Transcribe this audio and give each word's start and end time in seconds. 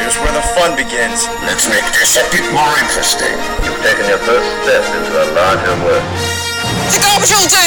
Here's 0.00 0.16
where 0.16 0.32
the 0.32 0.40
fun 0.56 0.76
begins. 0.76 1.28
Let's 1.44 1.68
make 1.68 1.84
this 1.92 2.16
a 2.16 2.24
bit 2.32 2.40
more 2.56 2.72
interesting. 2.80 3.36
You've 3.60 3.76
taken 3.84 4.08
your 4.08 4.16
first 4.24 4.48
step 4.64 4.80
into 4.96 5.12
a 5.12 5.28
larger 5.36 5.76
world. 5.84 6.00
The 6.88 7.00
garbage 7.04 7.28
will 7.36 7.44
do! 7.44 7.66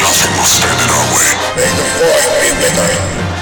Nothing 0.00 0.32
will 0.32 0.48
stand 0.48 0.80
in 0.80 0.88
our 0.96 1.08
way. 1.12 1.28
May 1.60 1.68
the 1.76 1.84
force 2.00 2.28
be 2.40 2.48
with 2.56 2.72
us. 2.80 3.33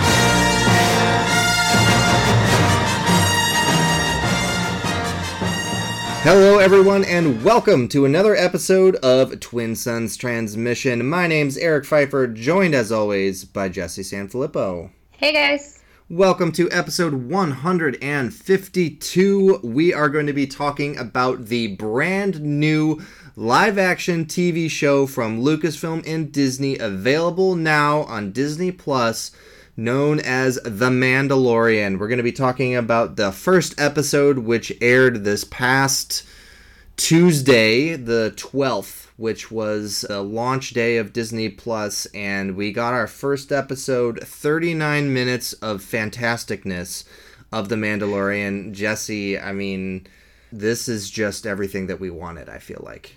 Hello, 6.24 6.58
everyone, 6.58 7.04
and 7.04 7.42
welcome 7.42 7.88
to 7.88 8.04
another 8.04 8.36
episode 8.36 8.94
of 8.96 9.40
Twin 9.40 9.74
Suns 9.74 10.16
Transmission. 10.16 11.08
My 11.08 11.26
name's 11.26 11.58
Eric 11.58 11.84
Pfeiffer, 11.84 12.28
joined 12.28 12.76
as 12.76 12.92
always 12.92 13.44
by 13.44 13.68
Jesse 13.68 14.02
Sanfilippo. 14.02 14.90
Hey 15.10 15.32
guys. 15.32 15.80
Welcome 16.08 16.52
to 16.52 16.70
episode 16.70 17.14
152. 17.14 19.60
We 19.64 19.92
are 19.92 20.08
going 20.08 20.26
to 20.26 20.32
be 20.32 20.46
talking 20.46 20.96
about 20.96 21.46
the 21.46 21.74
brand 21.74 22.40
new 22.40 23.02
live 23.34 23.76
action 23.76 24.26
TV 24.26 24.70
show 24.70 25.08
from 25.08 25.42
Lucasfilm 25.42 26.06
and 26.06 26.30
Disney, 26.30 26.78
available 26.78 27.56
now 27.56 28.02
on 28.02 28.30
Disney 28.30 28.70
Plus 28.70 29.32
known 29.76 30.20
as 30.20 30.56
The 30.64 30.90
Mandalorian. 30.90 31.98
We're 31.98 32.08
going 32.08 32.18
to 32.18 32.22
be 32.22 32.32
talking 32.32 32.74
about 32.74 33.16
the 33.16 33.32
first 33.32 33.80
episode, 33.80 34.38
which 34.38 34.72
aired 34.80 35.24
this 35.24 35.44
past 35.44 36.24
Tuesday, 36.96 37.96
the 37.96 38.32
12th, 38.36 39.06
which 39.16 39.50
was 39.50 40.02
the 40.02 40.22
launch 40.22 40.70
day 40.70 40.98
of 40.98 41.12
Disney 41.12 41.48
Plus, 41.48 42.06
and 42.06 42.56
we 42.56 42.72
got 42.72 42.92
our 42.92 43.06
first 43.06 43.50
episode 43.50 44.20
39 44.22 45.12
minutes 45.12 45.52
of 45.54 45.82
fantasticness 45.82 47.04
of 47.50 47.68
The 47.68 47.76
Mandalorian. 47.76 48.72
Jesse, 48.72 49.38
I 49.38 49.52
mean, 49.52 50.06
this 50.50 50.88
is 50.88 51.10
just 51.10 51.46
everything 51.46 51.86
that 51.86 52.00
we 52.00 52.10
wanted, 52.10 52.48
I 52.48 52.58
feel 52.58 52.82
like. 52.84 53.16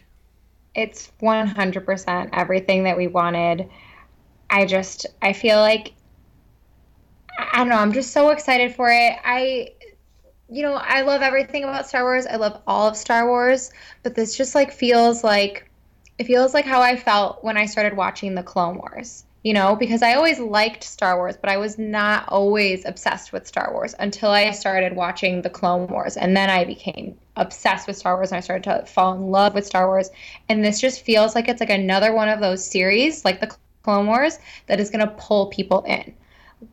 It's 0.73 1.11
100% 1.21 2.29
everything 2.33 2.83
that 2.83 2.97
we 2.97 3.07
wanted. 3.07 3.69
I 4.49 4.65
just, 4.65 5.05
I 5.21 5.33
feel 5.33 5.57
like 5.57 5.93
I 7.37 7.57
don't 7.57 7.69
know. 7.69 7.77
I'm 7.77 7.93
just 7.93 8.11
so 8.11 8.29
excited 8.29 8.75
for 8.75 8.89
it. 8.89 9.17
I, 9.23 9.73
you 10.49 10.61
know, 10.61 10.75
I 10.75 11.01
love 11.01 11.21
everything 11.21 11.63
about 11.63 11.87
Star 11.87 12.03
Wars. 12.03 12.25
I 12.25 12.35
love 12.35 12.61
all 12.67 12.87
of 12.87 12.95
Star 12.95 13.27
Wars, 13.27 13.71
but 14.03 14.15
this 14.15 14.37
just 14.37 14.55
like 14.55 14.71
feels 14.71 15.23
like 15.23 15.69
it 16.17 16.25
feels 16.27 16.53
like 16.53 16.65
how 16.65 16.81
I 16.81 16.95
felt 16.95 17.43
when 17.43 17.57
I 17.57 17.65
started 17.65 17.97
watching 17.97 18.35
the 18.35 18.43
Clone 18.43 18.77
Wars. 18.77 19.25
You 19.43 19.53
know, 19.53 19.75
because 19.75 20.01
I 20.01 20.15
always 20.15 20.39
liked 20.39 20.83
Star 20.83 21.17
Wars, 21.17 21.37
but 21.39 21.51
I 21.51 21.57
was 21.57 21.77
not 21.77 22.27
always 22.29 22.83
obsessed 22.83 23.31
with 23.31 23.45
Star 23.45 23.71
Wars 23.71 23.93
until 23.99 24.31
I 24.31 24.49
started 24.49 24.95
watching 24.95 25.43
the 25.43 25.51
Clone 25.51 25.85
Wars. 25.85 26.17
And 26.17 26.35
then 26.35 26.49
I 26.49 26.65
became 26.65 27.15
obsessed 27.35 27.85
with 27.85 27.95
Star 27.95 28.15
Wars 28.15 28.31
and 28.31 28.37
I 28.37 28.41
started 28.41 28.63
to 28.63 28.87
fall 28.87 29.13
in 29.13 29.29
love 29.29 29.53
with 29.53 29.67
Star 29.67 29.85
Wars. 29.85 30.09
And 30.49 30.65
this 30.65 30.81
just 30.81 31.01
feels 31.01 31.35
like 31.35 31.47
it's 31.47 31.59
like 31.59 31.69
another 31.69 32.11
one 32.11 32.27
of 32.27 32.39
those 32.39 32.65
series, 32.65 33.23
like 33.23 33.39
the 33.39 33.55
Clone 33.83 34.07
Wars, 34.07 34.39
that 34.65 34.79
is 34.79 34.89
going 34.89 35.07
to 35.07 35.13
pull 35.13 35.45
people 35.45 35.83
in 35.83 36.15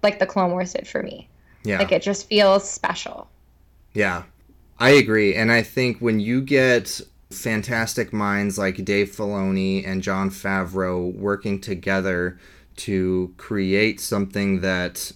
like 0.03 0.19
the 0.19 0.27
Clone 0.27 0.51
Wars 0.51 0.73
did 0.73 0.87
for 0.87 1.03
me. 1.03 1.29
Yeah. 1.65 1.79
Like 1.79 1.93
it 1.93 2.03
just 2.03 2.29
feels 2.29 2.69
special. 2.69 3.29
Yeah. 3.95 4.25
I 4.79 4.91
agree. 4.91 5.35
And 5.35 5.53
I 5.53 5.63
think 5.63 5.99
when 6.01 6.19
you 6.19 6.41
get 6.41 7.01
fantastic 7.31 8.13
minds 8.13 8.59
like 8.59 8.85
Dave 8.85 9.11
Filoni 9.11 9.87
and 9.87 10.03
Jon 10.03 10.31
Favreau 10.31 11.15
working 11.15 11.61
together 11.61 12.39
to 12.77 13.33
create 13.37 14.01
something 14.01 14.61
that 14.61 15.13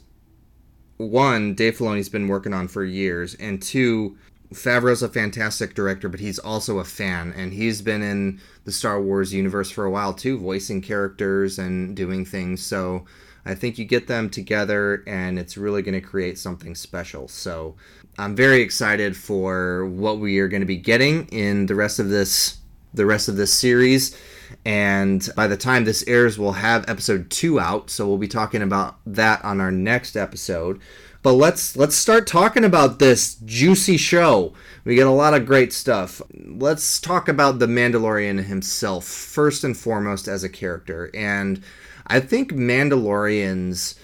one, 0.98 1.54
Dave 1.54 1.76
Filoni's 1.76 2.08
been 2.08 2.28
working 2.28 2.54
on 2.54 2.68
for 2.68 2.84
years, 2.84 3.34
and 3.34 3.60
two, 3.60 4.16
Favreau's 4.52 5.02
a 5.02 5.08
fantastic 5.08 5.74
director, 5.74 6.08
but 6.08 6.20
he's 6.20 6.38
also 6.38 6.78
a 6.78 6.84
fan, 6.84 7.34
and 7.36 7.52
he's 7.52 7.82
been 7.82 8.02
in 8.02 8.40
the 8.64 8.72
Star 8.72 9.00
Wars 9.02 9.34
universe 9.34 9.70
for 9.70 9.84
a 9.84 9.90
while 9.90 10.14
too, 10.14 10.38
voicing 10.38 10.80
characters 10.80 11.58
and 11.58 11.96
doing 11.96 12.24
things. 12.24 12.64
So 12.64 13.04
I 13.46 13.54
think 13.54 13.78
you 13.78 13.84
get 13.84 14.08
them 14.08 14.28
together 14.28 15.04
and 15.06 15.38
it's 15.38 15.56
really 15.56 15.82
going 15.82 15.94
to 15.94 16.06
create 16.06 16.36
something 16.36 16.74
special. 16.74 17.28
So 17.28 17.76
I'm 18.18 18.34
very 18.34 18.60
excited 18.60 19.16
for 19.16 19.86
what 19.86 20.18
we 20.18 20.38
are 20.40 20.48
going 20.48 20.62
to 20.62 20.66
be 20.66 20.76
getting 20.76 21.26
in 21.28 21.66
the 21.66 21.74
rest 21.74 21.98
of 21.98 22.08
this 22.08 22.58
the 22.92 23.06
rest 23.06 23.28
of 23.28 23.36
this 23.36 23.52
series. 23.52 24.16
And 24.64 25.28
by 25.36 25.46
the 25.46 25.56
time 25.56 25.84
this 25.84 26.02
airs, 26.06 26.38
we'll 26.38 26.52
have 26.52 26.88
episode 26.88 27.30
two 27.30 27.60
out. 27.60 27.90
So 27.90 28.08
we'll 28.08 28.16
be 28.16 28.28
talking 28.28 28.62
about 28.62 28.96
that 29.06 29.44
on 29.44 29.60
our 29.60 29.70
next 29.70 30.16
episode. 30.16 30.80
But 31.26 31.32
let's 31.32 31.74
let's 31.76 31.96
start 31.96 32.28
talking 32.28 32.62
about 32.62 33.00
this 33.00 33.34
juicy 33.44 33.96
show. 33.96 34.52
We 34.84 34.94
get 34.94 35.08
a 35.08 35.10
lot 35.10 35.34
of 35.34 35.44
great 35.44 35.72
stuff. 35.72 36.22
Let's 36.32 37.00
talk 37.00 37.26
about 37.26 37.58
the 37.58 37.66
Mandalorian 37.66 38.44
himself 38.44 39.06
first 39.06 39.64
and 39.64 39.76
foremost 39.76 40.28
as 40.28 40.44
a 40.44 40.48
character. 40.48 41.10
And 41.12 41.64
I 42.06 42.20
think 42.20 42.52
Mandalorians, 42.52 43.96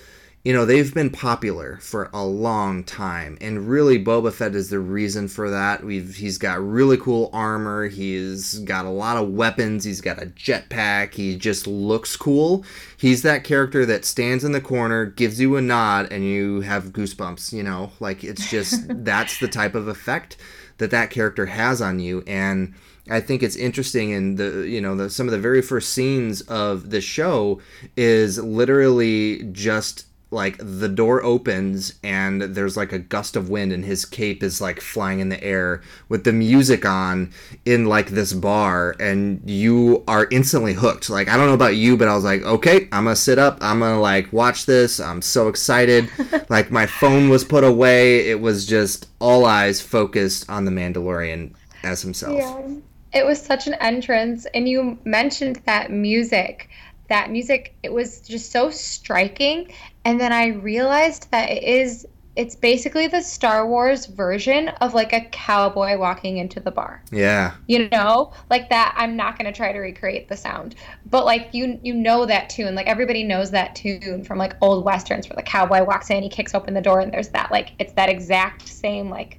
you 0.44 0.52
know, 0.52 0.66
they've 0.66 0.92
been 0.92 1.10
popular 1.10 1.78
for 1.80 2.10
a 2.12 2.24
long 2.24 2.82
time, 2.82 3.38
and 3.40 3.68
really 3.68 4.02
Boba 4.02 4.32
Fett 4.32 4.56
is 4.56 4.70
the 4.70 4.80
reason 4.80 5.28
for 5.28 5.48
that. 5.50 5.84
We've 5.84 6.16
he's 6.16 6.36
got 6.36 6.60
really 6.60 6.96
cool 6.96 7.30
armor, 7.32 7.86
he's 7.86 8.58
got 8.60 8.84
a 8.84 8.90
lot 8.90 9.16
of 9.16 9.30
weapons, 9.30 9.84
he's 9.84 10.00
got 10.00 10.20
a 10.20 10.26
jetpack, 10.26 11.14
he 11.14 11.36
just 11.36 11.68
looks 11.68 12.16
cool. 12.16 12.64
He's 12.96 13.22
that 13.22 13.44
character 13.44 13.86
that 13.86 14.04
stands 14.04 14.42
in 14.42 14.50
the 14.50 14.60
corner, 14.60 15.06
gives 15.06 15.40
you 15.40 15.54
a 15.56 15.62
nod, 15.62 16.10
and 16.10 16.24
you 16.24 16.62
have 16.62 16.86
goosebumps. 16.86 17.52
You 17.52 17.62
know, 17.62 17.92
like 18.00 18.24
it's 18.24 18.50
just 18.50 18.84
that's 19.04 19.38
the 19.38 19.48
type 19.48 19.76
of 19.76 19.86
effect 19.86 20.38
that 20.78 20.90
that 20.90 21.10
character 21.10 21.46
has 21.46 21.80
on 21.80 22.00
you, 22.00 22.24
and 22.26 22.74
I 23.08 23.20
think 23.20 23.44
it's 23.44 23.54
interesting 23.54 24.10
in 24.10 24.34
the 24.34 24.66
you 24.68 24.80
know 24.80 24.96
the 24.96 25.08
some 25.08 25.28
of 25.28 25.32
the 25.32 25.38
very 25.38 25.62
first 25.62 25.90
scenes 25.90 26.40
of 26.42 26.90
the 26.90 27.00
show 27.00 27.60
is 27.96 28.38
literally 28.40 29.44
just 29.52 30.06
like 30.32 30.56
the 30.58 30.88
door 30.88 31.22
opens 31.22 31.94
and 32.02 32.42
there's 32.42 32.76
like 32.76 32.92
a 32.92 32.98
gust 32.98 33.36
of 33.36 33.50
wind 33.50 33.72
and 33.72 33.84
his 33.84 34.04
cape 34.04 34.42
is 34.42 34.60
like 34.60 34.80
flying 34.80 35.20
in 35.20 35.28
the 35.28 35.42
air 35.42 35.82
with 36.08 36.24
the 36.24 36.32
music 36.32 36.84
on 36.84 37.32
in 37.64 37.86
like 37.86 38.08
this 38.08 38.32
bar 38.32 38.96
and 38.98 39.42
you 39.48 40.02
are 40.08 40.26
instantly 40.30 40.72
hooked 40.72 41.10
like 41.10 41.28
i 41.28 41.36
don't 41.36 41.46
know 41.46 41.54
about 41.54 41.76
you 41.76 41.96
but 41.96 42.08
i 42.08 42.14
was 42.14 42.24
like 42.24 42.42
okay 42.42 42.88
i'm 42.92 43.04
gonna 43.04 43.16
sit 43.16 43.38
up 43.38 43.58
i'm 43.60 43.80
gonna 43.80 44.00
like 44.00 44.32
watch 44.32 44.66
this 44.66 44.98
i'm 44.98 45.22
so 45.22 45.48
excited 45.48 46.08
like 46.48 46.70
my 46.70 46.86
phone 46.86 47.28
was 47.28 47.44
put 47.44 47.64
away 47.64 48.28
it 48.28 48.40
was 48.40 48.66
just 48.66 49.08
all 49.20 49.44
eyes 49.44 49.80
focused 49.80 50.48
on 50.48 50.64
the 50.64 50.70
mandalorian 50.70 51.52
as 51.84 52.02
himself 52.02 52.36
yeah. 52.36 52.80
It 53.14 53.26
was 53.26 53.40
such 53.40 53.66
an 53.66 53.74
entrance. 53.74 54.46
And 54.54 54.68
you 54.68 54.98
mentioned 55.04 55.60
that 55.66 55.90
music. 55.90 56.70
That 57.12 57.30
music, 57.30 57.74
it 57.82 57.92
was 57.92 58.22
just 58.22 58.50
so 58.52 58.70
striking. 58.70 59.70
And 60.06 60.18
then 60.18 60.32
I 60.32 60.46
realized 60.46 61.30
that 61.30 61.50
it 61.50 61.62
is, 61.62 62.06
it's 62.36 62.56
basically 62.56 63.06
the 63.06 63.20
Star 63.20 63.68
Wars 63.68 64.06
version 64.06 64.68
of 64.80 64.94
like 64.94 65.12
a 65.12 65.20
cowboy 65.26 65.98
walking 65.98 66.38
into 66.38 66.58
the 66.58 66.70
bar. 66.70 67.02
Yeah. 67.12 67.52
You 67.66 67.90
know, 67.90 68.32
like 68.48 68.70
that. 68.70 68.94
I'm 68.96 69.14
not 69.14 69.38
going 69.38 69.44
to 69.44 69.54
try 69.54 69.72
to 69.72 69.78
recreate 69.78 70.30
the 70.30 70.38
sound, 70.38 70.74
but 71.10 71.26
like 71.26 71.50
you, 71.52 71.78
you 71.82 71.92
know 71.92 72.24
that 72.24 72.48
tune. 72.48 72.74
Like 72.74 72.86
everybody 72.86 73.24
knows 73.24 73.50
that 73.50 73.76
tune 73.76 74.24
from 74.24 74.38
like 74.38 74.56
old 74.62 74.82
westerns 74.82 75.28
where 75.28 75.36
the 75.36 75.42
cowboy 75.42 75.84
walks 75.84 76.08
in, 76.08 76.22
he 76.22 76.30
kicks 76.30 76.54
open 76.54 76.72
the 76.72 76.80
door, 76.80 77.00
and 77.00 77.12
there's 77.12 77.28
that 77.28 77.50
like 77.50 77.72
it's 77.78 77.92
that 77.92 78.08
exact 78.08 78.66
same 78.66 79.10
like 79.10 79.38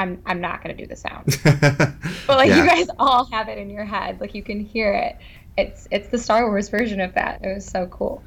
I'm 0.00 0.20
I'm 0.24 0.40
not 0.40 0.62
gonna 0.62 0.74
do 0.74 0.86
the 0.86 0.96
sound. 0.96 1.38
but 1.44 2.36
like 2.36 2.48
yeah. 2.48 2.62
you 2.62 2.66
guys 2.68 2.88
all 2.98 3.26
have 3.26 3.48
it 3.48 3.58
in 3.58 3.70
your 3.70 3.84
head, 3.84 4.20
like 4.20 4.34
you 4.34 4.42
can 4.42 4.60
hear 4.60 4.92
it. 4.92 5.16
It's 5.56 5.88
it's 5.90 6.08
the 6.08 6.18
Star 6.18 6.48
Wars 6.48 6.68
version 6.68 7.00
of 7.00 7.14
that. 7.14 7.44
It 7.44 7.54
was 7.54 7.64
so 7.64 7.86
cool. 7.86 8.22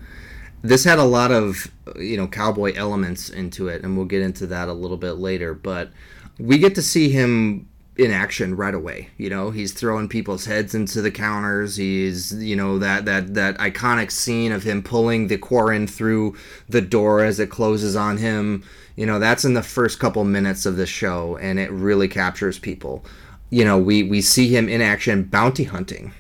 This 0.62 0.84
had 0.84 1.00
a 1.00 1.04
lot 1.04 1.32
of 1.32 1.72
you 1.98 2.18
know 2.18 2.28
cowboy 2.28 2.74
elements 2.76 3.30
into 3.30 3.68
it, 3.68 3.84
and 3.84 3.98
we'll 3.98 4.06
get 4.06 4.22
into 4.22 4.48
that 4.48 4.68
a 4.68 4.74
little 4.74 4.98
bit 4.98 5.14
later. 5.14 5.54
But 5.54 5.92
we 6.40 6.58
get 6.58 6.76
to 6.76 6.82
see 6.82 7.10
him 7.10 7.68
in 7.96 8.12
action 8.12 8.56
right 8.56 8.74
away. 8.74 9.10
You 9.18 9.30
know, 9.30 9.52
he's 9.52 9.72
throwing 9.72 10.08
people's 10.08 10.46
heads 10.46 10.74
into 10.74 11.02
the 11.02 11.12
counters. 11.12 11.76
He's, 11.76 12.34
you 12.34 12.56
know, 12.56 12.80
that 12.80 13.06
that 13.06 13.34
that 13.36 13.58
iconic 13.58 14.12
scene 14.12 14.52
of 14.52 14.64
him 14.64 14.82
pulling 14.82 15.28
the 15.28 15.38
Quarren 15.38 15.88
through 15.88 16.36
the 16.68 16.82
door 16.82 17.24
as 17.24 17.40
it 17.40 17.50
closes 17.50 17.96
on 17.96 18.18
him. 18.18 18.64
You 18.96 19.06
know, 19.06 19.20
that's 19.20 19.46
in 19.46 19.54
the 19.54 19.64
first 19.64 20.00
couple 20.00 20.24
minutes 20.24 20.66
of 20.66 20.76
the 20.76 20.86
show, 20.86 21.38
and 21.38 21.60
it 21.60 21.72
really 21.72 22.08
captures 22.08 22.60
people. 22.60 23.04
You 23.50 23.66
know, 23.66 23.78
we, 23.78 24.04
we 24.04 24.22
see 24.22 24.48
him 24.48 24.68
in 24.68 24.82
action 24.82 25.24
bounty 25.24 25.64
hunting, 25.64 26.12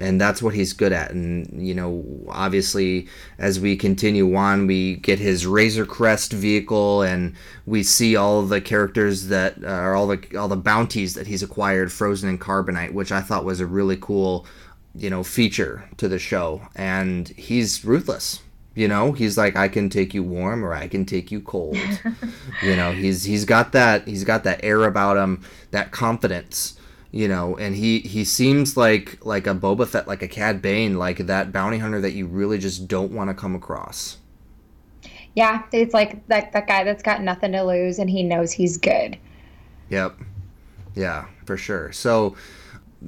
and 0.00 0.20
that's 0.20 0.42
what 0.42 0.54
he's 0.54 0.72
good 0.72 0.92
at. 0.92 1.12
And, 1.12 1.66
you 1.66 1.74
know, 1.74 2.04
obviously, 2.28 3.08
as 3.38 3.60
we 3.60 3.76
continue 3.76 4.34
on, 4.34 4.66
we 4.66 4.96
get 4.96 5.18
his 5.18 5.46
Razor 5.46 5.86
Crest 5.86 6.32
vehicle, 6.32 7.02
and 7.02 7.34
we 7.66 7.82
see 7.82 8.16
all 8.16 8.42
the 8.42 8.60
characters 8.60 9.28
that 9.28 9.62
uh, 9.62 9.68
are 9.68 9.94
all 9.94 10.06
the, 10.06 10.36
all 10.36 10.48
the 10.48 10.56
bounties 10.56 11.14
that 11.14 11.26
he's 11.26 11.42
acquired 11.42 11.92
frozen 11.92 12.28
in 12.28 12.38
carbonite, 12.38 12.92
which 12.92 13.12
I 13.12 13.20
thought 13.20 13.44
was 13.44 13.60
a 13.60 13.66
really 13.66 13.96
cool, 13.96 14.46
you 14.94 15.10
know, 15.10 15.22
feature 15.22 15.88
to 15.98 16.08
the 16.08 16.18
show. 16.18 16.62
And 16.74 17.28
he's 17.28 17.84
ruthless 17.84 18.40
you 18.74 18.88
know, 18.88 19.12
he's 19.12 19.38
like, 19.38 19.56
I 19.56 19.68
can 19.68 19.88
take 19.88 20.14
you 20.14 20.22
warm 20.22 20.64
or 20.64 20.74
I 20.74 20.88
can 20.88 21.04
take 21.04 21.30
you 21.30 21.40
cold. 21.40 21.76
you 22.62 22.76
know, 22.76 22.92
he's 22.92 23.24
he's 23.24 23.44
got 23.44 23.72
that 23.72 24.06
he's 24.06 24.24
got 24.24 24.44
that 24.44 24.60
air 24.64 24.84
about 24.84 25.16
him, 25.16 25.42
that 25.70 25.92
confidence. 25.92 26.78
You 27.14 27.28
know, 27.28 27.56
and 27.58 27.76
he 27.76 28.00
he 28.00 28.24
seems 28.24 28.76
like 28.76 29.24
like 29.24 29.46
a 29.46 29.54
Boba 29.54 29.86
Fett, 29.86 30.08
like 30.08 30.20
a 30.20 30.26
Cad 30.26 30.60
Bane, 30.60 30.98
like 30.98 31.18
that 31.18 31.52
bounty 31.52 31.78
hunter 31.78 32.00
that 32.00 32.10
you 32.10 32.26
really 32.26 32.58
just 32.58 32.88
don't 32.88 33.12
want 33.12 33.30
to 33.30 33.34
come 33.34 33.54
across. 33.54 34.18
Yeah, 35.36 35.62
it's 35.70 35.94
like 35.94 36.26
that 36.26 36.50
that 36.50 36.66
guy 36.66 36.82
that's 36.82 37.04
got 37.04 37.22
nothing 37.22 37.52
to 37.52 37.62
lose 37.62 38.00
and 38.00 38.10
he 38.10 38.24
knows 38.24 38.50
he's 38.50 38.78
good. 38.78 39.16
Yep. 39.90 40.18
Yeah, 40.96 41.26
for 41.44 41.56
sure. 41.56 41.92
So 41.92 42.34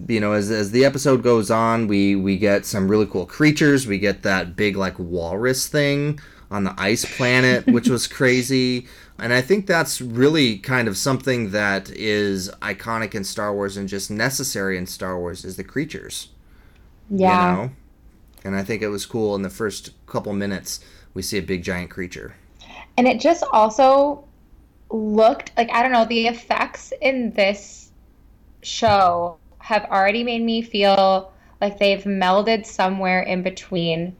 you 0.09 0.21
know 0.21 0.35
as, 0.35 0.53
as 0.53 0.71
the 0.71 0.85
episode 0.85 1.23
goes 1.23 1.51
on 1.51 1.89
we 1.89 2.15
we 2.15 2.37
get 2.37 2.67
some 2.67 2.87
really 2.87 3.07
cool 3.07 3.25
creatures 3.25 3.87
we 3.87 3.99
get 3.99 4.23
that 4.23 4.55
big 4.55 4.77
like 4.77 4.95
walrus 4.99 5.69
thing 5.69 6.21
on 6.51 6.65
the 6.65 6.75
ice 6.79 7.05
planet 7.17 7.67
which 7.67 7.89
was 7.89 8.07
crazy 8.19 8.87
and 9.19 9.33
i 9.33 9.41
think 9.41 9.67
that's 9.67 10.01
really 10.01 10.59
kind 10.59 10.89
of 10.89 10.97
something 10.97 11.51
that 11.51 11.91
is 11.91 12.49
iconic 12.63 13.15
in 13.15 13.25
star 13.25 13.53
wars 13.55 13.77
and 13.77 13.89
just 13.89 14.11
necessary 14.11 14.77
in 14.79 14.87
star 14.87 15.19
wars 15.19 15.45
is 15.45 15.57
the 15.57 15.65
creatures 15.65 16.29
Yeah. 17.11 17.51
you 17.51 17.57
know 17.57 17.71
and 18.45 18.57
i 18.57 18.63
think 18.63 18.83
it 18.83 18.89
was 18.89 19.07
cool 19.07 19.35
in 19.35 19.43
the 19.43 19.51
first 19.51 19.91
couple 20.07 20.33
minutes 20.33 20.81
we 21.15 21.23
see 21.23 21.39
a 21.39 21.43
big 21.43 21.63
giant 21.63 21.91
creature 21.91 22.35
And 22.99 23.07
it 23.07 23.21
just 23.21 23.45
also 23.53 24.25
looked 24.91 25.53
like 25.57 25.71
I 25.71 25.83
don't 25.83 25.93
know, 25.93 26.05
the 26.07 26.27
effects 26.29 26.93
in 27.03 27.33
this 27.33 27.91
show 28.63 29.39
have 29.59 29.85
already 29.87 30.23
made 30.25 30.43
me 30.43 30.63
feel 30.63 31.33
like 31.61 31.79
they've 31.79 32.05
melded 32.05 32.67
somewhere 32.67 33.23
in 33.23 33.43
between. 33.43 34.17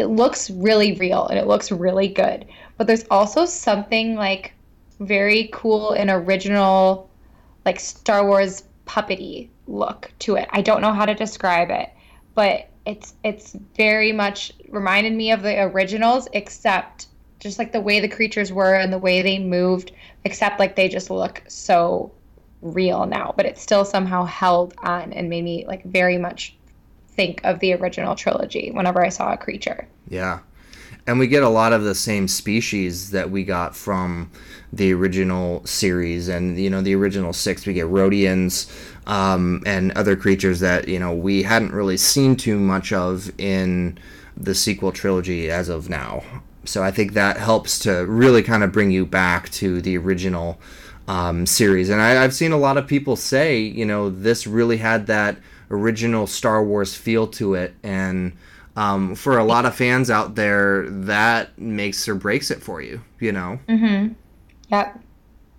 It 0.00 0.06
looks 0.06 0.50
really 0.50 0.94
real 0.94 1.26
and 1.26 1.38
it 1.38 1.46
looks 1.46 1.70
really 1.70 2.08
good. 2.08 2.46
But 2.76 2.86
there's 2.86 3.04
also 3.10 3.44
something 3.44 4.14
like 4.16 4.52
very 4.98 5.50
cool 5.52 5.92
and 5.92 6.10
original 6.10 7.10
like 7.64 7.78
Star 7.78 8.26
Wars 8.26 8.64
puppety 8.86 9.48
look 9.66 10.10
to 10.20 10.36
it. 10.36 10.48
I 10.50 10.62
don't 10.62 10.80
know 10.80 10.92
how 10.92 11.06
to 11.06 11.14
describe 11.14 11.70
it, 11.70 11.90
but 12.34 12.68
it's 12.86 13.14
it's 13.22 13.52
very 13.76 14.12
much 14.12 14.52
reminded 14.68 15.12
me 15.12 15.30
of 15.30 15.42
the 15.42 15.62
originals 15.62 16.28
except 16.32 17.08
just 17.38 17.58
like 17.58 17.72
the 17.72 17.80
way 17.80 18.00
the 18.00 18.08
creatures 18.08 18.52
were 18.52 18.74
and 18.74 18.92
the 18.92 18.98
way 18.98 19.22
they 19.22 19.38
moved 19.38 19.92
except 20.24 20.58
like 20.58 20.76
they 20.76 20.88
just 20.88 21.10
look 21.10 21.42
so 21.46 22.10
real 22.62 23.06
now 23.06 23.32
but 23.36 23.46
it 23.46 23.58
still 23.58 23.84
somehow 23.84 24.24
held 24.24 24.74
on 24.78 25.12
and 25.12 25.28
made 25.28 25.44
me 25.44 25.64
like 25.66 25.84
very 25.84 26.18
much 26.18 26.56
think 27.20 27.44
of 27.44 27.60
the 27.60 27.74
original 27.74 28.14
trilogy 28.14 28.70
whenever 28.70 29.04
i 29.04 29.10
saw 29.10 29.34
a 29.34 29.36
creature. 29.36 29.86
Yeah. 30.08 30.38
And 31.06 31.18
we 31.18 31.26
get 31.26 31.42
a 31.42 31.50
lot 31.50 31.74
of 31.74 31.82
the 31.82 31.94
same 31.94 32.26
species 32.28 33.10
that 33.10 33.30
we 33.30 33.44
got 33.44 33.76
from 33.76 34.30
the 34.72 34.94
original 34.94 35.66
series 35.66 36.28
and 36.28 36.58
you 36.58 36.70
know 36.70 36.80
the 36.80 36.94
original 36.94 37.32
six. 37.32 37.66
We 37.66 37.74
get 37.74 37.86
Rodians 37.86 38.54
um, 39.06 39.62
and 39.66 39.92
other 39.92 40.16
creatures 40.16 40.60
that 40.60 40.88
you 40.88 40.98
know 40.98 41.12
we 41.12 41.42
hadn't 41.42 41.72
really 41.72 41.96
seen 41.96 42.36
too 42.36 42.58
much 42.58 42.92
of 42.92 43.30
in 43.38 43.98
the 44.36 44.54
sequel 44.54 44.92
trilogy 44.92 45.50
as 45.50 45.68
of 45.68 45.90
now. 45.90 46.22
So 46.64 46.82
I 46.82 46.90
think 46.90 47.12
that 47.12 47.36
helps 47.36 47.78
to 47.80 48.06
really 48.06 48.42
kind 48.42 48.62
of 48.62 48.72
bring 48.72 48.90
you 48.90 49.04
back 49.04 49.50
to 49.60 49.82
the 49.82 49.98
original 49.98 50.58
um, 51.08 51.44
series. 51.44 51.90
And 51.90 52.00
I, 52.00 52.22
I've 52.22 52.34
seen 52.34 52.52
a 52.52 52.58
lot 52.58 52.78
of 52.78 52.86
people 52.86 53.16
say 53.16 53.58
you 53.58 53.84
know 53.84 54.08
this 54.08 54.46
really 54.46 54.78
had 54.78 55.06
that 55.06 55.36
original 55.70 56.26
Star 56.26 56.62
Wars 56.64 56.94
feel 56.94 57.26
to 57.28 57.54
it 57.54 57.74
and 57.82 58.32
um, 58.76 59.14
for 59.14 59.38
a 59.38 59.44
lot 59.44 59.66
of 59.66 59.74
fans 59.74 60.10
out 60.10 60.36
there, 60.36 60.88
that 60.88 61.58
makes 61.58 62.08
or 62.08 62.14
breaks 62.14 62.50
it 62.50 62.62
for 62.62 62.80
you, 62.80 63.02
you 63.18 63.32
know. 63.32 63.58
mm-hmm 63.68 64.14
yep 64.70 65.00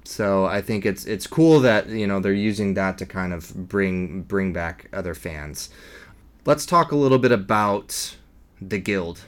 So 0.03 0.45
I 0.45 0.61
think 0.61 0.85
it's 0.85 1.05
it's 1.05 1.27
cool 1.27 1.59
that 1.61 1.89
you 1.89 2.07
know 2.07 2.19
they're 2.19 2.33
using 2.33 2.73
that 2.75 2.97
to 2.99 3.05
kind 3.05 3.33
of 3.33 3.67
bring 3.69 4.23
bring 4.23 4.53
back 4.53 4.87
other 4.93 5.13
fans. 5.13 5.69
Let's 6.45 6.65
talk 6.65 6.91
a 6.91 6.95
little 6.95 7.19
bit 7.19 7.31
about 7.31 8.17
the 8.61 8.79
guild. 8.79 9.21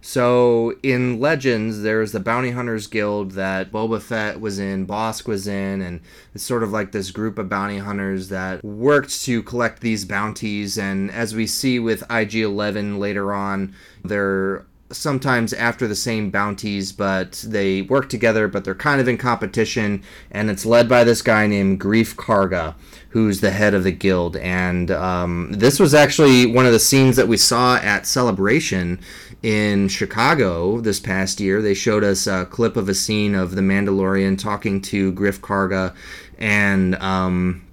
So 0.00 0.74
in 0.82 1.18
Legends, 1.18 1.82
there's 1.82 2.12
the 2.12 2.20
Bounty 2.20 2.52
Hunters 2.52 2.86
Guild 2.86 3.32
that 3.32 3.72
Boba 3.72 4.00
Fett 4.00 4.40
was 4.40 4.58
in, 4.58 4.86
Bossk 4.86 5.26
was 5.26 5.48
in, 5.48 5.82
and 5.82 6.00
it's 6.34 6.44
sort 6.44 6.62
of 6.62 6.70
like 6.70 6.92
this 6.92 7.10
group 7.10 7.36
of 7.36 7.48
bounty 7.48 7.78
hunters 7.78 8.28
that 8.28 8.64
worked 8.64 9.22
to 9.24 9.42
collect 9.42 9.80
these 9.80 10.04
bounties. 10.04 10.78
And 10.78 11.10
as 11.10 11.34
we 11.34 11.46
see 11.46 11.78
with 11.80 12.08
IG 12.10 12.36
11 12.36 13.00
later 13.00 13.32
on, 13.32 13.74
they're 14.04 14.64
sometimes 14.90 15.52
after 15.52 15.86
the 15.86 15.94
same 15.94 16.30
bounties, 16.30 16.92
but 16.92 17.44
they 17.46 17.82
work 17.82 18.08
together, 18.08 18.48
but 18.48 18.64
they're 18.64 18.74
kind 18.74 19.00
of 19.00 19.08
in 19.08 19.18
competition. 19.18 20.02
And 20.30 20.50
it's 20.50 20.64
led 20.64 20.88
by 20.88 21.04
this 21.04 21.22
guy 21.22 21.46
named 21.46 21.80
Greef 21.80 22.14
Karga, 22.14 22.74
who's 23.10 23.40
the 23.40 23.50
head 23.50 23.74
of 23.74 23.84
the 23.84 23.92
guild. 23.92 24.36
And 24.36 24.90
um, 24.90 25.52
this 25.52 25.78
was 25.78 25.94
actually 25.94 26.46
one 26.46 26.66
of 26.66 26.72
the 26.72 26.78
scenes 26.78 27.16
that 27.16 27.28
we 27.28 27.36
saw 27.36 27.76
at 27.76 28.06
Celebration 28.06 29.00
in 29.42 29.88
Chicago 29.88 30.80
this 30.80 31.00
past 31.00 31.40
year. 31.40 31.62
They 31.62 31.74
showed 31.74 32.04
us 32.04 32.26
a 32.26 32.46
clip 32.46 32.76
of 32.76 32.88
a 32.88 32.94
scene 32.94 33.34
of 33.34 33.54
the 33.54 33.60
Mandalorian 33.62 34.38
talking 34.38 34.80
to 34.82 35.12
Griff 35.12 35.40
Karga. 35.40 35.94
And 36.38 36.94
um, 36.96 37.66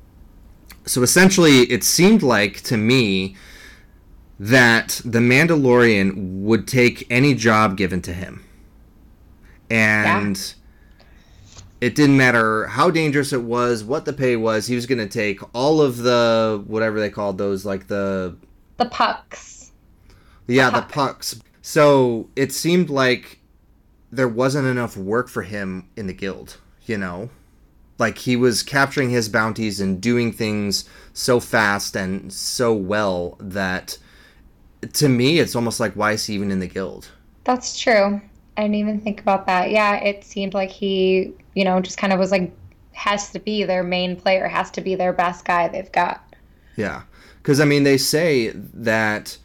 so 0.86 1.02
essentially, 1.02 1.62
it 1.72 1.84
seemed 1.84 2.24
like 2.24 2.62
to 2.64 2.78
me 2.78 3.36
that 4.40 5.02
the 5.06 5.20
Mandalorian 5.20 6.42
would 6.42 6.68
take 6.68 7.08
any 7.10 7.34
job 7.34 7.78
given 7.78 8.02
to 8.04 8.14
him. 8.14 8.44
And 9.70 10.54
it 11.82 11.96
didn't 11.96 12.18
matter 12.18 12.68
how 12.68 12.92
dangerous 12.92 13.34
it 13.34 13.42
was, 13.42 13.84
what 13.84 14.06
the 14.06 14.14
pay 14.14 14.36
was, 14.36 14.68
he 14.68 14.76
was 14.76 14.86
going 14.86 15.00
to 15.00 15.08
take 15.08 15.40
all 15.56 15.82
of 15.82 15.98
the 15.98 16.64
whatever 16.68 17.00
they 17.00 17.10
called 17.10 17.38
those 17.38 17.66
like 17.66 17.88
the 17.88 18.36
the 18.78 18.86
pucks 18.86 19.56
yeah, 20.48 20.70
the 20.70 20.82
Puck. 20.82 20.92
pucks. 20.92 21.40
So 21.68 22.30
it 22.36 22.54
seemed 22.54 22.92
like 22.92 23.40
there 24.12 24.28
wasn't 24.28 24.68
enough 24.68 24.96
work 24.96 25.28
for 25.28 25.42
him 25.42 25.90
in 25.96 26.06
the 26.06 26.14
guild, 26.14 26.58
you 26.86 26.96
know? 26.96 27.32
Like 27.98 28.20
he 28.20 28.36
was 28.36 28.62
capturing 28.62 29.10
his 29.10 29.30
bounties 29.30 29.82
and 29.82 30.00
doing 30.00 30.32
things 30.32 30.88
so 31.14 31.40
fast 31.40 31.96
and 31.96 32.32
so 32.32 32.72
well 32.72 33.36
that 33.40 33.98
to 34.94 35.10
me 35.10 35.40
it's 35.40 35.56
almost 35.56 35.80
like 35.80 35.94
why 35.96 36.12
is 36.12 36.28
he 36.28 36.36
even 36.36 36.52
in 36.52 36.60
the 36.60 36.68
guild? 36.68 37.10
That's 37.46 37.80
true. 37.80 38.22
I 38.58 38.62
didn't 38.62 38.76
even 38.76 39.02
think 39.02 39.20
about 39.20 39.48
that. 39.48 39.72
Yeah, 39.72 39.96
it 39.96 40.24
seemed 40.24 40.54
like 40.54 40.70
he, 40.70 41.34
you 41.56 41.64
know, 41.64 41.80
just 41.80 41.98
kind 41.98 42.14
of 42.14 42.20
was 42.20 42.30
like, 42.30 42.54
has 42.92 43.32
to 43.32 43.40
be 43.40 43.64
their 43.64 43.84
main 43.84 44.16
player, 44.16 44.48
has 44.48 44.70
to 44.70 44.82
be 44.82 44.94
their 44.94 45.14
best 45.14 45.46
guy 45.46 45.68
they've 45.68 45.92
got. 45.92 46.36
Yeah. 46.76 47.02
Cuz 47.42 47.60
I 47.60 47.66
mean 47.66 47.82
they 47.82 47.98
say 47.98 48.50
that 48.50 49.40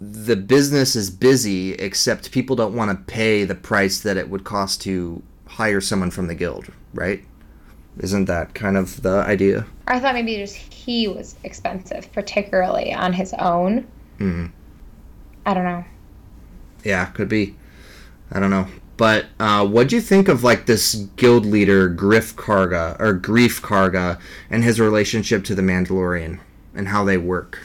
the 0.00 0.36
business 0.36 0.94
is 0.94 1.10
busy 1.10 1.72
except 1.74 2.30
people 2.30 2.54
don't 2.56 2.74
want 2.74 2.90
to 2.90 3.12
pay 3.12 3.44
the 3.44 3.54
price 3.54 4.00
that 4.00 4.16
it 4.16 4.30
would 4.30 4.44
cost 4.44 4.80
to 4.82 5.22
hire 5.46 5.80
someone 5.80 6.10
from 6.10 6.28
the 6.28 6.34
guild, 6.34 6.70
right? 6.94 7.24
Isn't 7.98 8.26
that 8.26 8.54
kind 8.54 8.76
of 8.76 9.02
the 9.02 9.22
idea? 9.26 9.66
I 9.88 9.98
thought 9.98 10.14
maybe 10.14 10.36
just 10.36 10.54
he 10.56 11.08
was 11.08 11.34
expensive, 11.42 12.12
particularly 12.12 12.92
on 12.92 13.12
his 13.12 13.34
own. 13.34 13.86
Mhm. 14.18 14.52
I 15.44 15.54
don't 15.54 15.64
know. 15.64 15.84
Yeah, 16.84 17.06
could 17.06 17.28
be. 17.28 17.56
I 18.30 18.38
don't 18.38 18.50
know. 18.50 18.68
But 18.96 19.26
uh, 19.40 19.66
what 19.66 19.88
do 19.88 19.96
you 19.96 20.02
think 20.02 20.28
of 20.28 20.44
like 20.44 20.66
this 20.66 20.94
guild 21.16 21.46
leader 21.46 21.88
Griff 21.88 22.36
Karga 22.36 22.98
or 23.00 23.14
Greef 23.18 23.60
Karga 23.60 24.20
and 24.50 24.62
his 24.62 24.80
relationship 24.80 25.44
to 25.44 25.54
the 25.54 25.62
Mandalorian 25.62 26.40
and 26.74 26.88
how 26.88 27.04
they 27.04 27.16
work? 27.16 27.60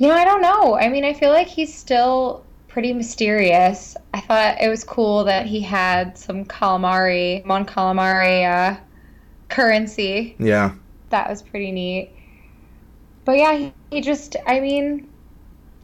You 0.00 0.08
know, 0.08 0.14
I 0.14 0.24
don't 0.24 0.40
know. 0.40 0.76
I 0.76 0.88
mean, 0.88 1.04
I 1.04 1.12
feel 1.12 1.28
like 1.28 1.46
he's 1.46 1.72
still 1.72 2.42
pretty 2.68 2.94
mysterious. 2.94 3.98
I 4.14 4.20
thought 4.22 4.56
it 4.58 4.66
was 4.68 4.82
cool 4.82 5.24
that 5.24 5.44
he 5.44 5.60
had 5.60 6.16
some 6.16 6.46
calamari, 6.46 7.44
Mon 7.44 7.66
Calamari 7.66 8.46
uh, 8.46 8.80
currency. 9.50 10.36
Yeah. 10.38 10.72
That 11.10 11.28
was 11.28 11.42
pretty 11.42 11.70
neat. 11.70 12.12
But 13.26 13.36
yeah, 13.36 13.54
he, 13.54 13.74
he 13.90 14.00
just, 14.00 14.36
I 14.46 14.60
mean, 14.60 15.06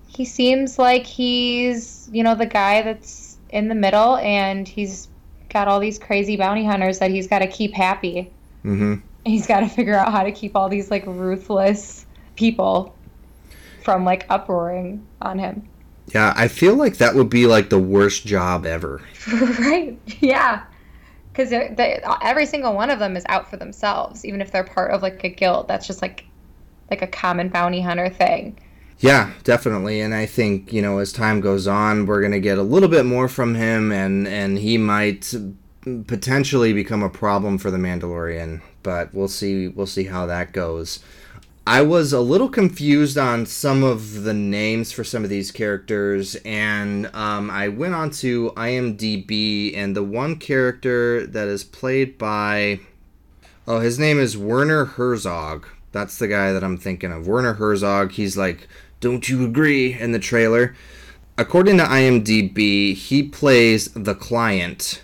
he 0.06 0.24
seems 0.24 0.78
like 0.78 1.04
he's, 1.04 2.08
you 2.10 2.22
know, 2.22 2.34
the 2.34 2.46
guy 2.46 2.80
that's 2.80 3.36
in 3.50 3.68
the 3.68 3.74
middle 3.74 4.16
and 4.16 4.66
he's 4.66 5.08
got 5.50 5.68
all 5.68 5.78
these 5.78 5.98
crazy 5.98 6.38
bounty 6.38 6.64
hunters 6.64 7.00
that 7.00 7.10
he's 7.10 7.26
got 7.26 7.40
to 7.40 7.46
keep 7.46 7.74
happy. 7.74 8.32
Mm-hmm. 8.64 8.94
He's 9.26 9.46
got 9.46 9.60
to 9.60 9.68
figure 9.68 9.94
out 9.94 10.10
how 10.10 10.22
to 10.22 10.32
keep 10.32 10.56
all 10.56 10.70
these 10.70 10.90
like 10.90 11.04
ruthless 11.06 12.06
people 12.34 12.95
from 13.86 14.04
like 14.04 14.26
uproaring 14.28 15.06
on 15.22 15.38
him. 15.38 15.68
Yeah, 16.12 16.34
I 16.36 16.48
feel 16.48 16.74
like 16.74 16.96
that 16.96 17.14
would 17.14 17.30
be 17.30 17.46
like 17.46 17.70
the 17.70 17.78
worst 17.78 18.26
job 18.26 18.66
ever. 18.66 19.00
right. 19.60 19.96
Yeah. 20.18 20.64
Because 21.32 21.52
every 22.20 22.46
single 22.46 22.74
one 22.74 22.90
of 22.90 22.98
them 22.98 23.16
is 23.16 23.24
out 23.28 23.48
for 23.48 23.56
themselves, 23.56 24.24
even 24.24 24.40
if 24.40 24.50
they're 24.50 24.64
part 24.64 24.90
of 24.90 25.02
like 25.02 25.22
a 25.22 25.28
guild. 25.28 25.68
That's 25.68 25.86
just 25.86 26.02
like 26.02 26.24
like 26.90 27.00
a 27.00 27.06
common 27.06 27.48
bounty 27.48 27.80
hunter 27.80 28.08
thing. 28.08 28.58
Yeah, 28.98 29.30
definitely. 29.44 30.00
And 30.00 30.14
I 30.14 30.26
think, 30.26 30.72
you 30.72 30.82
know, 30.82 30.98
as 30.98 31.12
time 31.12 31.40
goes 31.40 31.68
on, 31.68 32.06
we're 32.06 32.20
going 32.20 32.32
to 32.32 32.40
get 32.40 32.58
a 32.58 32.62
little 32.62 32.88
bit 32.88 33.06
more 33.06 33.28
from 33.28 33.54
him 33.54 33.92
and 33.92 34.26
and 34.26 34.58
he 34.58 34.78
might 34.78 35.32
potentially 36.08 36.72
become 36.72 37.04
a 37.04 37.08
problem 37.08 37.56
for 37.56 37.70
the 37.70 37.78
Mandalorian, 37.78 38.62
but 38.82 39.14
we'll 39.14 39.28
see 39.28 39.68
we'll 39.68 39.86
see 39.86 40.04
how 40.04 40.26
that 40.26 40.52
goes. 40.52 40.98
I 41.68 41.82
was 41.82 42.12
a 42.12 42.20
little 42.20 42.48
confused 42.48 43.18
on 43.18 43.44
some 43.44 43.82
of 43.82 44.22
the 44.22 44.32
names 44.32 44.92
for 44.92 45.02
some 45.02 45.24
of 45.24 45.30
these 45.30 45.50
characters, 45.50 46.36
and 46.44 47.10
um, 47.12 47.50
I 47.50 47.66
went 47.66 47.92
on 47.92 48.10
to 48.12 48.52
IMDb, 48.52 49.76
and 49.76 49.96
the 49.96 50.04
one 50.04 50.36
character 50.36 51.26
that 51.26 51.48
is 51.48 51.64
played 51.64 52.18
by, 52.18 52.78
oh, 53.66 53.80
his 53.80 53.98
name 53.98 54.20
is 54.20 54.38
Werner 54.38 54.84
Herzog. 54.84 55.66
That's 55.90 56.20
the 56.20 56.28
guy 56.28 56.52
that 56.52 56.62
I'm 56.62 56.78
thinking 56.78 57.10
of. 57.10 57.26
Werner 57.26 57.54
Herzog. 57.54 58.12
He's 58.12 58.36
like, 58.36 58.68
"Don't 59.00 59.28
you 59.28 59.44
agree?" 59.44 59.92
in 59.92 60.12
the 60.12 60.20
trailer. 60.20 60.76
According 61.36 61.78
to 61.78 61.84
IMDb, 61.84 62.94
he 62.94 63.24
plays 63.24 63.88
the 63.88 64.14
client. 64.14 65.02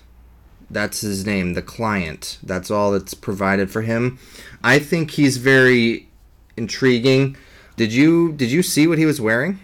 That's 0.70 1.00
his 1.00 1.26
name, 1.26 1.54
the 1.54 1.62
client. 1.62 2.38
That's 2.40 2.70
all 2.70 2.92
that's 2.92 3.14
provided 3.14 3.68
for 3.68 3.82
him. 3.82 4.20
I 4.62 4.78
think 4.78 5.12
he's 5.12 5.38
very 5.38 6.08
intriguing. 6.56 7.36
Did 7.76 7.92
you 7.92 8.32
did 8.32 8.50
you 8.50 8.62
see 8.62 8.86
what 8.86 8.98
he 8.98 9.06
was 9.06 9.20
wearing? 9.20 9.58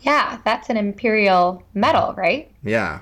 Yeah, 0.00 0.38
that's 0.44 0.68
an 0.68 0.76
imperial 0.76 1.62
medal, 1.74 2.14
right? 2.14 2.50
Yeah. 2.62 3.00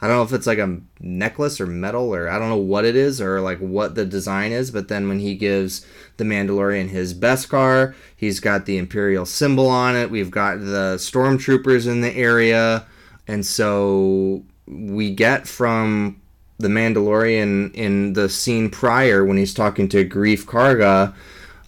I 0.00 0.06
don't 0.06 0.16
know 0.16 0.22
if 0.22 0.34
it's 0.34 0.46
like 0.46 0.58
a 0.58 0.80
necklace 1.00 1.58
or 1.62 1.66
medal 1.66 2.14
or 2.14 2.28
I 2.28 2.38
don't 2.38 2.50
know 2.50 2.56
what 2.56 2.84
it 2.84 2.94
is 2.94 3.22
or 3.22 3.40
like 3.40 3.58
what 3.58 3.94
the 3.94 4.04
design 4.04 4.52
is, 4.52 4.70
but 4.70 4.88
then 4.88 5.08
when 5.08 5.18
he 5.18 5.34
gives 5.34 5.86
the 6.18 6.24
Mandalorian 6.24 6.90
his 6.90 7.14
Beskar, 7.14 7.94
he's 8.14 8.38
got 8.38 8.66
the 8.66 8.76
imperial 8.76 9.24
symbol 9.24 9.66
on 9.66 9.96
it. 9.96 10.10
We've 10.10 10.30
got 10.30 10.58
the 10.58 10.96
stormtroopers 10.98 11.86
in 11.86 12.02
the 12.02 12.14
area, 12.14 12.84
and 13.26 13.46
so 13.46 14.44
we 14.66 15.10
get 15.14 15.48
from 15.48 16.20
the 16.58 16.68
Mandalorian 16.68 17.74
in 17.74 18.12
the 18.12 18.28
scene 18.28 18.68
prior 18.68 19.24
when 19.24 19.38
he's 19.38 19.54
talking 19.54 19.88
to 19.88 20.06
Greef 20.06 20.44
Karga 20.44 21.14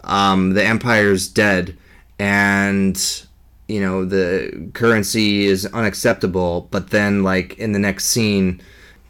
um, 0.06 0.54
the 0.54 0.64
empire's 0.64 1.28
dead 1.28 1.76
and 2.18 3.26
you 3.68 3.80
know 3.80 4.04
the 4.04 4.70
currency 4.75 5.44
is 5.44 5.66
unacceptable 5.66 6.68
but 6.70 6.90
then 6.90 7.22
like 7.22 7.58
in 7.58 7.72
the 7.72 7.78
next 7.78 8.06
scene 8.06 8.60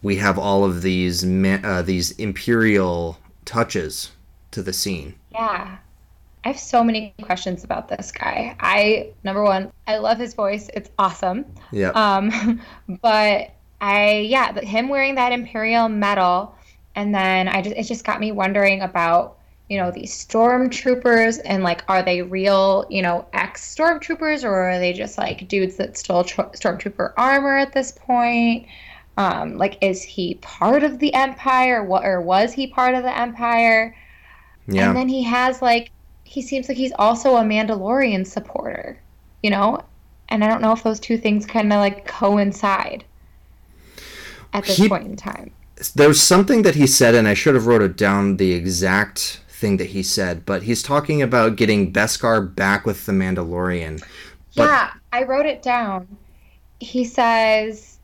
we 0.03 0.17
have 0.17 0.38
all 0.38 0.65
of 0.65 0.83
these 0.83 1.25
uh, 1.25 1.83
these 1.83 2.12
imperial 2.12 3.19
touches 3.45 4.12
to 4.53 4.62
the 4.62 4.73
scene. 4.73 5.15
Yeah. 5.33 5.79
I 6.45 6.49
have 6.49 6.61
so 6.61 6.85
many 6.85 7.12
questions 7.23 7.65
about 7.65 7.88
this 7.88 8.12
guy. 8.12 8.55
I 8.61 9.11
number 9.25 9.43
one 9.43 9.73
i 9.88 9.99
love 9.99 10.19
his 10.19 10.35
voice. 10.35 10.71
It's 10.75 10.91
awesome. 10.99 11.45
Yeah 11.73 11.91
um 11.91 12.61
but 13.03 13.50
i 13.81 14.26
yeah 14.29 14.59
him 14.61 14.88
wearing 14.88 15.17
that 15.17 15.33
imperial 15.33 15.88
medal 15.88 16.55
and 16.95 17.15
then 17.15 17.47
i 17.49 17.61
just 17.61 17.76
it 17.76 17.83
just 17.83 18.05
got 18.07 18.21
me 18.21 18.33
wondering 18.33 18.81
about 18.81 19.36
you 19.69 19.77
know 19.77 19.91
these 19.91 20.13
stormtroopers 20.13 21.41
and 21.45 21.65
like 21.65 21.83
are 21.89 22.03
they 22.03 22.23
real 22.23 22.87
you 22.89 23.03
know 23.03 23.27
ex 23.33 23.75
stormtroopers 23.75 24.45
or 24.45 24.55
are 24.55 24.79
they 24.79 24.93
just 24.93 25.19
like 25.19 25.49
dudes 25.49 25.77
that 25.77 25.97
stole 25.97 26.25
tr- 26.25 26.43
stormtrooper 26.43 27.13
armor 27.17 27.57
at 27.57 27.73
this 27.73 27.93
point? 27.93 28.67
Um, 29.19 29.57
like 29.57 29.79
is 29.81 30.03
he 30.03 30.35
part 30.43 30.83
of 30.83 30.99
the 30.99 31.15
empire? 31.15 31.83
What 31.83 32.05
or 32.05 32.21
was 32.21 32.53
he 32.53 32.67
part 32.67 32.95
of 32.95 33.03
the 33.03 33.17
empire? 33.17 33.97
Yeah. 34.69 34.89
and 34.89 34.97
then 34.97 35.09
he 35.09 35.23
has 35.23 35.63
like 35.63 35.91
he 36.25 36.43
seems 36.43 36.69
like 36.69 36.77
he's 36.77 36.93
also 36.99 37.37
a 37.37 37.43
mandalorian 37.43 38.27
supporter 38.27 38.99
you 39.43 39.51
know? 39.51 39.81
And 40.29 40.43
i 40.43 40.49
don't 40.49 40.61
know 40.61 40.73
if 40.73 40.83
those 40.83 40.99
two 40.99 41.19
things 41.19 41.47
kind 41.47 41.73
of 41.73 41.79
like 41.79 42.05
coincide 42.05 43.05
at 44.53 44.65
this 44.65 44.77
he, 44.77 44.89
point 44.89 45.07
in 45.07 45.17
time. 45.17 45.53
There's 45.95 46.21
something 46.21 46.63
that 46.63 46.75
he 46.75 46.87
said 46.87 47.15
and 47.15 47.29
i 47.29 47.35
should 47.35 47.55
have 47.55 47.67
wrote 47.67 47.83
it 47.83 47.97
down 47.97 48.39
the 48.39 48.53
exact 48.53 49.41
thing 49.57 49.79
that 49.79 49.89
he 49.89 50.03
said, 50.03 50.45
but 50.45 50.63
he's 50.63 50.83
talking 50.83 51.23
about 51.23 51.57
getting 51.57 51.93
Beskar 51.93 52.55
back 52.55 52.87
with 52.87 53.07
the 53.07 53.13
Mandalorian. 53.13 54.01
But... 54.55 54.65
Yeah, 54.65 54.93
I 55.13 55.23
wrote 55.25 55.47
it 55.47 55.63
down. 55.63 56.17
He 56.79 57.05
says 57.05 57.99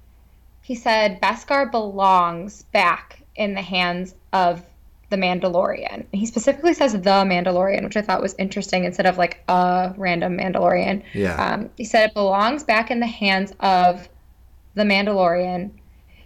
he 0.63 0.75
said 0.75 1.21
Beskar 1.21 1.71
belongs 1.71 2.63
back 2.73 3.23
in 3.37 3.55
the 3.55 3.63
hands 3.63 4.15
of 4.33 4.63
the 5.11 5.17
Mandalorian. 5.17 6.07
He 6.13 6.25
specifically 6.25 6.73
says 6.73 6.93
the 6.93 6.99
Mandalorian, 7.01 7.85
which 7.85 7.99
I 7.99 8.03
thought 8.03 8.23
was 8.23 8.35
interesting 8.39 8.85
instead 8.85 9.05
of 9.05 9.19
like 9.19 9.43
a 9.49 9.93
random 9.97 10.39
Mandalorian. 10.39 11.03
Yeah. 11.13 11.35
Um, 11.35 11.71
he 11.77 11.85
said 11.85 12.09
it 12.09 12.15
belongs 12.15 12.65
back 12.65 12.91
in 12.91 13.01
the 13.01 13.07
hands 13.07 13.53
of 13.61 14.09
the 14.75 14.85
Mandalorian. 14.85 15.71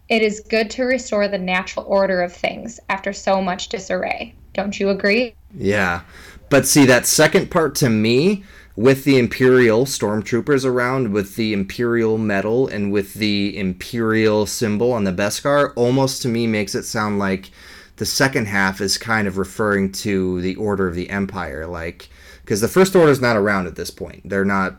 It 0.09 0.23
is 0.23 0.39
good 0.49 0.71
to 0.71 0.85
restore 0.85 1.27
the 1.27 1.39
natural 1.39 1.85
order 1.89 2.23
of 2.23 2.33
things 2.33 2.79
after 2.89 3.13
so 3.13 3.43
much 3.43 3.69
disarray. 3.69 4.35
Don't 4.57 4.81
you 4.81 4.89
agree? 4.89 5.35
Yeah. 5.55 6.01
But 6.49 6.67
see, 6.67 6.87
that 6.87 7.07
second 7.07 7.51
part 7.51 7.75
to 7.77 7.91
me, 7.91 8.43
with 8.75 9.05
the 9.05 9.19
Imperial 9.19 9.85
stormtroopers 9.85 10.65
around, 10.65 11.13
with 11.13 11.37
the 11.37 11.53
Imperial 11.53 12.17
medal, 12.19 12.67
and 12.67 12.91
with 12.91 13.15
the 13.15 13.57
Imperial 13.59 14.47
symbol 14.47 14.93
on 14.93 15.05
the 15.05 15.13
Beskar, 15.13 15.73
almost 15.77 16.23
to 16.23 16.29
me 16.29 16.47
makes 16.47 16.75
it 16.75 16.85
sound 16.85 17.19
like 17.19 17.51
the 17.97 18.07
second 18.07 18.47
half 18.47 18.81
is 18.81 18.99
kind 18.99 19.29
of 19.29 19.39
referring 19.39 19.93
to 19.93 20.41
the 20.41 20.57
Order 20.57 20.89
of 20.89 20.95
the 20.95 21.11
Empire. 21.11 21.67
Like, 21.67 22.09
because 22.43 22.61
the 22.63 22.69
First 22.69 22.97
Order 22.97 23.13
is 23.13 23.21
not 23.21 23.37
around 23.37 23.67
at 23.67 23.77
this 23.77 23.91
point. 23.91 24.29
They're 24.29 24.45
not 24.45 24.77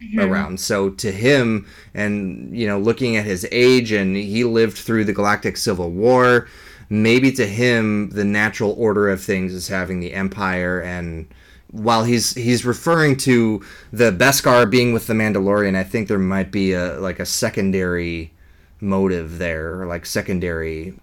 Mm-hmm. 0.00 0.20
around. 0.20 0.60
So 0.60 0.90
to 0.90 1.10
him, 1.10 1.66
and 1.92 2.56
you 2.56 2.68
know, 2.68 2.78
looking 2.78 3.16
at 3.16 3.24
his 3.24 3.44
age, 3.50 3.90
and 3.90 4.14
he 4.14 4.44
lived 4.44 4.78
through 4.78 5.04
the 5.06 5.12
Galactic 5.12 5.56
Civil 5.56 5.90
War 5.90 6.46
maybe 6.88 7.30
to 7.32 7.46
him 7.46 8.10
the 8.10 8.24
natural 8.24 8.74
order 8.78 9.08
of 9.08 9.22
things 9.22 9.52
is 9.52 9.68
having 9.68 10.00
the 10.00 10.14
empire 10.14 10.80
and 10.80 11.28
while 11.70 12.04
he's 12.04 12.34
he's 12.34 12.64
referring 12.64 13.16
to 13.16 13.62
the 13.92 14.10
Beskar 14.10 14.70
being 14.70 14.92
with 14.92 15.06
the 15.06 15.14
Mandalorian, 15.14 15.76
I 15.76 15.84
think 15.84 16.08
there 16.08 16.18
might 16.18 16.50
be 16.50 16.72
a 16.72 16.98
like 16.98 17.20
a 17.20 17.26
secondary 17.26 18.32
motive 18.80 19.38
there, 19.38 19.80
or 19.80 19.86
like 19.86 20.06
secondary 20.06 20.94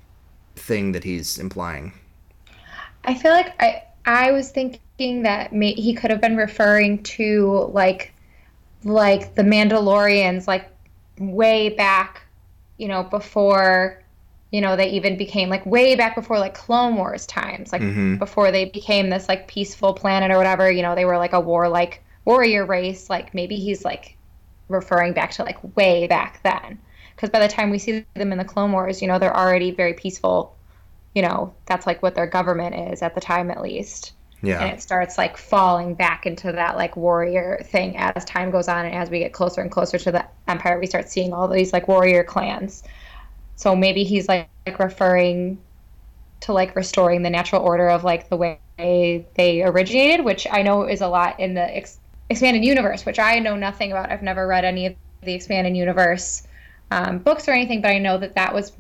thing 0.55 0.91
that 0.93 1.03
he's 1.03 1.37
implying. 1.37 1.93
I 3.03 3.13
feel 3.13 3.31
like 3.31 3.53
I 3.61 3.83
I 4.05 4.31
was 4.31 4.49
thinking 4.49 5.23
that 5.23 5.53
may, 5.53 5.73
he 5.73 5.93
could 5.93 6.09
have 6.09 6.21
been 6.21 6.37
referring 6.37 7.03
to 7.03 7.69
like 7.71 8.13
like 8.83 9.35
the 9.35 9.43
Mandalorians 9.43 10.47
like 10.47 10.69
way 11.19 11.69
back, 11.69 12.23
you 12.77 12.87
know, 12.87 13.03
before 13.03 14.01
you 14.55 14.61
know 14.61 14.75
they 14.75 14.89
even 14.89 15.17
became 15.17 15.49
like 15.49 15.65
way 15.65 15.95
back 15.95 16.15
before 16.15 16.39
like 16.39 16.53
clone 16.53 16.95
wars 16.95 17.25
times 17.25 17.73
like 17.73 17.81
mm-hmm. 17.81 18.15
before 18.15 18.51
they 18.51 18.65
became 18.65 19.09
this 19.09 19.27
like 19.27 19.47
peaceful 19.47 19.93
planet 19.93 20.31
or 20.31 20.37
whatever 20.37 20.71
you 20.71 20.81
know 20.81 20.95
they 20.95 21.03
were 21.03 21.17
like 21.17 21.33
a 21.33 21.39
warlike 21.39 22.01
warrior 22.23 22.65
race 22.65 23.09
like 23.09 23.33
maybe 23.33 23.57
he's 23.57 23.83
like 23.83 24.15
referring 24.67 25.13
back 25.13 25.31
to 25.31 25.43
like 25.43 25.75
way 25.75 26.07
back 26.07 26.41
then. 26.43 26.79
Because 27.15 27.29
by 27.29 27.39
the 27.39 27.47
time 27.47 27.69
we 27.69 27.79
see 27.79 28.05
them 28.15 28.31
in 28.31 28.37
the 28.37 28.45
clone 28.45 28.71
wars 28.71 29.01
you 29.01 29.07
know 29.07 29.19
they're 29.19 29.35
already 29.35 29.71
very 29.71 29.93
peaceful 29.93 30.55
you 31.13 31.21
know 31.21 31.53
that's 31.65 31.87
like 31.87 32.01
what 32.03 32.15
their 32.15 32.27
government 32.27 32.75
is 32.91 33.01
at 33.01 33.15
the 33.15 33.21
time 33.21 33.49
at 33.51 33.61
least. 33.61 34.13
Yeah. 34.41 34.61
And 34.61 34.73
it 34.73 34.81
starts 34.81 35.17
like 35.17 35.37
falling 35.37 35.95
back 35.95 36.25
into 36.25 36.51
that 36.51 36.75
like 36.75 36.95
warrior 36.95 37.61
thing 37.65 37.95
as 37.97 38.25
time 38.25 38.51
goes 38.51 38.67
on 38.67 38.85
and 38.85 38.93
as 38.93 39.09
we 39.09 39.19
get 39.19 39.33
closer 39.33 39.61
and 39.61 39.71
closer 39.71 39.97
to 39.97 40.11
the 40.11 40.25
empire 40.47 40.79
we 40.79 40.85
start 40.85 41.09
seeing 41.09 41.33
all 41.33 41.47
these 41.47 41.73
like 41.73 41.87
warrior 41.87 42.23
clans 42.23 42.83
so 43.55 43.75
maybe 43.75 44.03
he's 44.03 44.27
like, 44.27 44.49
like 44.65 44.79
referring 44.79 45.59
to 46.41 46.53
like 46.53 46.75
restoring 46.75 47.21
the 47.21 47.29
natural 47.29 47.61
order 47.61 47.89
of 47.89 48.03
like 48.03 48.29
the 48.29 48.37
way 48.37 48.59
they 48.77 49.63
originated, 49.63 50.25
which 50.25 50.47
I 50.51 50.61
know 50.61 50.83
is 50.83 51.01
a 51.01 51.07
lot 51.07 51.39
in 51.39 51.53
the 51.53 51.75
ex- 51.75 51.99
expanded 52.29 52.63
universe, 52.63 53.05
which 53.05 53.19
I 53.19 53.39
know 53.39 53.55
nothing 53.55 53.91
about. 53.91 54.11
I've 54.11 54.21
never 54.21 54.45
read 54.47 54.65
any 54.65 54.87
of 54.87 54.95
the 55.23 55.33
expanded 55.33 55.75
universe 55.75 56.45
um, 56.91 57.19
books 57.19 57.47
or 57.47 57.51
anything, 57.51 57.81
but 57.81 57.91
I 57.91 57.99
know 57.99 58.17
that 58.17 58.35
that 58.35 58.53
was, 58.53 58.73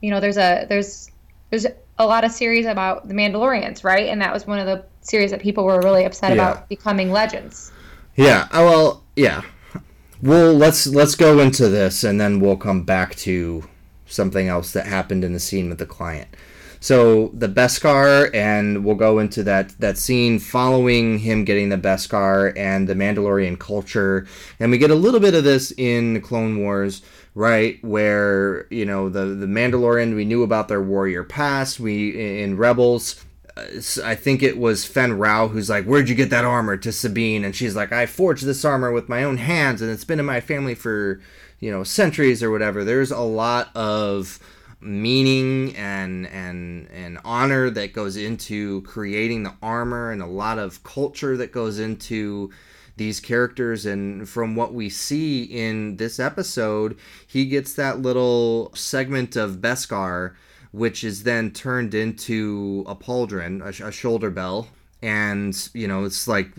you 0.00 0.10
know, 0.10 0.20
there's 0.20 0.38
a 0.38 0.66
there's 0.68 1.10
there's 1.50 1.66
a 1.98 2.06
lot 2.06 2.24
of 2.24 2.32
series 2.32 2.66
about 2.66 3.08
the 3.08 3.14
Mandalorians, 3.14 3.84
right? 3.84 4.08
And 4.08 4.20
that 4.22 4.32
was 4.32 4.46
one 4.46 4.58
of 4.58 4.66
the 4.66 4.84
series 5.02 5.30
that 5.32 5.40
people 5.40 5.64
were 5.64 5.80
really 5.80 6.04
upset 6.04 6.30
yeah. 6.30 6.34
about 6.34 6.68
becoming 6.68 7.10
legends. 7.10 7.72
Yeah. 8.16 8.48
Uh, 8.52 8.64
well, 8.64 9.04
yeah. 9.16 9.42
Well, 10.22 10.54
let's 10.54 10.86
let's 10.86 11.16
go 11.16 11.40
into 11.40 11.68
this, 11.68 12.04
and 12.04 12.20
then 12.20 12.38
we'll 12.38 12.56
come 12.56 12.84
back 12.84 13.16
to 13.16 13.68
something 14.12 14.48
else 14.48 14.72
that 14.72 14.86
happened 14.86 15.24
in 15.24 15.32
the 15.32 15.40
scene 15.40 15.68
with 15.68 15.78
the 15.78 15.86
client. 15.86 16.28
So 16.80 17.30
the 17.32 17.48
Beskar, 17.48 18.34
and 18.34 18.84
we'll 18.84 18.96
go 18.96 19.20
into 19.20 19.44
that 19.44 19.68
that 19.78 19.96
scene 19.96 20.40
following 20.40 21.20
him 21.20 21.44
getting 21.44 21.68
the 21.68 21.78
Beskar 21.78 22.52
and 22.56 22.88
the 22.88 22.94
Mandalorian 22.94 23.56
culture, 23.56 24.26
and 24.58 24.72
we 24.72 24.78
get 24.78 24.90
a 24.90 24.96
little 24.96 25.20
bit 25.20 25.34
of 25.34 25.44
this 25.44 25.72
in 25.76 26.20
Clone 26.22 26.58
Wars, 26.58 27.02
right? 27.36 27.78
Where 27.84 28.66
you 28.70 28.84
know 28.84 29.08
the 29.08 29.26
the 29.26 29.46
Mandalorian, 29.46 30.16
we 30.16 30.24
knew 30.24 30.42
about 30.42 30.66
their 30.66 30.82
warrior 30.82 31.22
past. 31.22 31.78
We 31.78 32.42
in 32.42 32.56
Rebels. 32.56 33.24
uh, 33.56 33.62
I 34.04 34.16
think 34.16 34.42
it 34.42 34.58
was 34.58 34.84
Fenn 34.84 35.12
Rau 35.18 35.46
who's 35.46 35.70
like, 35.70 35.84
"Where'd 35.84 36.08
you 36.08 36.16
get 36.16 36.30
that 36.30 36.44
armor?" 36.44 36.76
to 36.78 36.90
Sabine, 36.90 37.44
and 37.44 37.54
she's 37.54 37.76
like, 37.76 37.92
"I 37.92 38.06
forged 38.06 38.44
this 38.44 38.64
armor 38.64 38.90
with 38.90 39.08
my 39.08 39.22
own 39.22 39.36
hands, 39.36 39.82
and 39.82 39.90
it's 39.90 40.04
been 40.04 40.18
in 40.18 40.26
my 40.26 40.40
family 40.40 40.74
for, 40.74 41.20
you 41.62 41.70
know, 41.70 41.84
centuries 41.84 42.42
or 42.42 42.50
whatever." 42.50 42.84
There's 42.84 43.10
a 43.10 43.20
lot 43.20 43.74
of 43.74 44.38
meaning 44.82 45.76
and 45.76 46.26
and 46.26 46.88
and 46.90 47.18
honor 47.24 47.70
that 47.70 47.92
goes 47.92 48.16
into 48.16 48.82
creating 48.82 49.44
the 49.44 49.54
armor 49.62 50.10
and 50.10 50.20
a 50.20 50.26
lot 50.26 50.58
of 50.58 50.82
culture 50.82 51.36
that 51.36 51.52
goes 51.52 51.78
into 51.78 52.50
these 52.96 53.20
characters 53.20 53.86
and 53.86 54.28
from 54.28 54.56
what 54.56 54.74
we 54.74 54.88
see 54.88 55.44
in 55.44 55.96
this 55.96 56.18
episode 56.18 56.98
he 57.26 57.46
gets 57.46 57.74
that 57.74 58.00
little 58.00 58.72
segment 58.74 59.36
of 59.36 59.58
Beskar 59.58 60.34
which 60.72 61.04
is 61.04 61.22
then 61.22 61.50
turned 61.52 61.94
into 61.94 62.84
a 62.88 62.96
pauldron 62.96 63.62
a, 63.62 63.86
a 63.86 63.92
shoulder 63.92 64.30
bell 64.30 64.68
and 65.00 65.70
you 65.74 65.86
know 65.86 66.04
it's 66.04 66.26
like 66.26 66.50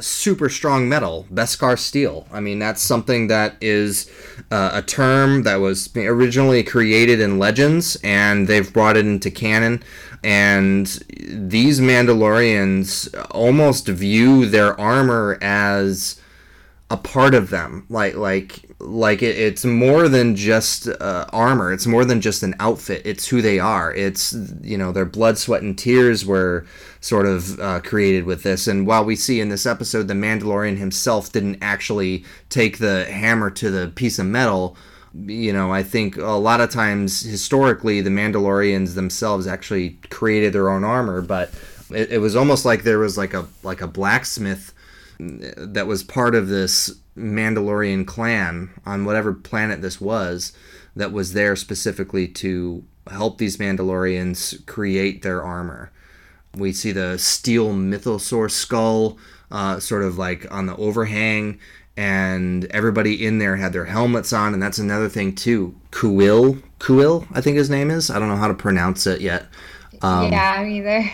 super 0.00 0.48
strong 0.48 0.88
metal, 0.88 1.26
Beskar 1.32 1.78
steel. 1.78 2.26
I 2.32 2.40
mean, 2.40 2.58
that's 2.58 2.82
something 2.82 3.26
that 3.28 3.56
is 3.60 4.10
uh, 4.50 4.70
a 4.74 4.82
term 4.82 5.42
that 5.42 5.56
was 5.56 5.94
originally 5.96 6.62
created 6.62 7.20
in 7.20 7.38
Legends, 7.38 7.96
and 8.04 8.46
they've 8.46 8.72
brought 8.72 8.96
it 8.96 9.06
into 9.06 9.30
canon. 9.30 9.82
And 10.22 10.86
these 11.28 11.80
Mandalorians 11.80 13.14
almost 13.30 13.88
view 13.88 14.46
their 14.46 14.78
armor 14.80 15.38
as 15.40 16.17
a 16.90 16.96
part 16.96 17.34
of 17.34 17.50
them, 17.50 17.84
like 17.90 18.14
like 18.14 18.60
like 18.80 19.22
it, 19.22 19.36
it's 19.36 19.64
more 19.64 20.08
than 20.08 20.34
just 20.34 20.88
uh, 20.88 21.26
armor. 21.32 21.72
It's 21.72 21.86
more 21.86 22.04
than 22.04 22.20
just 22.20 22.42
an 22.42 22.54
outfit. 22.60 23.02
It's 23.04 23.28
who 23.28 23.42
they 23.42 23.58
are. 23.58 23.92
It's 23.92 24.32
you 24.62 24.78
know 24.78 24.92
their 24.92 25.04
blood, 25.04 25.36
sweat, 25.36 25.62
and 25.62 25.76
tears 25.76 26.24
were 26.24 26.64
sort 27.00 27.26
of 27.26 27.60
uh, 27.60 27.80
created 27.80 28.24
with 28.24 28.42
this. 28.42 28.66
And 28.66 28.86
while 28.86 29.04
we 29.04 29.16
see 29.16 29.40
in 29.40 29.50
this 29.50 29.66
episode 29.66 30.08
the 30.08 30.14
Mandalorian 30.14 30.78
himself 30.78 31.30
didn't 31.30 31.58
actually 31.60 32.24
take 32.48 32.78
the 32.78 33.04
hammer 33.04 33.50
to 33.50 33.70
the 33.70 33.88
piece 33.88 34.18
of 34.18 34.26
metal, 34.26 34.76
you 35.14 35.52
know, 35.52 35.70
I 35.70 35.82
think 35.82 36.16
a 36.16 36.26
lot 36.30 36.60
of 36.60 36.70
times 36.70 37.20
historically 37.20 38.00
the 38.00 38.10
Mandalorians 38.10 38.94
themselves 38.94 39.46
actually 39.46 39.98
created 40.08 40.54
their 40.54 40.70
own 40.70 40.84
armor, 40.84 41.20
but 41.20 41.52
it, 41.90 42.12
it 42.12 42.18
was 42.18 42.34
almost 42.34 42.64
like 42.64 42.82
there 42.82 42.98
was 42.98 43.18
like 43.18 43.34
a 43.34 43.46
like 43.62 43.82
a 43.82 43.86
blacksmith 43.86 44.72
that 45.18 45.86
was 45.86 46.02
part 46.02 46.34
of 46.34 46.48
this 46.48 46.98
Mandalorian 47.16 48.06
clan 48.06 48.70
on 48.86 49.04
whatever 49.04 49.32
planet 49.32 49.82
this 49.82 50.00
was 50.00 50.52
that 50.94 51.12
was 51.12 51.32
there 51.32 51.56
specifically 51.56 52.28
to 52.28 52.84
help 53.10 53.38
these 53.38 53.56
Mandalorians 53.56 54.64
create 54.66 55.22
their 55.22 55.42
armor. 55.42 55.90
We 56.54 56.72
see 56.72 56.92
the 56.92 57.18
steel 57.18 57.72
mythosaur 57.72 58.50
skull 58.50 59.18
uh, 59.50 59.80
sort 59.80 60.02
of 60.02 60.18
like 60.18 60.46
on 60.52 60.66
the 60.66 60.76
overhang, 60.76 61.58
and 61.96 62.64
everybody 62.66 63.24
in 63.24 63.38
there 63.38 63.56
had 63.56 63.72
their 63.72 63.86
helmets 63.86 64.32
on, 64.32 64.54
and 64.54 64.62
that's 64.62 64.78
another 64.78 65.08
thing 65.08 65.34
too. 65.34 65.74
Kuil, 65.90 66.62
Kuil, 66.78 67.26
I 67.32 67.40
think 67.40 67.56
his 67.56 67.70
name 67.70 67.90
is. 67.90 68.10
I 68.10 68.18
don't 68.18 68.28
know 68.28 68.36
how 68.36 68.48
to 68.48 68.54
pronounce 68.54 69.06
it 69.06 69.20
yet. 69.20 69.46
Um, 70.02 70.30
yeah, 70.30 70.64
either. 70.64 71.10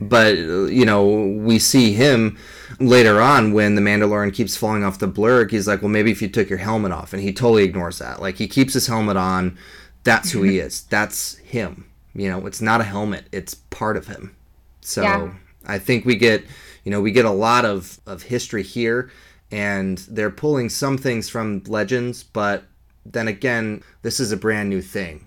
But 0.00 0.36
you 0.38 0.84
know 0.84 1.06
we 1.06 1.58
see 1.58 1.92
him 1.92 2.38
later 2.78 3.20
on 3.20 3.52
when 3.52 3.74
the 3.74 3.80
mandalorian 3.80 4.32
keeps 4.32 4.56
falling 4.56 4.84
off 4.84 4.98
the 5.00 5.08
blurrg 5.08 5.50
he's 5.50 5.66
like 5.66 5.80
well 5.82 5.88
maybe 5.88 6.12
if 6.12 6.22
you 6.22 6.28
took 6.28 6.48
your 6.48 6.58
helmet 6.58 6.92
off 6.92 7.12
and 7.12 7.22
he 7.22 7.32
totally 7.32 7.64
ignores 7.64 7.98
that. 7.98 8.20
Like 8.20 8.36
he 8.36 8.46
keeps 8.48 8.74
his 8.74 8.86
helmet 8.86 9.16
on. 9.16 9.58
That's 10.04 10.30
who 10.30 10.42
he 10.42 10.58
is. 10.66 10.82
That's 10.84 11.36
him. 11.38 11.86
You 12.14 12.30
know 12.30 12.46
it's 12.46 12.60
not 12.60 12.80
a 12.80 12.84
helmet 12.84 13.26
it's 13.32 13.54
part 13.54 13.96
of 13.96 14.06
him. 14.06 14.34
So 14.80 15.02
Yeah. 15.02 15.32
i 15.66 15.78
think 15.78 16.04
we 16.04 16.14
get 16.16 16.44
you 16.84 16.90
know 16.92 17.00
we 17.00 17.10
get 17.10 17.24
a 17.24 17.30
lot 17.30 17.64
of 17.64 17.98
of 18.06 18.22
history 18.22 18.62
here 18.62 19.10
and 19.50 19.98
they're 20.10 20.30
pulling 20.30 20.68
some 20.68 20.96
things 20.98 21.28
from 21.28 21.62
legends 21.66 22.22
but 22.22 22.64
then 23.04 23.26
again 23.28 23.82
this 24.02 24.20
is 24.20 24.30
a 24.32 24.36
brand 24.36 24.68
new 24.70 24.80
thing. 24.82 25.26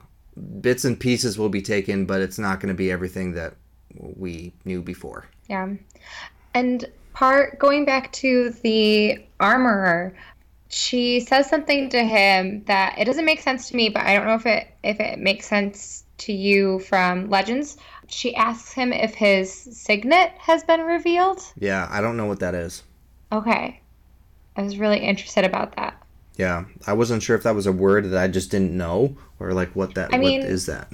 Bits 0.61 0.85
and 0.85 0.97
pieces 0.99 1.37
will 1.37 1.49
be 1.49 1.61
taken 1.61 2.05
but 2.05 2.21
it's 2.21 2.39
not 2.39 2.59
going 2.59 2.69
to 2.69 2.77
be 2.77 2.89
everything 2.91 3.33
that 3.33 3.55
we 3.95 4.53
knew 4.65 4.81
before 4.81 5.25
Yeah. 5.49 5.69
And 6.53 6.85
part 7.13 7.59
going 7.59 7.85
back 7.85 8.11
to 8.13 8.49
the 8.61 9.19
armorer, 9.39 10.13
she 10.69 11.19
says 11.21 11.49
something 11.49 11.89
to 11.89 12.03
him 12.03 12.63
that 12.65 12.97
it 12.97 13.05
doesn't 13.05 13.25
make 13.25 13.41
sense 13.41 13.69
to 13.69 13.75
me, 13.75 13.89
but 13.89 14.03
I 14.03 14.15
don't 14.15 14.25
know 14.27 14.35
if 14.35 14.45
it 14.45 14.67
if 14.83 14.99
it 14.99 15.19
makes 15.19 15.47
sense 15.47 16.03
to 16.19 16.33
you 16.33 16.79
from 16.79 17.29
Legends. 17.29 17.77
She 18.07 18.35
asks 18.35 18.73
him 18.73 18.91
if 18.91 19.13
his 19.13 19.51
signet 19.53 20.33
has 20.37 20.63
been 20.65 20.81
revealed. 20.81 21.39
yeah 21.57 21.87
i 21.89 22.01
don't 22.01 22.17
know 22.17 22.25
what 22.25 22.39
that 22.41 22.53
is 22.55 22.83
Okay. 23.31 23.79
I 24.57 24.61
was 24.63 24.77
really 24.77 24.99
interested 24.99 25.45
about 25.45 25.75
that. 25.77 25.93
yeah 26.35 26.65
i 26.85 26.91
wasn't 26.93 27.23
sure 27.23 27.37
if 27.37 27.43
that 27.43 27.55
was 27.55 27.65
a 27.67 27.71
word 27.71 28.09
that 28.11 28.21
i 28.21 28.27
just 28.27 28.51
didn't 28.51 28.75
know 28.77 29.15
or 29.39 29.53
like 29.53 29.73
what 29.77 29.95
that 29.95 30.13
I 30.13 30.17
mean- 30.17 30.41
what 30.41 30.49
is 30.49 30.65
that 30.65 30.87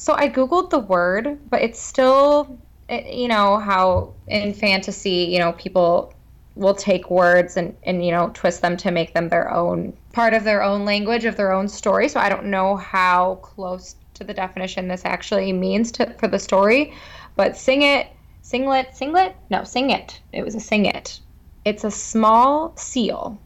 So 0.00 0.14
I 0.14 0.30
googled 0.30 0.70
the 0.70 0.78
word, 0.78 1.38
but 1.50 1.60
it's 1.60 1.78
still, 1.78 2.58
eh, 2.88 3.06
you 3.06 3.28
know, 3.28 3.58
how 3.58 4.14
in 4.28 4.54
fantasy, 4.54 5.28
you 5.30 5.38
know, 5.38 5.52
people 5.52 6.14
will 6.54 6.74
take 6.74 7.10
words 7.10 7.58
and, 7.58 7.76
and, 7.82 8.02
you 8.02 8.10
know, 8.10 8.30
twist 8.32 8.62
them 8.62 8.78
to 8.78 8.90
make 8.90 9.12
them 9.12 9.28
their 9.28 9.52
own 9.52 9.92
part 10.14 10.32
of 10.32 10.42
their 10.42 10.62
own 10.62 10.86
language, 10.86 11.26
of 11.26 11.36
their 11.36 11.52
own 11.52 11.68
story. 11.68 12.08
So 12.08 12.18
I 12.18 12.30
don't 12.30 12.46
know 12.46 12.76
how 12.76 13.40
close 13.42 13.94
to 14.14 14.24
the 14.24 14.32
definition 14.32 14.88
this 14.88 15.04
actually 15.04 15.52
means 15.52 15.92
to, 15.92 16.10
for 16.14 16.28
the 16.28 16.38
story. 16.38 16.94
But 17.36 17.54
sing 17.54 17.82
it, 17.82 18.06
singlet, 18.40 18.96
singlet? 18.96 19.36
No, 19.50 19.64
sing 19.64 19.90
it. 19.90 20.18
It 20.32 20.42
was 20.42 20.54
a 20.54 20.60
sing 20.60 20.86
it. 20.86 21.20
It's 21.66 21.84
a 21.84 21.90
small 21.90 22.74
seal, 22.74 23.38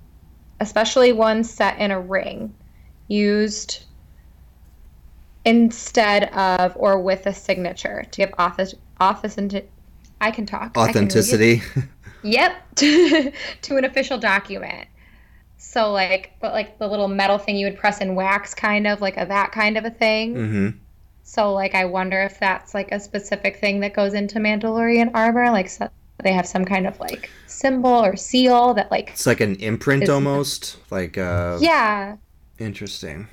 especially 0.60 1.10
one 1.10 1.42
set 1.42 1.80
in 1.80 1.90
a 1.90 2.00
ring, 2.00 2.54
used 3.08 3.86
instead 5.44 6.24
of 6.34 6.72
or 6.76 7.00
with 7.00 7.26
a 7.26 7.34
signature. 7.34 8.04
To 8.10 8.16
give 8.16 8.34
office 8.38 8.74
office 9.00 9.38
and 9.38 9.62
I 10.20 10.30
can 10.30 10.46
talk. 10.46 10.76
I 10.76 10.92
can 10.92 11.04
authenticity? 11.06 11.62
Yep, 12.22 12.74
to 12.76 13.32
an 13.76 13.84
official 13.84 14.16
document. 14.18 14.88
So 15.58 15.92
like, 15.92 16.32
but 16.40 16.52
like 16.52 16.78
the 16.78 16.88
little 16.88 17.08
metal 17.08 17.38
thing 17.38 17.56
you 17.56 17.66
would 17.66 17.78
press 17.78 18.00
in 18.00 18.14
wax, 18.14 18.54
kind 18.54 18.86
of 18.86 19.00
like 19.00 19.16
a 19.16 19.26
that 19.26 19.52
kind 19.52 19.76
of 19.76 19.84
a 19.84 19.90
thing. 19.90 20.34
hmm 20.34 20.68
So 21.22 21.52
like, 21.52 21.74
I 21.74 21.84
wonder 21.84 22.20
if 22.22 22.38
that's 22.38 22.74
like 22.74 22.92
a 22.92 23.00
specific 23.00 23.58
thing 23.58 23.80
that 23.80 23.92
goes 23.94 24.14
into 24.14 24.38
Mandalorian 24.38 25.10
armor, 25.14 25.50
like 25.50 25.68
so 25.68 25.88
they 26.22 26.32
have 26.32 26.46
some 26.46 26.64
kind 26.64 26.86
of 26.86 26.98
like 27.00 27.28
symbol 27.46 27.90
or 28.04 28.16
seal 28.16 28.72
that 28.74 28.90
like, 28.90 29.10
it's 29.10 29.26
like 29.26 29.40
an 29.40 29.56
imprint 29.56 30.04
Is- 30.04 30.08
almost? 30.10 30.78
Like 30.90 31.18
uh 31.18 31.58
yeah, 31.60 32.16
interesting. 32.58 33.28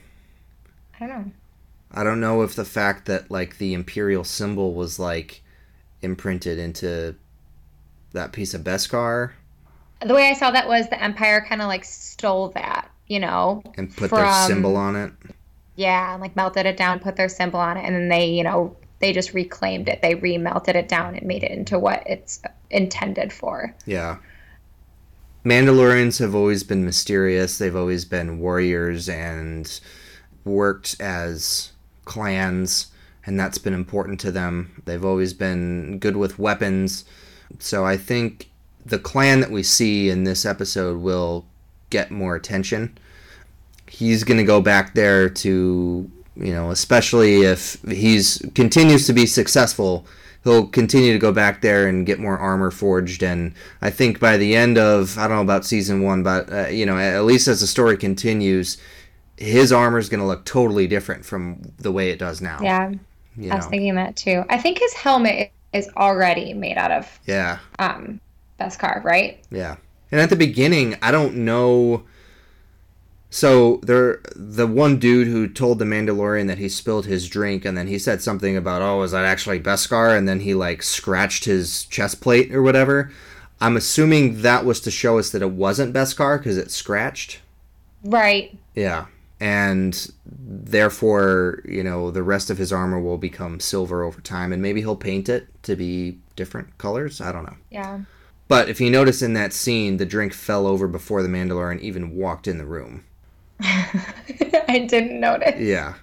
I 0.99 1.07
don't 1.07 1.09
know. 1.27 1.31
I 1.93 2.03
don't 2.03 2.19
know 2.19 2.41
if 2.41 2.55
the 2.55 2.65
fact 2.65 3.05
that 3.05 3.29
like 3.29 3.57
the 3.57 3.73
imperial 3.73 4.23
symbol 4.23 4.73
was 4.73 4.99
like 4.99 5.41
imprinted 6.01 6.57
into 6.57 7.15
that 8.13 8.31
piece 8.31 8.53
of 8.53 8.61
beskar 8.61 9.31
The 10.05 10.13
way 10.13 10.29
I 10.29 10.33
saw 10.33 10.51
that 10.51 10.67
was 10.67 10.89
the 10.89 11.01
Empire 11.01 11.45
kind 11.47 11.61
of 11.61 11.67
like 11.67 11.85
stole 11.85 12.49
that, 12.49 12.89
you 13.07 13.19
know, 13.19 13.61
and 13.77 13.95
put 13.95 14.09
their 14.11 14.33
symbol 14.47 14.75
on 14.75 14.95
it 14.95 15.13
yeah, 15.75 16.13
and 16.13 16.21
like 16.21 16.35
melted 16.35 16.65
it 16.65 16.77
down, 16.77 16.99
put 16.99 17.15
their 17.15 17.29
symbol 17.29 17.59
on 17.59 17.77
it, 17.77 17.85
and 17.85 17.95
then 17.95 18.09
they, 18.09 18.27
you 18.27 18.43
know, 18.43 18.75
they 18.99 19.13
just 19.13 19.33
reclaimed 19.33 19.89
it. 19.89 20.01
They 20.01 20.15
remelted 20.15 20.75
it 20.75 20.87
down 20.87 21.15
and 21.15 21.25
made 21.25 21.43
it 21.43 21.51
into 21.51 21.79
what 21.79 22.03
it's 22.05 22.41
intended 22.69 23.33
for. 23.33 23.75
Yeah. 23.85 24.17
Mandalorians 25.43 26.19
have 26.19 26.35
always 26.35 26.63
been 26.63 26.85
mysterious. 26.85 27.57
They've 27.57 27.75
always 27.75 28.05
been 28.05 28.39
warriors 28.39 29.09
and 29.09 29.79
worked 30.43 30.95
as 30.99 31.70
clans, 32.05 32.87
and 33.25 33.39
that's 33.39 33.57
been 33.57 33.73
important 33.73 34.19
to 34.21 34.31
them. 34.31 34.81
They've 34.85 35.05
always 35.05 35.33
been 35.33 35.99
good 35.99 36.17
with 36.17 36.39
weapons. 36.39 37.05
So 37.59 37.85
I 37.85 37.97
think 37.97 38.49
the 38.85 38.99
clan 38.99 39.41
that 39.41 39.51
we 39.51 39.63
see 39.63 40.09
in 40.09 40.23
this 40.23 40.45
episode 40.45 41.01
will 41.01 41.45
get 41.89 42.11
more 42.11 42.35
attention. 42.35 42.97
He's 43.87 44.23
going 44.23 44.37
to 44.37 44.43
go 44.43 44.61
back 44.61 44.93
there 44.93 45.29
to, 45.29 46.09
you 46.35 46.53
know, 46.53 46.71
especially 46.71 47.41
if 47.41 47.81
he's 47.83 48.41
continues 48.55 49.05
to 49.07 49.13
be 49.13 49.25
successful, 49.25 50.05
he'll 50.43 50.67
continue 50.67 51.13
to 51.13 51.19
go 51.19 51.31
back 51.31 51.61
there 51.61 51.87
and 51.87 52.05
get 52.05 52.19
more 52.19 52.37
armor 52.37 52.71
forged 52.71 53.21
and 53.21 53.53
i 53.81 53.89
think 53.89 54.19
by 54.19 54.37
the 54.37 54.55
end 54.55 54.77
of 54.77 55.17
i 55.17 55.27
don't 55.27 55.37
know 55.37 55.41
about 55.41 55.65
season 55.65 56.01
one 56.01 56.23
but 56.23 56.51
uh, 56.51 56.67
you 56.67 56.85
know 56.85 56.97
at 56.97 57.23
least 57.23 57.47
as 57.47 57.61
the 57.61 57.67
story 57.67 57.95
continues 57.97 58.77
his 59.41 59.71
armor 59.73 59.97
is 59.97 60.07
going 60.09 60.19
to 60.19 60.25
look 60.25 60.45
totally 60.45 60.87
different 60.87 61.25
from 61.25 61.61
the 61.79 61.91
way 61.91 62.09
it 62.11 62.19
does 62.19 62.41
now. 62.41 62.59
Yeah, 62.61 62.91
you 63.35 63.51
I 63.51 63.55
was 63.55 63.65
know? 63.65 63.69
thinking 63.71 63.95
that 63.95 64.15
too. 64.15 64.43
I 64.49 64.57
think 64.57 64.79
his 64.79 64.93
helmet 64.93 65.51
is 65.73 65.89
already 65.97 66.53
made 66.53 66.77
out 66.77 66.91
of 66.91 67.19
Yeah. 67.25 67.57
um 67.79 68.19
Beskar, 68.59 69.03
right? 69.03 69.43
Yeah. 69.49 69.77
And 70.11 70.21
at 70.21 70.29
the 70.29 70.35
beginning, 70.35 70.97
I 71.01 71.11
don't 71.11 71.37
know. 71.37 72.03
So 73.29 73.79
there, 73.81 74.19
the 74.35 74.67
one 74.67 74.99
dude 74.99 75.27
who 75.27 75.47
told 75.47 75.79
the 75.79 75.85
Mandalorian 75.85 76.47
that 76.47 76.57
he 76.57 76.67
spilled 76.67 77.05
his 77.05 77.29
drink, 77.29 77.63
and 77.63 77.77
then 77.77 77.87
he 77.87 77.97
said 77.97 78.21
something 78.21 78.57
about, 78.57 78.81
"Oh, 78.81 79.01
is 79.03 79.11
that 79.11 79.23
actually 79.23 79.59
Beskar?" 79.61 80.15
And 80.17 80.27
then 80.27 80.41
he 80.41 80.53
like 80.53 80.83
scratched 80.83 81.45
his 81.45 81.85
chest 81.85 82.19
plate 82.21 82.53
or 82.53 82.61
whatever. 82.61 83.09
I'm 83.61 83.77
assuming 83.77 84.41
that 84.41 84.65
was 84.65 84.81
to 84.81 84.91
show 84.91 85.17
us 85.17 85.29
that 85.29 85.41
it 85.41 85.51
wasn't 85.51 85.93
Beskar 85.93 86.39
because 86.39 86.57
it 86.57 86.71
scratched. 86.71 87.39
Right. 88.03 88.57
Yeah. 88.75 89.05
And 89.41 90.11
therefore, 90.23 91.63
you 91.65 91.83
know, 91.83 92.11
the 92.11 92.21
rest 92.21 92.51
of 92.51 92.59
his 92.59 92.71
armor 92.71 92.99
will 92.99 93.17
become 93.17 93.59
silver 93.59 94.03
over 94.03 94.21
time, 94.21 94.53
and 94.53 94.61
maybe 94.61 94.81
he'll 94.81 94.95
paint 94.95 95.29
it 95.29 95.47
to 95.63 95.75
be 95.75 96.19
different 96.35 96.77
colors. 96.77 97.19
I 97.19 97.31
don't 97.31 97.45
know. 97.45 97.57
Yeah. 97.71 98.01
But 98.47 98.69
if 98.69 98.79
you 98.79 98.91
notice 98.91 99.23
in 99.23 99.33
that 99.33 99.51
scene, 99.51 99.97
the 99.97 100.05
drink 100.05 100.33
fell 100.33 100.67
over 100.67 100.87
before 100.87 101.23
the 101.23 101.29
Mandalorian 101.29 101.79
even 101.79 102.15
walked 102.15 102.47
in 102.47 102.59
the 102.59 102.65
room. 102.65 103.03
I 103.61 104.85
didn't 104.87 105.19
notice. 105.19 105.59
Yeah. 105.59 105.95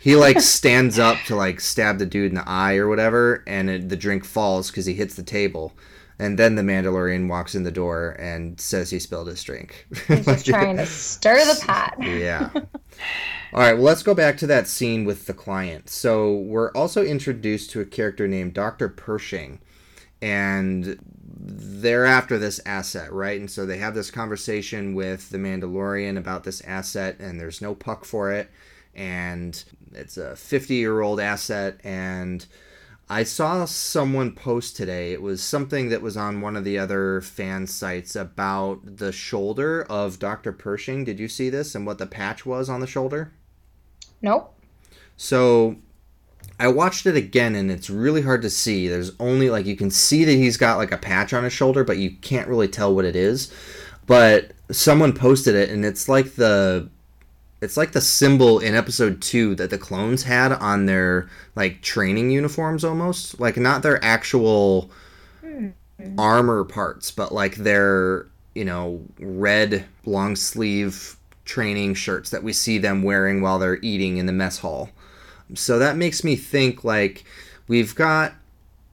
He 0.00 0.16
like 0.16 0.40
stands 0.40 0.98
up 0.98 1.18
to 1.26 1.36
like 1.36 1.60
stab 1.60 1.98
the 1.98 2.06
dude 2.06 2.30
in 2.30 2.36
the 2.36 2.48
eye 2.48 2.76
or 2.76 2.88
whatever, 2.88 3.44
and 3.46 3.68
it, 3.68 3.88
the 3.90 3.96
drink 3.96 4.24
falls 4.24 4.70
because 4.70 4.86
he 4.86 4.94
hits 4.94 5.16
the 5.16 5.22
table. 5.22 5.74
And 6.18 6.38
then 6.38 6.54
the 6.54 6.62
Mandalorian 6.62 7.28
walks 7.28 7.54
in 7.54 7.62
the 7.62 7.70
door 7.70 8.16
and 8.18 8.58
says 8.58 8.90
he 8.90 8.98
spilled 8.98 9.28
his 9.28 9.42
drink. 9.42 9.86
He's 10.08 10.42
trying 10.44 10.78
to 10.78 10.86
stir 10.86 11.44
the 11.44 11.62
pot. 11.66 11.94
yeah. 12.00 12.50
All 12.54 13.60
right, 13.60 13.74
well, 13.74 13.84
let's 13.84 14.02
go 14.02 14.14
back 14.14 14.38
to 14.38 14.46
that 14.46 14.66
scene 14.66 15.04
with 15.04 15.26
the 15.26 15.34
client. 15.34 15.88
So, 15.90 16.32
we're 16.32 16.72
also 16.72 17.04
introduced 17.04 17.70
to 17.70 17.80
a 17.80 17.84
character 17.84 18.26
named 18.26 18.54
Dr. 18.54 18.88
Pershing, 18.88 19.60
and 20.20 20.98
they're 21.38 22.06
after 22.06 22.38
this 22.38 22.60
asset, 22.66 23.12
right? 23.12 23.38
And 23.38 23.50
so 23.50 23.64
they 23.64 23.78
have 23.78 23.94
this 23.94 24.10
conversation 24.10 24.94
with 24.94 25.30
the 25.30 25.38
Mandalorian 25.38 26.18
about 26.18 26.44
this 26.44 26.60
asset, 26.62 27.16
and 27.20 27.40
there's 27.40 27.62
no 27.62 27.74
puck 27.74 28.04
for 28.04 28.32
it, 28.32 28.50
and 28.94 29.62
it's 29.92 30.16
a 30.16 30.34
50 30.34 30.74
year 30.74 31.00
old 31.00 31.20
asset, 31.20 31.78
and 31.84 32.44
I 33.08 33.22
saw 33.22 33.64
someone 33.66 34.32
post 34.32 34.76
today. 34.76 35.12
It 35.12 35.22
was 35.22 35.40
something 35.40 35.90
that 35.90 36.02
was 36.02 36.16
on 36.16 36.40
one 36.40 36.56
of 36.56 36.64
the 36.64 36.76
other 36.76 37.20
fan 37.20 37.68
sites 37.68 38.16
about 38.16 38.80
the 38.84 39.12
shoulder 39.12 39.86
of 39.88 40.18
Dr. 40.18 40.52
Pershing. 40.52 41.04
Did 41.04 41.20
you 41.20 41.28
see 41.28 41.48
this 41.48 41.76
and 41.76 41.86
what 41.86 41.98
the 41.98 42.06
patch 42.06 42.44
was 42.44 42.68
on 42.68 42.80
the 42.80 42.86
shoulder? 42.86 43.32
Nope. 44.22 44.52
So 45.16 45.76
I 46.58 46.66
watched 46.66 47.06
it 47.06 47.16
again 47.16 47.54
and 47.54 47.70
it's 47.70 47.88
really 47.88 48.22
hard 48.22 48.42
to 48.42 48.50
see. 48.50 48.88
There's 48.88 49.12
only 49.20 49.50
like 49.50 49.66
you 49.66 49.76
can 49.76 49.90
see 49.90 50.24
that 50.24 50.32
he's 50.32 50.56
got 50.56 50.78
like 50.78 50.90
a 50.90 50.98
patch 50.98 51.32
on 51.32 51.44
his 51.44 51.52
shoulder, 51.52 51.84
but 51.84 51.98
you 51.98 52.10
can't 52.10 52.48
really 52.48 52.68
tell 52.68 52.92
what 52.92 53.04
it 53.04 53.14
is. 53.14 53.52
But 54.06 54.52
someone 54.72 55.12
posted 55.12 55.54
it 55.54 55.70
and 55.70 55.84
it's 55.84 56.08
like 56.08 56.34
the 56.34 56.90
it's 57.60 57.76
like 57.76 57.92
the 57.92 58.00
symbol 58.00 58.58
in 58.58 58.74
episode 58.74 59.22
2 59.22 59.54
that 59.56 59.70
the 59.70 59.78
clones 59.78 60.22
had 60.22 60.52
on 60.52 60.86
their 60.86 61.28
like 61.54 61.82
training 61.82 62.30
uniforms 62.30 62.84
almost. 62.84 63.40
Like 63.40 63.56
not 63.56 63.82
their 63.82 64.02
actual 64.04 64.90
hmm. 65.40 65.68
armor 66.18 66.64
parts, 66.64 67.10
but 67.10 67.32
like 67.32 67.56
their, 67.56 68.26
you 68.54 68.64
know, 68.64 69.02
red 69.18 69.86
long 70.04 70.36
sleeve 70.36 71.16
training 71.44 71.94
shirts 71.94 72.30
that 72.30 72.42
we 72.42 72.52
see 72.52 72.76
them 72.78 73.02
wearing 73.02 73.40
while 73.40 73.58
they're 73.58 73.78
eating 73.80 74.18
in 74.18 74.26
the 74.26 74.32
mess 74.32 74.58
hall. 74.58 74.90
So 75.54 75.78
that 75.78 75.96
makes 75.96 76.24
me 76.24 76.36
think 76.36 76.84
like 76.84 77.24
we've 77.68 77.94
got 77.94 78.34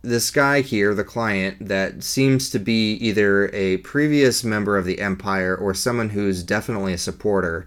this 0.04 0.32
guy 0.32 0.62
here, 0.62 0.93
the 0.93 1.04
client, 1.04 1.67
that 1.67 2.04
seems 2.04 2.49
to 2.52 2.60
be 2.60 2.93
either 2.95 3.49
a 3.54 3.78
previous 3.78 4.43
member 4.43 4.78
of 4.78 4.86
the 4.86 4.99
Empire 4.99 5.56
or 5.56 5.73
someone 5.73 6.10
who's 6.10 6.43
definitely 6.43 6.93
a 6.93 6.97
supporter. 6.97 7.65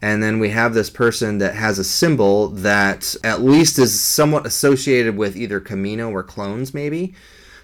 And 0.00 0.22
then 0.22 0.38
we 0.40 0.50
have 0.50 0.74
this 0.74 0.90
person 0.90 1.38
that 1.38 1.54
has 1.54 1.78
a 1.78 1.84
symbol 1.84 2.48
that 2.48 3.14
at 3.24 3.42
least 3.42 3.78
is 3.78 3.98
somewhat 4.00 4.46
associated 4.46 5.16
with 5.16 5.36
either 5.36 5.60
Kamino 5.60 6.10
or 6.12 6.22
clones, 6.22 6.74
maybe. 6.74 7.14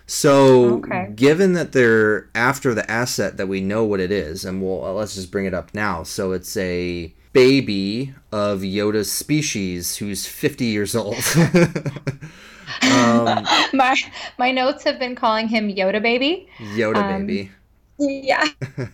So, 0.07 0.77
Okay. 0.77 1.09
given 1.15 1.53
that 1.55 1.73
they're 1.73 2.29
after 2.35 2.75
the 2.75 2.91
asset 2.91 3.37
that 3.37 3.47
we 3.49 3.61
know 3.61 3.85
what 3.85 4.01
it 4.01 4.11
is, 4.11 4.45
and 4.45 4.63
we'll 4.63 4.85
uh, 4.85 4.93
let's 4.93 5.15
just 5.17 5.31
bring 5.31 5.47
it 5.47 5.55
up 5.55 5.75
now. 5.75 6.03
So 6.03 6.33
it's 6.33 6.57
a 6.57 7.13
baby 7.35 8.15
of 8.33 8.61
Yoda's 8.61 9.13
species 9.13 9.97
who's 9.97 10.27
50 10.27 10.65
years 10.67 10.95
old. 10.97 11.17
um, 12.83 13.47
My 13.73 13.95
my 14.39 14.51
notes 14.51 14.85
have 14.85 14.99
been 14.99 15.15
calling 15.15 15.49
him 15.49 15.69
Yoda 15.69 16.03
baby. 16.03 16.49
Yoda 16.59 16.95
Um, 16.99 17.27
baby. 17.27 17.51
Yeah. 17.99 18.47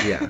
Yeah. 0.00 0.28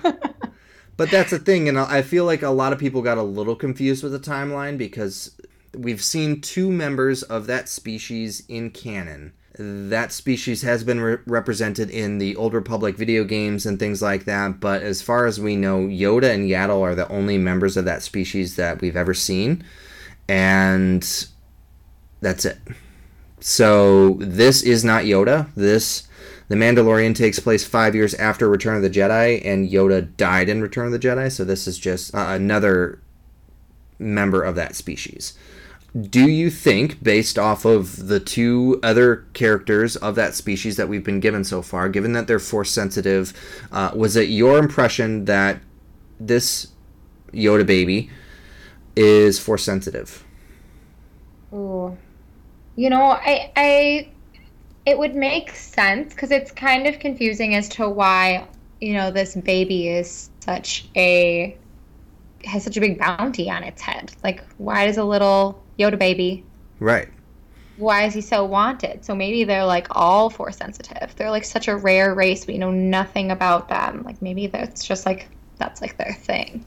But 0.99 1.13
that's 1.13 1.31
the 1.31 1.39
thing, 1.39 1.69
and 1.69 1.79
I 1.79 2.03
feel 2.03 2.25
like 2.25 2.43
a 2.43 2.51
lot 2.51 2.73
of 2.73 2.81
people 2.81 3.03
got 3.03 3.19
a 3.19 3.23
little 3.23 3.55
confused 3.55 4.03
with 4.03 4.11
the 4.11 4.19
timeline 4.19 4.77
because 4.77 5.41
we've 5.73 6.03
seen 6.03 6.41
two 6.41 6.73
members 6.73 7.23
of 7.23 7.47
that 7.47 7.69
species 7.69 8.43
in 8.49 8.71
canon. 8.71 9.33
That 9.57 10.11
species 10.11 10.63
has 10.63 10.83
been 10.83 11.01
re- 11.01 11.19
represented 11.25 11.89
in 11.89 12.19
the 12.19 12.35
Old 12.35 12.53
Republic 12.53 12.97
video 12.97 13.23
games 13.23 13.65
and 13.65 13.79
things 13.79 14.03
like 14.03 14.25
that, 14.25 14.59
but 14.59 14.83
as 14.83 15.01
far 15.01 15.27
as 15.27 15.41
we 15.41 15.55
know, 15.55 15.87
Yoda 15.87 16.35
and 16.35 16.51
Yaddle 16.51 16.81
are 16.81 16.97
the 16.97 17.09
only 17.09 17.39
members 17.39 17.77
of 17.77 17.85
that 17.85 18.03
species 18.03 18.57
that 18.57 18.81
we've 18.81 18.97
ever 18.97 19.15
seen, 19.15 19.63
and 20.29 21.29
that's 22.21 22.45
it. 22.45 22.59
So 23.39 24.15
this 24.15 24.65
is 24.65 24.83
not 24.83 25.05
Yoda. 25.05 25.49
This 25.55 26.08
the 26.49 26.57
Mandalorian 26.57 27.15
takes 27.15 27.39
place 27.39 27.65
five 27.65 27.95
years 27.95 28.15
after 28.15 28.49
Return 28.49 28.77
of 28.77 28.83
the 28.83 28.91
Jedi, 28.91 29.45
and 29.45 29.69
Yoda 29.69 30.17
died 30.17 30.49
in 30.49 30.63
Return 30.63 30.87
of 30.87 30.93
the 30.93 30.99
Jedi. 30.99 31.31
So 31.31 31.45
this 31.45 31.67
is 31.67 31.79
just 31.79 32.15
uh, 32.15 32.27
another 32.29 33.01
member 33.99 34.43
of 34.43 34.55
that 34.57 34.75
species. 34.75 35.37
Do 35.99 36.29
you 36.29 36.51
think, 36.51 37.03
based 37.03 37.39
off 37.39 37.65
of 37.65 38.09
the 38.09 38.21
two 38.21 38.79
other 38.83 39.25
characters 39.33 39.97
of 39.97 40.15
that 40.17 40.35
species 40.35 40.77
that 40.77 40.89
we've 40.89 41.05
been 41.05 41.21
given 41.21 41.45
so 41.45 41.63
far, 41.63 41.89
given 41.89 42.13
that 42.13 42.27
they're 42.27 42.39
force 42.39 42.71
sensitive, 42.71 43.33
uh, 43.73 43.91
was 43.95 44.15
it 44.17 44.29
your 44.29 44.59
impression 44.59 45.25
that 45.25 45.61
this 46.21 46.69
Yoda 47.33 47.67
baby 47.67 48.11
is 48.97 49.39
force 49.39 49.65
sensitive? 49.65 50.25
Ooh. 51.53 51.97
You 52.77 52.91
know, 52.91 53.03
I 53.03 53.51
I 53.57 54.09
it 54.89 54.99
would 54.99 55.15
make 55.15 55.55
sense 55.55 56.15
because 56.15 56.31
it's 56.31 56.51
kind 56.51 56.87
of 56.87 56.99
confusing 56.99 57.55
as 57.55 57.69
to 57.71 57.89
why, 57.89 58.47
you 58.81 58.95
know, 58.95 59.11
this 59.11 59.35
baby 59.37 59.89
is 59.89 60.31
such 60.41 60.89
a 60.97 61.57
has 62.45 62.63
such 62.65 62.77
a 62.77 62.81
big 62.81 62.99
bounty 62.99 63.51
on 63.51 63.63
its 63.65 63.83
head. 63.83 64.13
Like 64.25 64.43
why 64.57 64.87
does 64.87 64.97
a 64.97 65.05
little 65.05 65.63
Yoda 65.79 65.99
baby 65.99 66.45
Right. 66.81 67.09
why 67.77 68.05
is 68.05 68.15
he 68.15 68.21
so 68.21 68.45
wanted? 68.45 69.05
So 69.05 69.15
maybe 69.15 69.45
they're 69.45 69.65
like 69.65 69.89
all 69.91 70.31
force 70.31 70.57
sensitive. 70.57 71.15
They're 71.17 71.31
like 71.31 71.45
such 71.45 71.69
a 71.69 71.77
rare 71.77 72.15
race. 72.15 72.47
We 72.47 72.57
know 72.59 72.71
nothing 72.71 73.31
about 73.31 73.69
them. 73.69 74.03
Like 74.05 74.23
maybe 74.23 74.47
that's 74.47 74.85
just 74.85 75.05
like 75.07 75.29
that's 75.59 75.81
like 75.81 75.97
their 75.99 76.15
thing. 76.15 76.65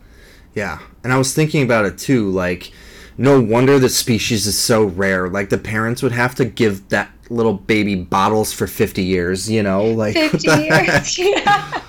Yeah, 0.53 0.79
and 1.03 1.13
I 1.13 1.17
was 1.17 1.33
thinking 1.33 1.63
about 1.63 1.85
it 1.85 1.97
too. 1.97 2.29
Like, 2.29 2.73
no 3.21 3.39
wonder 3.41 3.77
the 3.79 3.89
species 3.89 4.47
is 4.47 4.57
so 4.57 4.83
rare. 4.85 5.29
Like, 5.29 5.49
the 5.49 5.57
parents 5.57 6.01
would 6.03 6.11
have 6.11 6.35
to 6.35 6.45
give 6.45 6.89
that 6.89 7.09
little 7.29 7.53
baby 7.53 7.95
bottles 7.95 8.51
for 8.51 8.67
fifty 8.67 9.03
years. 9.03 9.49
You 9.49 9.63
know, 9.63 9.85
like 9.85 10.15
what 10.15 10.31
50 10.41 10.47
the 10.47 10.55
heck? 10.55 10.87
years. 10.87 11.17
yeah. 11.45 11.81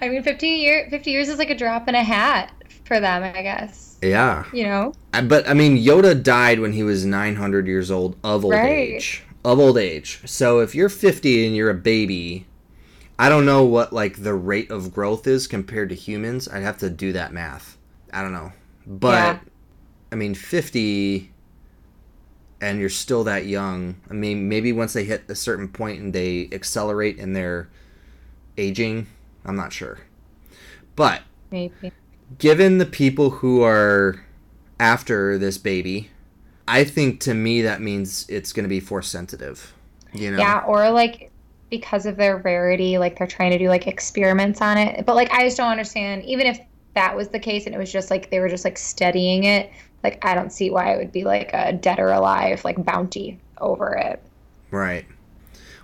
I 0.00 0.08
mean, 0.08 0.22
50 0.22 0.46
year 0.48 0.86
50 0.90 1.10
years 1.10 1.28
is 1.28 1.38
like 1.38 1.50
a 1.50 1.54
drop 1.56 1.88
in 1.88 1.94
a 1.94 2.02
hat 2.04 2.52
for 2.84 3.00
them, 3.00 3.22
I 3.22 3.42
guess. 3.42 3.96
Yeah, 4.00 4.44
You 4.52 4.62
know? 4.64 4.92
Uh, 5.12 5.22
but 5.22 5.48
I 5.48 5.54
mean, 5.54 5.76
Yoda 5.76 6.22
died 6.22 6.60
when 6.60 6.72
he 6.72 6.82
was 6.84 7.04
nine 7.04 7.34
hundred 7.36 7.66
years 7.66 7.90
old 7.90 8.16
of 8.22 8.44
old 8.44 8.54
Right. 8.54 8.70
age. 8.94 9.24
Of 9.44 9.58
old 9.58 9.76
age. 9.78 10.20
So 10.24 10.60
if 10.60 10.74
you're 10.74 10.88
fifty 10.88 11.46
and 11.46 11.56
you're 11.56 11.70
a 11.70 11.74
baby, 11.74 12.46
I 13.18 13.28
don't 13.28 13.44
know 13.46 13.64
what 13.64 13.92
like 13.92 14.22
the 14.22 14.34
rate 14.34 14.70
of 14.70 14.92
growth 14.94 15.26
is 15.26 15.48
compared 15.48 15.88
to 15.88 15.94
humans. 15.96 16.48
I'd 16.48 16.62
have 16.62 16.78
to 16.78 16.90
do 16.90 17.12
that 17.14 17.32
math. 17.32 17.76
I 18.12 18.22
don't 18.22 18.32
know, 18.32 18.52
but. 18.86 19.10
Yeah. 19.12 19.38
I 20.10 20.14
mean, 20.14 20.34
50 20.34 21.32
and 22.60 22.80
you're 22.80 22.88
still 22.88 23.24
that 23.24 23.46
young. 23.46 23.96
I 24.10 24.14
mean, 24.14 24.48
maybe 24.48 24.72
once 24.72 24.92
they 24.92 25.04
hit 25.04 25.24
a 25.28 25.34
certain 25.34 25.68
point 25.68 26.00
and 26.00 26.12
they 26.12 26.48
accelerate 26.52 27.18
in 27.18 27.32
their 27.32 27.68
aging, 28.56 29.06
I'm 29.44 29.56
not 29.56 29.72
sure. 29.72 30.00
But 30.96 31.22
Maybe. 31.50 31.92
given 32.38 32.78
the 32.78 32.86
people 32.86 33.30
who 33.30 33.62
are 33.62 34.24
after 34.80 35.38
this 35.38 35.58
baby, 35.58 36.10
I 36.66 36.84
think 36.84 37.20
to 37.20 37.34
me 37.34 37.62
that 37.62 37.80
means 37.80 38.26
it's 38.28 38.52
going 38.52 38.64
to 38.64 38.68
be 38.68 38.80
force 38.80 39.08
sensitive. 39.08 39.72
You 40.12 40.32
know? 40.32 40.38
Yeah, 40.38 40.64
or 40.66 40.90
like 40.90 41.30
because 41.70 42.06
of 42.06 42.16
their 42.16 42.38
rarity, 42.38 42.98
like 42.98 43.18
they're 43.18 43.26
trying 43.26 43.50
to 43.52 43.58
do 43.58 43.68
like 43.68 43.86
experiments 43.86 44.60
on 44.60 44.78
it. 44.78 45.06
But 45.06 45.14
like 45.14 45.30
I 45.30 45.44
just 45.44 45.56
don't 45.56 45.70
understand, 45.70 46.24
even 46.24 46.46
if 46.46 46.58
that 46.94 47.14
was 47.14 47.28
the 47.28 47.38
case 47.38 47.66
and 47.66 47.74
it 47.74 47.78
was 47.78 47.92
just 47.92 48.10
like 48.10 48.30
they 48.30 48.40
were 48.40 48.48
just 48.48 48.64
like 48.64 48.78
studying 48.78 49.44
it, 49.44 49.70
like 50.04 50.24
I 50.24 50.34
don't 50.34 50.52
see 50.52 50.70
why 50.70 50.92
it 50.94 50.98
would 50.98 51.12
be 51.12 51.24
like 51.24 51.50
a 51.52 51.72
dead 51.72 51.98
or 51.98 52.10
alive 52.10 52.64
like 52.64 52.84
bounty 52.84 53.38
over 53.60 53.94
it. 53.94 54.22
Right. 54.70 55.06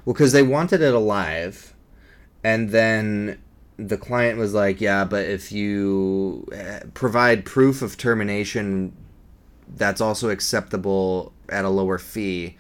Well, 0.05 0.15
because 0.15 0.33
they 0.33 0.43
wanted 0.43 0.83
it 0.83 0.95
alive, 0.95 1.75
and 2.43 2.71
then 2.71 3.39
the 3.79 3.97
client 3.97 4.39
was 4.39 4.55
like, 4.55 4.81
"Yeah, 4.81 5.05
but 5.05 5.25
if 5.25 5.51
you 5.51 6.47
eh, 6.53 6.81
provide 6.93 7.45
proof 7.45 7.83
of 7.83 7.97
termination, 7.97 8.93
that's 9.77 10.01
also 10.01 10.31
acceptable 10.31 11.33
at 11.49 11.65
a 11.65 11.71
lower 11.71 11.99
fee." 11.99 12.57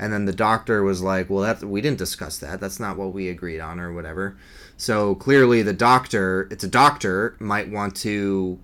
And 0.00 0.12
then 0.12 0.26
the 0.26 0.32
doctor 0.32 0.82
was 0.82 1.02
like, 1.02 1.30
"Well, 1.30 1.42
that 1.42 1.64
we 1.64 1.80
didn't 1.80 1.98
discuss 1.98 2.38
that. 2.38 2.60
That's 2.60 2.80
not 2.80 2.96
what 2.96 3.12
we 3.14 3.28
agreed 3.28 3.60
on, 3.60 3.80
or 3.80 3.92
whatever." 3.92 4.36
So 4.76 5.14
clearly, 5.16 5.62
the 5.62 5.72
doctor, 5.72 6.48
it's 6.50 6.64
a 6.64 6.68
doctor, 6.68 7.36
might 7.40 7.70
want 7.70 7.96
to 7.96 8.58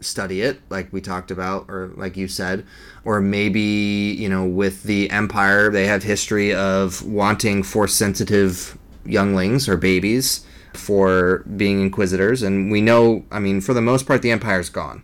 study 0.00 0.42
it, 0.42 0.60
like 0.70 0.92
we 0.92 1.00
talked 1.00 1.30
about, 1.30 1.66
or 1.68 1.92
like 1.96 2.16
you 2.16 2.28
said, 2.28 2.66
or 3.04 3.20
maybe 3.20 3.60
you 3.60 4.28
know, 4.28 4.44
with 4.44 4.82
the 4.84 5.10
Empire, 5.10 5.70
they 5.70 5.86
have 5.86 6.02
history 6.02 6.54
of 6.54 7.02
wanting 7.04 7.62
force 7.62 7.94
sensitive 7.94 8.78
younglings 9.04 9.68
or 9.68 9.76
babies 9.76 10.44
for 10.74 11.44
being 11.56 11.80
inquisitors, 11.80 12.42
and 12.42 12.70
we 12.70 12.80
know, 12.80 13.24
I 13.30 13.38
mean, 13.38 13.60
for 13.60 13.74
the 13.74 13.82
most 13.82 14.06
part, 14.06 14.22
the 14.22 14.30
Empire's 14.30 14.68
gone, 14.70 15.02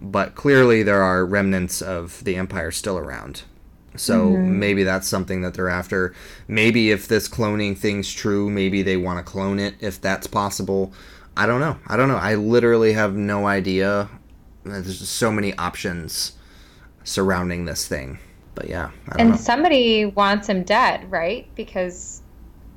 but 0.00 0.34
clearly 0.34 0.82
there 0.82 1.02
are 1.02 1.24
remnants 1.24 1.80
of 1.80 2.22
the 2.24 2.36
Empire 2.36 2.70
still 2.70 2.98
around. 2.98 3.42
So 3.98 4.26
mm-hmm. 4.26 4.58
maybe 4.58 4.82
that's 4.84 5.08
something 5.08 5.40
that 5.42 5.54
they're 5.54 5.68
after. 5.68 6.14
Maybe 6.48 6.90
if 6.90 7.08
this 7.08 7.28
cloning 7.28 7.76
thing's 7.76 8.12
true, 8.12 8.50
maybe 8.50 8.82
they 8.82 8.96
want 8.96 9.18
to 9.18 9.30
clone 9.30 9.58
it 9.58 9.74
if 9.80 10.00
that's 10.00 10.26
possible. 10.26 10.92
I 11.36 11.46
don't 11.46 11.60
know. 11.60 11.78
I 11.86 11.96
don't 11.96 12.08
know. 12.08 12.16
I 12.16 12.34
literally 12.34 12.92
have 12.94 13.14
no 13.14 13.46
idea. 13.46 14.08
There's 14.68 14.98
just 14.98 15.14
so 15.14 15.30
many 15.32 15.56
options 15.56 16.32
surrounding 17.04 17.64
this 17.64 17.86
thing. 17.86 18.18
But 18.54 18.68
yeah, 18.68 18.90
I 19.08 19.10
don't 19.10 19.20
And 19.20 19.30
know. 19.30 19.36
somebody 19.36 20.06
wants 20.06 20.48
him 20.48 20.62
dead, 20.62 21.10
right? 21.10 21.46
Because 21.54 22.22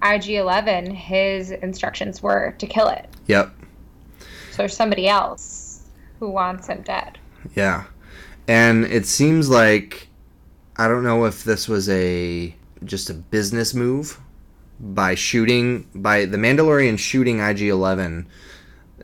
IG11, 0.02 0.94
his 0.94 1.52
instructions 1.52 2.22
were 2.22 2.54
to 2.58 2.68
kill 2.68 2.90
it. 2.90 3.08
Yep. 3.28 3.52
So 4.52 4.58
there's 4.58 4.76
somebody 4.76 5.08
else 5.08 5.88
who 6.20 6.30
wants 6.30 6.68
him 6.68 6.82
dead. 6.82 7.18
Yeah. 7.56 7.86
And 8.48 8.86
it 8.86 9.06
seems 9.06 9.50
like 9.50 10.08
I 10.78 10.88
don't 10.88 11.04
know 11.04 11.26
if 11.26 11.44
this 11.44 11.68
was 11.68 11.90
a 11.90 12.56
just 12.84 13.10
a 13.10 13.14
business 13.14 13.74
move 13.74 14.20
by 14.80 15.16
shooting 15.16 15.88
by 15.94 16.26
the 16.26 16.38
Mandalorian 16.38 16.98
shooting 16.98 17.38
IG11. 17.38 18.26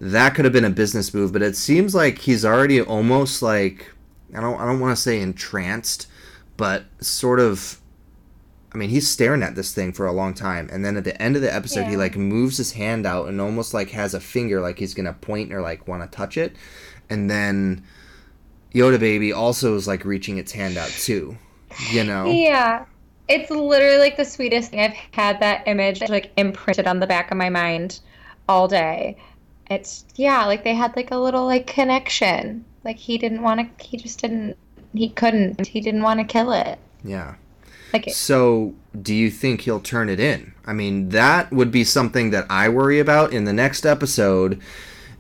That 0.02 0.36
could 0.36 0.46
have 0.46 0.54
been 0.54 0.66
a 0.66 0.70
business 0.70 1.14
move, 1.14 1.32
but 1.32 1.42
it 1.42 1.56
seems 1.56 1.96
like 1.96 2.20
he's 2.20 2.44
already 2.44 2.82
almost 2.82 3.42
like 3.42 3.92
I 4.36 4.42
don't 4.42 4.60
I 4.60 4.66
don't 4.66 4.80
want 4.80 4.96
to 4.96 5.02
say 5.02 5.22
entranced, 5.22 6.08
but 6.58 6.86
sort 7.00 7.40
of 7.40 7.80
I 8.74 8.78
mean, 8.78 8.90
he's 8.90 9.10
staring 9.10 9.42
at 9.42 9.56
this 9.56 9.74
thing 9.74 9.94
for 9.94 10.06
a 10.06 10.12
long 10.12 10.34
time, 10.34 10.70
and 10.70 10.84
then 10.84 10.98
at 10.98 11.06
the 11.06 11.20
end 11.22 11.38
of 11.38 11.42
the 11.42 11.54
episode, 11.54 11.88
he 11.88 11.96
like 11.96 12.18
moves 12.18 12.58
his 12.58 12.74
hand 12.74 13.06
out 13.06 13.30
and 13.30 13.40
almost 13.40 13.74
like 13.74 13.92
has 13.92 14.14
a 14.14 14.20
finger, 14.20 14.60
like 14.60 14.78
he's 14.80 14.94
gonna 14.94 15.14
point 15.14 15.54
or 15.54 15.62
like 15.62 15.88
want 15.88 16.04
to 16.04 16.14
touch 16.14 16.38
it, 16.38 16.56
and 17.10 17.30
then 17.30 17.84
Yoda 18.76 19.00
baby 19.00 19.32
also 19.32 19.76
is 19.76 19.88
like 19.88 20.04
reaching 20.04 20.38
its 20.38 20.52
hand 20.52 20.78
out 20.78 20.90
too, 20.90 21.38
you 21.92 22.04
know? 22.04 22.26
Yeah. 22.30 22.86
It's 23.30 23.50
literally 23.50 23.98
like 23.98 24.18
the 24.18 24.26
sweetest 24.26 24.72
thing. 24.72 24.82
I've 24.82 24.94
had 25.12 25.40
that 25.40 25.66
image 25.66 26.02
like 26.10 26.32
imprinted 26.36 26.86
on 26.86 27.00
the 27.00 27.08
back 27.08 27.32
of 27.32 27.38
my 27.38 27.50
mind 27.50 28.02
all 28.50 28.68
day. 28.68 29.18
It's 29.70 30.06
yeah, 30.16 30.46
like 30.46 30.64
they 30.64 30.76
had 30.76 30.96
like 30.96 31.12
a 31.12 31.18
little 31.18 31.46
like 31.46 31.68
connection. 31.68 32.66
Like 32.84 32.98
he 32.98 33.18
didn't 33.18 33.42
want 33.42 33.78
to 33.78 33.86
he 33.86 33.98
just 33.98 34.20
didn't 34.22 34.58
he 34.94 35.10
couldn't. 35.10 35.68
He 35.68 35.82
didn't 35.82 36.04
want 36.04 36.20
to 36.20 36.26
kill 36.26 36.52
it. 36.52 36.80
Yeah. 37.04 37.36
Like 37.94 38.10
So, 38.10 38.74
do 39.02 39.14
you 39.14 39.30
think 39.30 39.62
he'll 39.62 39.80
turn 39.80 40.10
it 40.10 40.20
in? 40.20 40.54
I 40.66 40.74
mean, 40.74 41.10
that 41.10 41.52
would 41.52 41.72
be 41.72 41.84
something 41.84 42.32
that 42.32 42.46
I 42.50 42.70
worry 42.70 43.00
about 43.00 43.34
in 43.34 43.46
the 43.46 43.54
next 43.54 43.86
episode. 43.86 44.62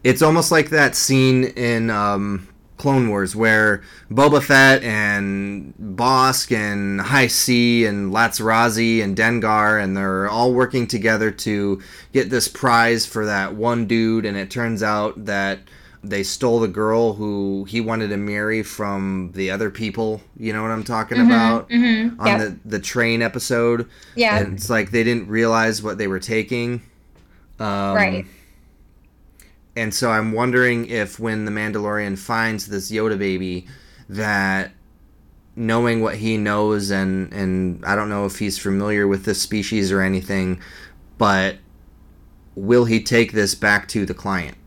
It's 0.03 0.21
almost 0.21 0.51
like 0.51 0.69
that 0.69 0.95
scene 0.95 1.45
in 1.45 1.89
um, 1.89 2.47
Clone 2.77 3.09
Wars 3.09 3.35
where 3.35 3.83
Boba 4.11 4.43
Fett 4.43 4.83
and 4.83 5.73
Bossk 5.81 6.55
and 6.55 6.99
High 6.99 7.27
C 7.27 7.85
and 7.85 8.11
Latts 8.11 8.39
Razzi 8.39 9.01
and 9.01 9.15
Dengar 9.15 9.81
and 9.81 9.95
they're 9.95 10.27
all 10.29 10.53
working 10.53 10.85
together 10.87 11.31
to 11.31 11.81
get 12.13 12.29
this 12.29 12.47
prize 12.47 13.05
for 13.05 13.25
that 13.25 13.55
one 13.55 13.85
dude, 13.87 14.25
and 14.25 14.35
it 14.37 14.51
turns 14.51 14.83
out 14.83 15.25
that 15.25 15.59
they 16.03 16.21
stole 16.21 16.59
the 16.59 16.67
girl 16.67 17.13
who 17.13 17.65
he 17.67 17.81
wanted 17.81 18.09
to 18.09 18.17
marry 18.17 18.61
from 18.61 19.31
the 19.33 19.49
other 19.49 19.71
people. 19.71 20.21
You 20.37 20.53
know 20.53 20.61
what 20.61 20.69
I'm 20.69 20.83
talking 20.83 21.19
about? 21.19 21.67
mhm, 21.69 22.19
On 22.19 22.27
yep. 22.27 22.39
the, 22.39 22.59
the 22.65 22.79
train 22.79 23.23
episode. 23.23 23.89
Yeah. 24.15 24.37
And 24.37 24.53
it's 24.55 24.69
like 24.69 24.91
they 24.91 25.03
didn't 25.03 25.27
realize 25.27 25.81
what 25.81 25.97
they 25.97 26.07
were 26.07 26.19
taking. 26.19 26.83
Um, 27.59 27.95
right. 27.95 28.25
And 29.75 29.93
so 29.93 30.11
I'm 30.11 30.31
wondering 30.31 30.87
if 30.87 31.19
when 31.19 31.45
the 31.45 31.51
Mandalorian 31.51 32.17
finds 32.17 32.67
this 32.67 32.91
Yoda 32.91 33.17
baby, 33.17 33.67
that 34.07 34.71
knowing 35.55 36.01
what 36.01 36.15
he 36.15 36.37
knows 36.37 36.91
and 36.91 37.31
and 37.33 37.83
I 37.85 37.95
don't 37.95 38.09
know 38.09 38.25
if 38.25 38.39
he's 38.39 38.57
familiar 38.57 39.07
with 39.07 39.25
this 39.25 39.41
species 39.41 39.91
or 39.91 40.01
anything, 40.01 40.61
but 41.17 41.57
will 42.55 42.85
he 42.85 43.01
take 43.01 43.33
this 43.33 43.55
back 43.55 43.87
to 43.89 44.05
the 44.05 44.13
client? 44.13 44.57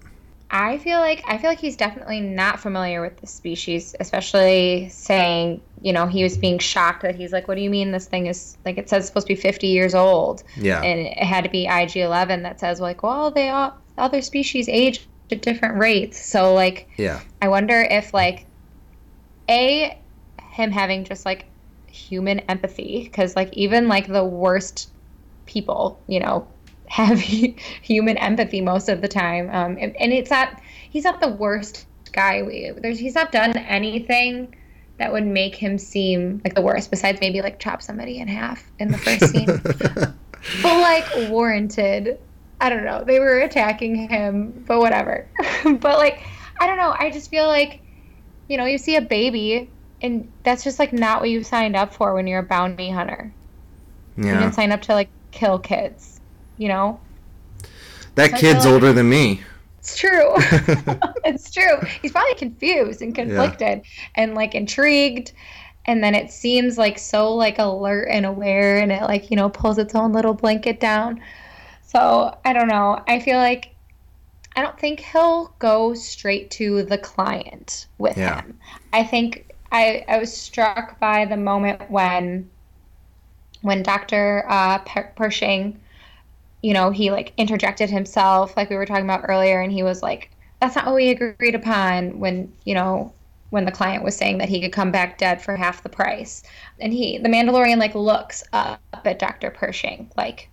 I 0.51 0.79
feel 0.79 0.99
like 0.99 1.23
I 1.27 1.37
feel 1.37 1.51
like 1.51 1.59
he's 1.59 1.77
definitely 1.77 2.21
not 2.21 2.59
familiar 2.59 3.03
with 3.03 3.18
the 3.18 3.27
species, 3.27 3.94
especially 4.01 4.88
saying, 4.88 5.61
you 5.83 5.92
know, 5.92 6.07
he 6.07 6.23
was 6.23 6.38
being 6.38 6.59
shocked 6.59 7.03
that 7.03 7.14
he's 7.14 7.33
like, 7.33 7.49
"What 7.49 7.57
do 7.57 7.61
you 7.61 7.68
mean 7.68 7.92
this 7.92 8.07
thing 8.07 8.27
is 8.27 8.57
like 8.64 8.79
it 8.79 8.88
says 8.88 9.01
it's 9.01 9.09
supposed 9.09 9.27
to 9.27 9.35
be 9.35 9.40
50 9.40 9.66
years 9.66 9.94
old?" 9.94 10.42
Yeah. 10.57 10.83
And 10.83 11.01
it 11.01 11.18
had 11.18 11.44
to 11.44 11.51
be 11.51 11.66
IG11 11.66 12.42
that 12.44 12.61
says 12.61 12.81
like, 12.81 13.03
"Well, 13.03 13.31
they 13.31 13.51
all 13.51 13.77
other 13.98 14.22
species 14.22 14.68
age 14.68 15.06
at 15.30 15.42
different 15.42 15.78
rates." 15.78 16.24
So 16.24 16.54
like 16.54 16.88
yeah. 16.96 17.20
I 17.42 17.48
wonder 17.48 17.80
if 17.80 18.14
like 18.14 18.46
a 19.48 19.98
him 20.40 20.70
having 20.70 21.04
just 21.04 21.24
like 21.24 21.46
human 21.87 22.40
empathy 22.40 23.04
because 23.04 23.37
like 23.37 23.52
even 23.52 23.88
like 23.88 24.06
the 24.06 24.24
worst 24.24 24.90
people, 25.46 26.00
you 26.06 26.20
know, 26.20 26.46
have 26.87 27.20
human 27.20 28.16
empathy 28.16 28.61
most 28.61 28.88
of 28.88 29.02
the 29.02 29.08
time. 29.08 29.50
Um, 29.50 29.76
and, 29.78 29.94
and 29.96 30.12
it's 30.12 30.30
not 30.30 30.61
he's 30.90 31.04
not 31.04 31.20
the 31.20 31.28
worst 31.28 31.87
guy. 32.12 32.42
We, 32.42 32.72
there's 32.76 32.98
he's 32.98 33.14
not 33.14 33.32
done 33.32 33.56
anything 33.56 34.54
that 34.98 35.12
would 35.12 35.26
make 35.26 35.54
him 35.54 35.78
seem 35.78 36.40
like 36.44 36.54
the 36.54 36.62
worst. 36.62 36.90
Besides 36.90 37.20
maybe 37.20 37.42
like 37.42 37.58
chop 37.58 37.82
somebody 37.82 38.18
in 38.18 38.28
half 38.28 38.64
in 38.78 38.90
the 38.90 38.98
first 38.98 39.28
scene, 39.28 39.46
but 40.62 40.80
like 40.80 41.30
warranted. 41.30 42.18
I 42.61 42.68
don't 42.71 42.85
know. 42.85 43.05
They 43.05 43.21
were 43.21 43.40
attacking 43.40 44.09
him, 44.09 44.64
but 44.66 44.79
whatever. 44.81 45.27
but 45.64 45.99
like 45.99 46.23
I 46.61 46.66
don't 46.66 46.77
know. 46.79 46.94
I 46.99 47.11
just 47.11 47.31
feel 47.31 47.47
like 47.47 47.81
you 48.49 48.57
know 48.57 48.64
you 48.64 48.79
see 48.79 48.97
a 48.97 49.01
baby 49.03 49.71
and 50.03 50.31
that's 50.44 50.64
just 50.64 50.79
like 50.79 50.92
not 50.92 51.21
what 51.21 51.31
you 51.31 51.42
signed 51.42 51.77
up 51.77 51.92
for 51.94 52.14
when 52.14 52.27
you're 52.27 52.40
a 52.40 52.44
bounty 52.44 52.90
hunter. 52.90 53.33
Yeah. 54.16 54.25
You 54.25 54.31
Yeah. 54.33 54.40
didn't 54.40 54.55
sign 54.55 54.73
up 54.73 54.83
to 54.83 54.94
like 54.94 55.09
kill 55.31 55.59
kids. 55.59 56.21
You 56.57 56.68
know. 56.68 57.01
That 58.16 58.35
I 58.35 58.38
kid's 58.38 58.64
like- 58.64 58.75
older 58.75 58.92
than 58.92 59.09
me. 59.09 59.40
It's 59.79 59.97
true. 59.97 60.35
it's 61.25 61.51
true. 61.53 61.79
He's 62.03 62.12
probably 62.12 62.35
confused 62.35 63.01
and 63.01 63.14
conflicted 63.14 63.83
and 64.16 64.35
like 64.35 64.55
intrigued. 64.55 65.33
And 65.87 66.03
then 66.05 66.14
it 66.14 66.31
seems 66.31 66.77
like 66.77 66.99
so 66.99 67.33
like 67.35 67.59
alert 67.59 68.09
and 68.11 68.27
aware 68.27 68.79
and 68.79 68.92
it 68.92 69.03
like, 69.03 69.31
you 69.31 69.37
know, 69.37 69.49
pulls 69.49 69.79
its 69.79 69.94
own 69.94 70.12
little 70.12 70.35
blanket 70.35 70.81
down. 70.81 71.23
So 71.88 72.38
I 72.44 72.53
don't 72.53 72.68
know. 72.68 73.03
I 73.09 73.20
feel 73.20 73.38
like 73.38 73.77
I 74.57 74.62
don't 74.62 74.79
think 74.81 75.01
he'll 75.01 75.48
go 75.61 75.94
straight 75.94 76.51
to 76.53 76.85
the 76.85 76.98
client 76.98 77.88
with 77.98 78.16
Yeah. 78.16 78.42
him. 78.42 78.61
I 78.92 79.05
think 79.05 79.53
I 79.72 80.05
I 80.09 80.18
was 80.18 80.37
struck 80.37 81.01
by 81.01 81.27
the 81.27 81.37
moment 81.38 81.90
when 81.90 82.51
when 83.62 83.83
Dr. 83.83 84.44
Uh, 84.48 84.79
Per- 84.81 85.12
Pershing 85.16 85.81
you 86.62 86.74
know, 86.74 86.90
he 86.90 87.11
like 87.12 87.35
interjected 87.38 87.90
himself, 87.90 88.57
like 88.57 88.70
we 88.70 88.77
were 88.77 88.87
talking 88.87 89.05
about 89.05 89.24
earlier, 89.29 89.61
and 89.62 89.72
he 89.72 89.83
was 89.85 90.03
like, 90.03 90.31
"That's 90.61 90.77
not 90.77 90.87
what 90.87 90.96
we 90.96 91.11
agreed 91.11 91.55
upon." 91.55 92.18
When 92.20 92.53
you 92.64 92.74
know, 92.74 93.14
when 93.51 93.64
the 93.66 93.72
client 93.72 94.05
was 94.05 94.16
saying 94.16 94.38
that 94.38 94.48
he 94.51 94.61
could 94.61 94.72
come 94.72 94.92
back 94.92 95.18
dead 95.18 95.42
for 95.42 95.57
half 95.57 95.83
the 95.85 95.88
price, 95.90 96.42
and 96.81 96.92
he, 96.92 97.18
the 97.18 97.29
Mandalorian, 97.29 97.79
like 97.79 97.94
looks 97.94 98.44
up 98.53 98.81
at 99.05 99.18
Doctor 99.20 99.51
Pershing, 99.53 100.11
like, 100.16 100.51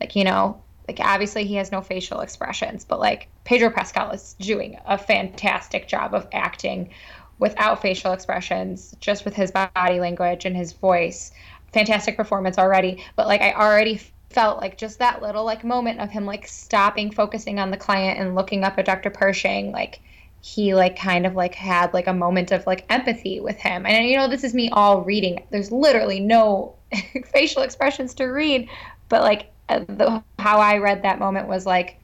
like 0.00 0.16
you 0.16 0.24
know, 0.24 0.60
like 0.88 0.98
obviously 1.00 1.44
he 1.44 1.54
has 1.54 1.70
no 1.70 1.80
facial 1.80 2.20
expressions, 2.20 2.84
but 2.84 3.00
like 3.00 3.28
Pedro 3.44 3.70
Pascal 3.70 4.10
is 4.10 4.34
doing 4.40 4.78
a 4.86 4.98
fantastic 4.98 5.86
job 5.86 6.14
of 6.14 6.26
acting 6.32 6.90
without 7.38 7.80
facial 7.80 8.12
expressions, 8.12 8.94
just 9.00 9.24
with 9.24 9.34
his 9.34 9.50
body 9.50 10.00
language 10.00 10.44
and 10.44 10.56
his 10.56 10.72
voice. 10.72 11.32
Fantastic 11.72 12.16
performance 12.16 12.58
already, 12.58 13.04
but 13.16 13.26
like 13.26 13.40
I 13.40 13.52
already 13.52 14.00
felt 14.30 14.60
like 14.60 14.78
just 14.78 14.98
that 14.98 15.22
little 15.22 15.44
like 15.44 15.64
moment 15.64 16.00
of 16.00 16.10
him 16.10 16.24
like 16.24 16.46
stopping, 16.46 17.10
focusing 17.10 17.58
on 17.58 17.70
the 17.70 17.76
client 17.76 18.18
and 18.18 18.34
looking 18.34 18.64
up 18.64 18.78
at 18.78 18.84
Dr. 18.84 19.10
Pershing, 19.10 19.72
like 19.72 20.00
he 20.40 20.74
like 20.74 20.96
kind 20.96 21.26
of 21.26 21.34
like 21.34 21.54
had 21.54 21.92
like 21.92 22.06
a 22.06 22.14
moment 22.14 22.50
of 22.50 22.66
like 22.66 22.86
empathy 22.88 23.40
with 23.40 23.58
him. 23.58 23.84
And 23.86 24.08
you 24.08 24.16
know, 24.16 24.28
this 24.28 24.44
is 24.44 24.54
me 24.54 24.70
all 24.70 25.02
reading. 25.02 25.44
There's 25.50 25.70
literally 25.70 26.20
no 26.20 26.74
facial 27.32 27.62
expressions 27.62 28.14
to 28.14 28.24
read, 28.24 28.68
but 29.08 29.22
like 29.22 29.52
Uh, 29.70 29.84
the, 29.86 30.22
how 30.38 30.58
I 30.58 30.78
read 30.78 31.02
that 31.02 31.18
moment 31.18 31.48
was 31.48 31.64
like 31.64 31.96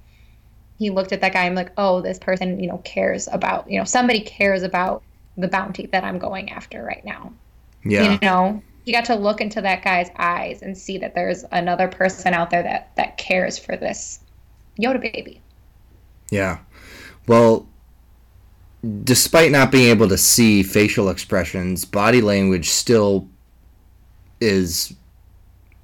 he 0.79 0.91
looked 0.91 1.13
at 1.13 1.21
that 1.21 1.33
guy 1.33 1.45
and 1.45 1.51
I'm 1.51 1.65
like, 1.65 1.73
oh, 1.77 2.01
this 2.01 2.19
person, 2.19 2.61
you 2.61 2.69
know, 2.69 2.79
cares 2.79 3.29
about, 3.29 3.69
you 3.71 3.79
know, 3.79 3.85
somebody 3.85 4.21
cares 4.21 4.63
about 4.63 5.03
the 5.37 5.49
bounty 5.49 5.87
that 5.87 6.05
I'm 6.05 6.19
going 6.19 6.51
after 6.51 6.83
right 6.83 7.05
now. 7.05 7.33
Yeah. 7.85 8.13
You 8.13 8.19
know, 8.23 8.63
you 8.85 8.93
got 8.93 9.05
to 9.07 9.15
look 9.17 9.41
into 9.41 9.61
that 9.63 9.83
guy's 9.83 10.11
eyes 10.17 10.63
and 10.63 10.79
see 10.79 10.97
that 10.99 11.15
there's 11.15 11.45
another 11.51 11.89
person 11.89 12.35
out 12.35 12.51
there 12.51 12.63
that 12.63 12.95
that 12.97 13.19
cares 13.19 13.59
for 13.59 13.77
this 13.77 14.21
Yoda 14.81 15.01
baby. 15.01 15.41
Yeah. 16.31 16.59
Well, 17.27 17.67
despite 19.03 19.51
not 19.51 19.73
being 19.73 19.89
able 19.89 20.09
to 20.09 20.19
see 20.19 20.63
facial 20.63 21.09
expressions, 21.09 21.85
body 21.85 22.21
language 22.21 22.71
still 22.71 23.29
is 24.41 24.95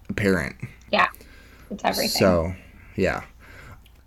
apparent. 0.09 0.57
It's 1.73 1.85
everything. 1.85 2.19
So, 2.19 2.55
yeah. 2.97 3.23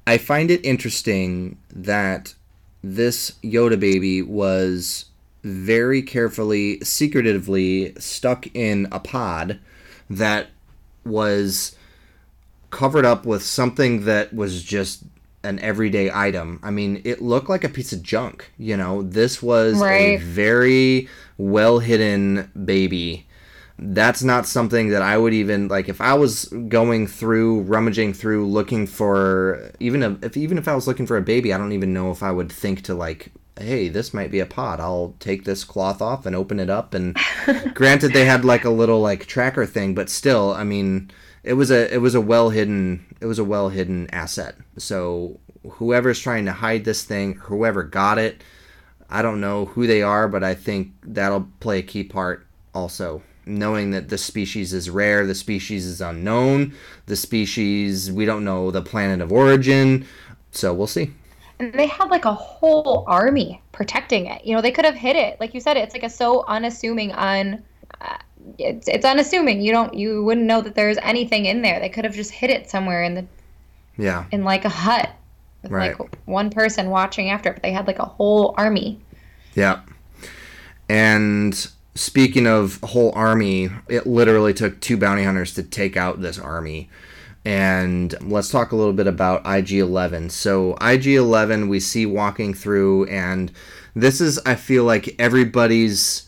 I 0.07 0.17
find 0.17 0.51
it 0.51 0.63
interesting 0.65 1.57
that 1.71 2.35
this 2.83 3.31
Yoda 3.43 3.79
baby 3.79 4.21
was 4.21 5.05
very 5.43 6.01
carefully, 6.01 6.79
secretively 6.81 7.93
stuck 7.99 8.47
in 8.55 8.87
a 8.91 8.99
pod 8.99 9.59
that 10.09 10.47
was 11.03 11.75
covered 12.69 13.05
up 13.05 13.25
with 13.25 13.43
something 13.43 14.05
that 14.05 14.33
was 14.33 14.63
just 14.63 15.03
an 15.43 15.59
everyday 15.59 16.11
item. 16.11 16.59
I 16.63 16.71
mean, 16.71 17.01
it 17.05 17.21
looked 17.21 17.49
like 17.49 17.63
a 17.63 17.69
piece 17.69 17.93
of 17.93 18.03
junk. 18.03 18.51
You 18.57 18.75
know, 18.75 19.03
this 19.03 19.41
was 19.41 19.81
a 19.81 20.17
very 20.17 21.07
well 21.37 21.79
hidden 21.79 22.51
baby. 22.65 23.27
That's 23.77 24.23
not 24.23 24.45
something 24.45 24.89
that 24.89 25.01
I 25.01 25.17
would 25.17 25.33
even 25.33 25.67
like 25.67 25.89
if 25.89 25.99
I 25.99 26.13
was 26.13 26.45
going 26.45 27.07
through 27.07 27.61
rummaging 27.61 28.13
through 28.13 28.47
looking 28.47 28.87
for 28.87 29.71
even 29.79 30.01
a, 30.01 30.17
if 30.21 30.37
even 30.37 30.57
if 30.57 30.67
I 30.67 30.75
was 30.75 30.87
looking 30.87 31.05
for 31.05 31.17
a 31.17 31.21
baby, 31.21 31.53
I 31.53 31.57
don't 31.57 31.73
even 31.73 31.93
know 31.93 32.11
if 32.11 32.23
I 32.23 32.31
would 32.31 32.51
think 32.51 32.83
to 32.83 32.93
like 32.93 33.31
hey, 33.57 33.87
this 33.87 34.13
might 34.13 34.31
be 34.31 34.39
a 34.39 34.45
pod. 34.45 34.79
I'll 34.79 35.15
take 35.19 35.45
this 35.45 35.63
cloth 35.63 36.01
off 36.01 36.25
and 36.25 36.35
open 36.35 36.59
it 36.59 36.69
up 36.69 36.93
and 36.93 37.17
granted 37.73 38.13
they 38.13 38.25
had 38.25 38.45
like 38.45 38.65
a 38.65 38.69
little 38.69 39.01
like 39.01 39.25
tracker 39.25 39.65
thing, 39.65 39.93
but 39.95 40.09
still, 40.09 40.53
I 40.53 40.63
mean, 40.63 41.11
it 41.43 41.53
was 41.53 41.71
a 41.71 41.93
it 41.93 41.97
was 41.97 42.15
a 42.15 42.21
well 42.21 42.49
hidden 42.49 43.05
it 43.21 43.25
was 43.25 43.39
a 43.39 43.43
well 43.43 43.69
hidden 43.69 44.09
asset. 44.11 44.55
So 44.77 45.39
whoever's 45.69 46.19
trying 46.19 46.45
to 46.45 46.51
hide 46.51 46.85
this 46.85 47.03
thing, 47.03 47.35
whoever 47.35 47.83
got 47.83 48.17
it, 48.17 48.43
I 49.09 49.21
don't 49.21 49.41
know 49.41 49.65
who 49.65 49.87
they 49.87 50.01
are, 50.01 50.27
but 50.27 50.43
I 50.43 50.53
think 50.53 50.93
that'll 51.03 51.47
play 51.59 51.79
a 51.79 51.83
key 51.83 52.03
part 52.03 52.45
also. 52.73 53.21
Knowing 53.45 53.91
that 53.91 54.09
the 54.09 54.17
species 54.17 54.73
is 54.73 54.89
rare, 54.89 55.25
the 55.27 55.35
species 55.35 55.85
is 55.85 56.01
unknown, 56.01 56.73
the 57.05 57.15
species 57.15 58.11
we 58.11 58.25
don't 58.25 58.43
know 58.43 58.71
the 58.71 58.81
planet 58.81 59.21
of 59.21 59.31
origin. 59.31 60.05
So 60.51 60.73
we'll 60.73 60.87
see. 60.87 61.11
and 61.59 61.71
they 61.73 61.85
had 61.87 62.09
like 62.09 62.25
a 62.25 62.33
whole 62.33 63.03
army 63.07 63.61
protecting 63.71 64.25
it. 64.25 64.43
You 64.45 64.55
know, 64.55 64.61
they 64.61 64.71
could 64.71 64.85
have 64.85 64.95
hit 64.95 65.15
it. 65.15 65.39
Like 65.39 65.53
you 65.53 65.59
said, 65.59 65.77
it's 65.77 65.93
like 65.93 66.03
a 66.03 66.09
so 66.09 66.43
unassuming 66.47 67.11
un 67.11 67.63
uh, 68.01 68.17
it's 68.57 68.87
it's 68.87 69.05
unassuming. 69.05 69.61
You 69.61 69.71
don't 69.71 69.93
you 69.93 70.23
wouldn't 70.23 70.47
know 70.47 70.61
that 70.61 70.75
there's 70.75 70.97
anything 70.99 71.45
in 71.45 71.61
there. 71.61 71.79
They 71.79 71.89
could 71.89 72.03
have 72.05 72.15
just 72.15 72.31
hid 72.31 72.49
it 72.49 72.69
somewhere 72.69 73.03
in 73.03 73.13
the 73.15 73.25
Yeah. 73.97 74.25
in 74.31 74.43
like 74.43 74.65
a 74.65 74.69
hut 74.69 75.09
with 75.61 75.71
Right. 75.71 75.99
like 75.99 76.17
one 76.25 76.49
person 76.49 76.89
watching 76.89 77.29
after 77.29 77.49
it. 77.49 77.53
But 77.55 77.63
they 77.63 77.71
had 77.71 77.85
like 77.87 77.99
a 77.99 78.05
whole 78.05 78.53
army. 78.57 78.99
Yeah. 79.55 79.81
And 80.89 81.67
speaking 81.95 82.45
of 82.45 82.79
whole 82.83 83.11
army, 83.15 83.69
it 83.87 84.05
literally 84.05 84.53
took 84.53 84.79
two 84.79 84.97
bounty 84.97 85.23
hunters 85.23 85.53
to 85.55 85.63
take 85.63 85.97
out 85.97 86.21
this 86.21 86.37
army. 86.37 86.89
And 87.45 88.13
let's 88.21 88.49
talk 88.49 88.71
a 88.71 88.75
little 88.75 88.93
bit 88.93 89.07
about 89.07 89.45
IG 89.45 89.73
11. 89.73 90.31
So, 90.31 90.75
IG 90.81 91.07
11, 91.07 91.69
we 91.69 91.79
see 91.79 92.05
walking 92.05 92.53
through, 92.53 93.05
and 93.05 93.51
this 93.95 94.19
is, 94.19 94.39
I 94.45 94.55
feel 94.55 94.83
like, 94.83 95.15
everybody's 95.19 96.24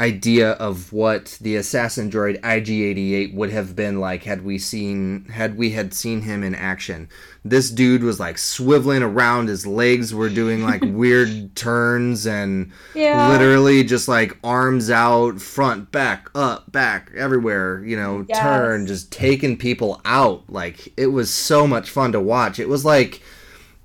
idea 0.00 0.52
of 0.52 0.92
what 0.92 1.36
the 1.40 1.56
assassin 1.56 2.08
droid 2.08 2.40
IG88 2.42 3.34
would 3.34 3.50
have 3.50 3.74
been 3.74 3.98
like 3.98 4.22
had 4.22 4.44
we 4.44 4.56
seen 4.56 5.24
had 5.26 5.56
we 5.58 5.70
had 5.70 5.92
seen 5.92 6.22
him 6.22 6.44
in 6.44 6.54
action. 6.54 7.08
This 7.44 7.70
dude 7.70 8.02
was 8.04 8.20
like 8.20 8.36
swiveling 8.36 9.02
around, 9.02 9.48
his 9.48 9.66
legs 9.66 10.14
were 10.14 10.28
doing 10.28 10.62
like 10.62 10.82
weird 10.84 11.56
turns 11.56 12.26
and 12.26 12.70
Yeah. 12.94 13.28
literally 13.30 13.82
just 13.82 14.06
like 14.06 14.38
arms 14.44 14.88
out, 14.90 15.40
front, 15.40 15.90
back, 15.90 16.28
up, 16.34 16.70
back, 16.70 17.10
everywhere, 17.16 17.82
you 17.84 17.96
know, 17.96 18.24
Yes. 18.28 18.38
turn, 18.38 18.86
just 18.86 19.10
taking 19.10 19.56
people 19.56 20.00
out. 20.04 20.44
Like 20.48 20.92
it 20.96 21.08
was 21.08 21.32
so 21.34 21.66
much 21.66 21.90
fun 21.90 22.12
to 22.12 22.20
watch. 22.20 22.60
It 22.60 22.68
was 22.68 22.84
like 22.84 23.20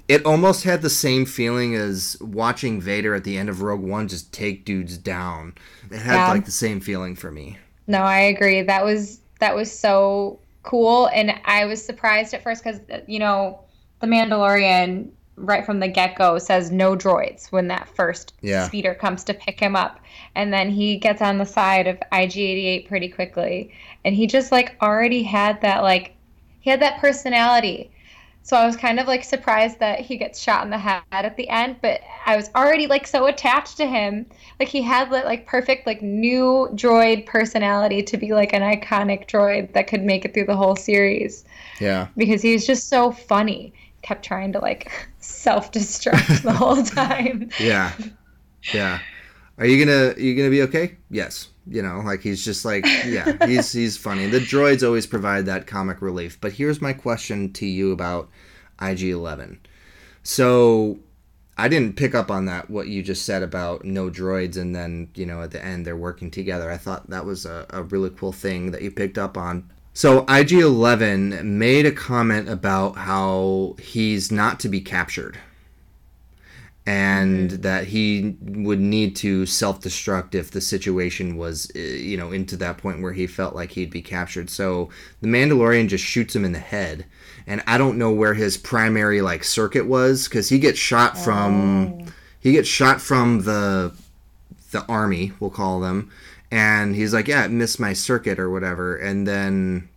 it 0.10 0.26
almost 0.26 0.66
had 0.66 0.82
the 0.82 0.90
same 0.90 1.26
feeling 1.26 1.76
as 1.76 2.18
watching 2.20 2.82
Vader 2.82 3.16
at 3.16 3.24
the 3.24 3.38
end 3.38 3.48
of 3.48 3.62
Rogue 3.62 3.80
One 3.82 4.10
just 4.10 4.34
take 4.34 4.66
dudes 4.66 4.98
down. 4.98 5.54
It 5.94 6.02
had 6.02 6.16
Yeah. 6.16 6.32
like 6.32 6.46
the 6.46 6.52
same 6.52 6.80
feeling 6.80 7.16
for 7.16 7.32
me. 7.32 7.58
No, 7.88 8.00
I 8.00 8.20
agree. 8.20 8.62
That 8.62 8.84
was 8.84 9.20
that 9.40 9.56
was 9.56 9.72
so 9.72 10.40
cool, 10.64 11.08
and 11.08 11.34
I 11.46 11.66
was 11.66 11.84
surprised 11.84 12.34
at 12.34 12.42
first 12.44 12.64
because 12.64 12.80
uh, 12.92 13.00
you 13.08 13.20
know 13.20 13.60
the 14.00 14.08
Mandalorian 14.08 15.10
right 15.36 15.66
from 15.66 15.80
the 15.80 15.88
get 15.88 16.16
go 16.16 16.38
says 16.38 16.72
no 16.72 16.96
droids 16.96 17.52
when 17.52 17.68
that 17.68 17.88
first 17.90 18.34
Yeah. 18.42 18.68
speeder 18.68 18.94
comes 18.94 19.24
to 19.26 19.34
pick 19.34 19.60
him 19.60 19.76
up, 19.76 20.00
and 20.36 20.54
then 20.54 20.70
he 20.70 20.98
gets 20.98 21.22
on 21.22 21.38
the 21.38 21.46
side 21.46 21.88
of 21.88 21.98
IG88 22.12 22.88
pretty 22.88 23.10
quickly, 23.10 23.72
and 24.06 24.16
he 24.16 24.28
just 24.28 24.52
like 24.52 24.76
already 24.82 25.24
had 25.24 25.62
that 25.62 25.84
like 25.84 26.16
he 26.62 26.70
had 26.70 26.82
that 26.82 27.00
personality. 27.00 27.92
So 28.46 28.58
I 28.58 28.66
was 28.66 28.76
kind 28.76 29.00
of 29.00 29.08
like 29.08 29.24
surprised 29.24 29.80
that 29.80 30.02
he 30.02 30.18
gets 30.18 30.38
shot 30.40 30.66
in 30.66 30.70
the 30.70 30.78
head 30.78 31.02
at 31.12 31.38
the 31.38 31.48
end, 31.48 31.78
but 31.82 32.02
I 32.26 32.36
was 32.36 32.50
already 32.54 32.88
like 32.88 33.08
so 33.08 33.26
attached 33.26 33.78
to 33.78 33.88
him. 33.88 34.26
Like 34.60 34.68
he 34.68 34.82
had 34.82 35.10
like, 35.12 35.48
perfect 35.48 35.88
like 35.88 36.02
new 36.02 36.68
droid 36.74 37.26
personality 37.26 38.04
to 38.04 38.18
be 38.18 38.34
like 38.34 38.52
an 38.54 38.62
iconic 38.62 39.28
droid 39.30 39.72
that 39.74 39.88
could 39.88 40.04
make 40.04 40.26
it 40.26 40.34
through 40.34 40.46
the 40.46 40.58
whole 40.58 40.76
series 40.76 41.46
Yeah. 41.80 42.08
because 42.18 42.42
he 42.42 42.52
was 42.54 42.68
just 42.68 42.90
so 42.90 43.12
funny. 43.12 43.74
Kept 44.02 44.26
trying 44.26 44.52
to 44.52 44.60
like 44.60 44.92
self-destruct 45.20 46.42
the 46.44 46.52
whole 46.52 46.84
time. 46.84 47.50
Yeah. 47.62 47.94
Yeah. 48.74 49.00
Are 49.58 49.66
you 49.66 49.86
gonna 49.86 50.16
you 50.18 50.36
gonna 50.36 50.50
be 50.50 50.64
okay? 50.64 50.98
Yes. 51.10 51.48
You 51.66 51.82
know, 51.82 52.02
like 52.04 52.22
he's 52.22 52.44
just 52.44 52.66
like 52.66 52.86
yeah, 53.06 53.38
he's 53.46 53.72
he's 53.72 53.98
funny. 53.98 54.28
The 54.28 54.40
droids 54.40 54.86
always 54.86 55.08
provide 55.08 55.46
that 55.46 55.68
comic 55.68 56.02
relief. 56.02 56.40
But 56.42 56.54
here's 56.54 56.82
my 56.82 56.94
question 56.94 57.54
to 57.54 57.66
you 57.66 57.92
about 57.92 58.30
IG 58.82 59.04
Eleven. 59.04 59.60
So 60.24 61.00
I 61.58 61.68
didn't 61.68 61.98
pick 61.98 62.16
up 62.16 62.32
on 62.32 62.46
that 62.46 62.70
what 62.70 62.88
you 62.88 63.04
just 63.04 63.26
said 63.26 63.44
about 63.44 63.86
no 63.86 64.10
droids 64.10 64.58
and 64.58 64.76
then, 64.76 65.10
you 65.16 65.26
know, 65.26 65.42
at 65.42 65.52
the 65.52 65.64
end 65.64 65.86
they're 65.86 65.96
working 65.96 66.32
together. 66.32 66.72
I 66.72 66.78
thought 66.78 67.10
that 67.10 67.26
was 67.26 67.46
a, 67.46 67.66
a 67.70 67.84
really 67.84 68.10
cool 68.10 68.32
thing 68.32 68.72
that 68.72 68.82
you 68.82 68.90
picked 68.90 69.18
up 69.18 69.38
on. 69.38 69.70
So 69.94 70.26
IG 70.28 70.54
Eleven 70.54 71.60
made 71.60 71.86
a 71.86 71.92
comment 71.92 72.50
about 72.50 72.98
how 72.98 73.76
he's 73.80 74.32
not 74.32 74.60
to 74.62 74.70
be 74.70 74.82
captured 74.82 75.38
and 76.86 77.52
that 77.52 77.88
he 77.88 78.36
would 78.42 78.80
need 78.80 79.16
to 79.16 79.46
self-destruct 79.46 80.36
if 80.36 80.52
the 80.52 80.60
situation 80.60 81.38
was 81.38 81.72
uh, 81.76 81.80
you 81.80 82.18
know 82.18 82.32
into 82.32 82.58
that 82.58 82.78
point 82.78 83.02
where 83.02 83.14
he 83.14 83.26
felt 83.26 83.56
like 83.56 83.72
he'd 83.72 83.90
be 83.90 84.02
captured 84.02 84.50
so 84.50 84.90
the 85.22 85.28
mandalorian 85.28 85.88
just 85.88 86.04
shoots 86.04 86.36
him 86.36 86.44
in 86.44 86.52
the 86.52 86.60
head 86.60 87.06
and 87.48 87.64
i 87.68 87.78
don't 87.78 87.98
know 87.98 88.12
where 88.12 88.34
his 88.34 88.58
primary 88.58 89.22
like 89.22 89.44
circuit 89.44 89.88
was 89.88 90.28
because 90.28 90.50
he 90.50 90.60
gets 90.60 90.78
shot 90.78 91.18
from 91.18 92.06
he 92.40 92.52
gets 92.52 92.68
shot 92.68 93.00
from 93.00 93.44
the 93.44 93.94
the 94.72 94.86
army 94.88 95.32
we'll 95.40 95.50
call 95.50 95.80
them 95.80 96.12
and 96.52 96.96
he's 96.96 97.14
like 97.14 97.30
yeah 97.30 97.46
it 97.46 97.52
missed 97.52 97.80
my 97.80 97.94
circuit 97.94 98.38
or 98.38 98.50
whatever 98.50 98.98
and 98.98 99.26
then 99.26 99.88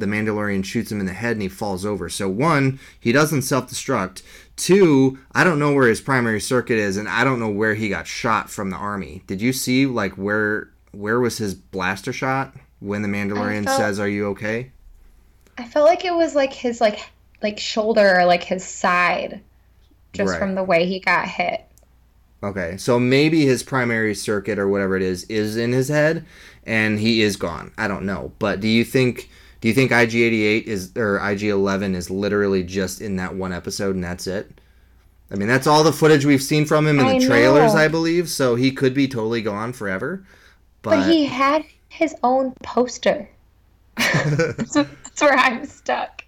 the 0.00 0.06
Mandalorian 0.06 0.64
shoots 0.64 0.90
him 0.90 1.00
in 1.00 1.06
the 1.06 1.12
head 1.12 1.32
and 1.32 1.42
he 1.42 1.48
falls 1.48 1.84
over. 1.84 2.08
So 2.08 2.28
one, 2.28 2.80
he 2.98 3.12
doesn't 3.12 3.42
self-destruct. 3.42 4.22
Two, 4.60 5.18
I 5.32 5.42
don't 5.42 5.58
know 5.58 5.72
where 5.72 5.88
his 5.88 6.02
primary 6.02 6.38
circuit 6.40 6.76
is, 6.78 6.98
and 6.98 7.08
I 7.08 7.24
don't 7.24 7.40
know 7.40 7.48
where 7.48 7.74
he 7.74 7.88
got 7.88 8.06
shot 8.06 8.50
from 8.50 8.68
the 8.68 8.76
army. 8.76 9.22
Did 9.26 9.40
you 9.40 9.54
see 9.54 9.86
like 9.86 10.12
where 10.18 10.68
where 10.92 11.18
was 11.18 11.38
his 11.38 11.54
blaster 11.54 12.12
shot 12.12 12.54
when 12.78 13.00
the 13.00 13.08
Mandalorian 13.08 13.64
felt- 13.64 13.78
says, 13.78 13.98
"Are 13.98 14.08
you 14.08 14.26
okay"? 14.28 14.70
I 15.56 15.64
felt 15.64 15.86
like 15.86 16.04
it 16.04 16.14
was 16.14 16.34
like 16.34 16.52
his 16.52 16.78
like 16.78 16.98
like 17.42 17.58
shoulder 17.58 18.18
or 18.20 18.26
like 18.26 18.42
his 18.44 18.62
side 18.62 19.40
just 20.12 20.32
Right. 20.32 20.38
from 20.38 20.54
the 20.56 20.64
way 20.64 20.84
he 20.84 21.00
got 21.00 21.26
hit. 21.26 21.64
Okay, 22.42 22.76
so 22.76 22.98
maybe 23.00 23.46
his 23.46 23.62
primary 23.62 24.14
circuit 24.14 24.58
or 24.58 24.68
whatever 24.68 24.94
it 24.94 25.02
is 25.02 25.24
is 25.24 25.56
in 25.56 25.72
his 25.72 25.88
head, 25.88 26.26
and 26.66 26.98
he 26.98 27.22
is 27.22 27.36
gone. 27.36 27.72
I 27.78 27.88
don't 27.88 28.04
know, 28.04 28.32
but 28.38 28.60
do 28.60 28.68
you 28.68 28.84
think 28.84 29.30
Do 29.60 29.68
you 29.68 29.74
think 29.74 29.90
IG88 29.90 30.64
is 30.64 30.92
or 30.96 31.18
IG11 31.18 31.94
is 31.94 32.10
literally 32.10 32.62
just 32.62 33.00
in 33.00 33.16
that 33.16 33.34
one 33.34 33.52
episode 33.52 33.94
and 33.94 34.02
that's 34.02 34.26
it? 34.26 34.50
I 35.30 35.36
mean, 35.36 35.48
that's 35.48 35.66
all 35.66 35.84
the 35.84 35.92
footage 35.92 36.24
we've 36.24 36.42
seen 36.42 36.64
from 36.64 36.86
him 36.86 36.98
in 36.98 37.06
I 37.06 37.18
the 37.18 37.26
trailers, 37.26 37.74
know. 37.74 37.80
I 37.80 37.88
believe. 37.88 38.28
So 38.28 38.56
he 38.56 38.72
could 38.72 38.94
be 38.94 39.06
totally 39.06 39.42
gone 39.42 39.72
forever. 39.72 40.24
But, 40.82 40.90
But 40.90 41.08
he 41.10 41.26
had 41.26 41.64
his 41.88 42.14
own 42.24 42.52
poster. 42.62 43.28
that's 43.96 44.72
that's 44.72 45.20
where 45.20 45.36
I'm 45.36 45.66
stuck. 45.66 46.24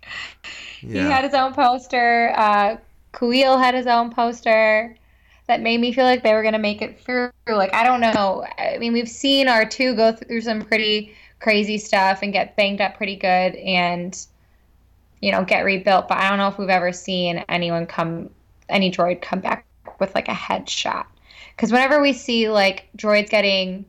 He 0.81 0.99
had 0.99 1.25
his 1.25 1.35
own 1.35 1.55
poster. 1.55 2.33
Uh, 2.37 2.77
Kuiil 3.13 3.59
had 3.59 3.75
his 3.75 3.87
own 3.87 4.11
poster. 4.11 4.97
That 5.47 5.61
made 5.61 5.81
me 5.81 5.93
feel 5.93 6.05
like 6.05 6.23
they 6.23 6.35
were 6.35 6.43
gonna 6.43 6.59
make 6.59 6.83
it 6.83 7.01
through. 7.01 7.31
Like 7.49 7.73
I 7.75 7.83
don't 7.85 8.01
know. 8.01 8.45
I 8.59 8.77
mean, 8.79 8.93
we've 8.93 9.09
seen 9.09 9.47
R2 9.49 9.97
go 9.97 10.13
through 10.13 10.43
some 10.43 10.63
pretty 10.63 11.15
crazy 11.43 11.79
stuff 11.79 12.21
and 12.23 12.33
get 12.33 12.57
banged 12.57 12.81
up 12.81 12.97
pretty 12.97 13.17
good, 13.17 13.57
and 13.57 14.27
you 15.21 15.33
know 15.33 15.45
get 15.45 15.65
rebuilt. 15.65 16.09
But 16.09 16.19
I 16.19 16.29
don't 16.29 16.39
know 16.39 16.49
if 16.49 16.59
we've 16.59 16.69
ever 16.69 16.93
seen 16.93 17.45
anyone 17.49 17.87
come, 17.87 18.31
any 18.69 18.91
droid 18.91 19.21
come 19.21 19.41
back 19.41 19.67
with 19.99 20.15
like 20.15 20.29
a 20.29 20.33
headshot. 20.33 21.07
Because 21.57 21.73
whenever 21.73 22.01
we 22.01 22.13
see 22.13 22.49
like 22.49 22.89
droids 22.97 23.29
getting, 23.29 23.85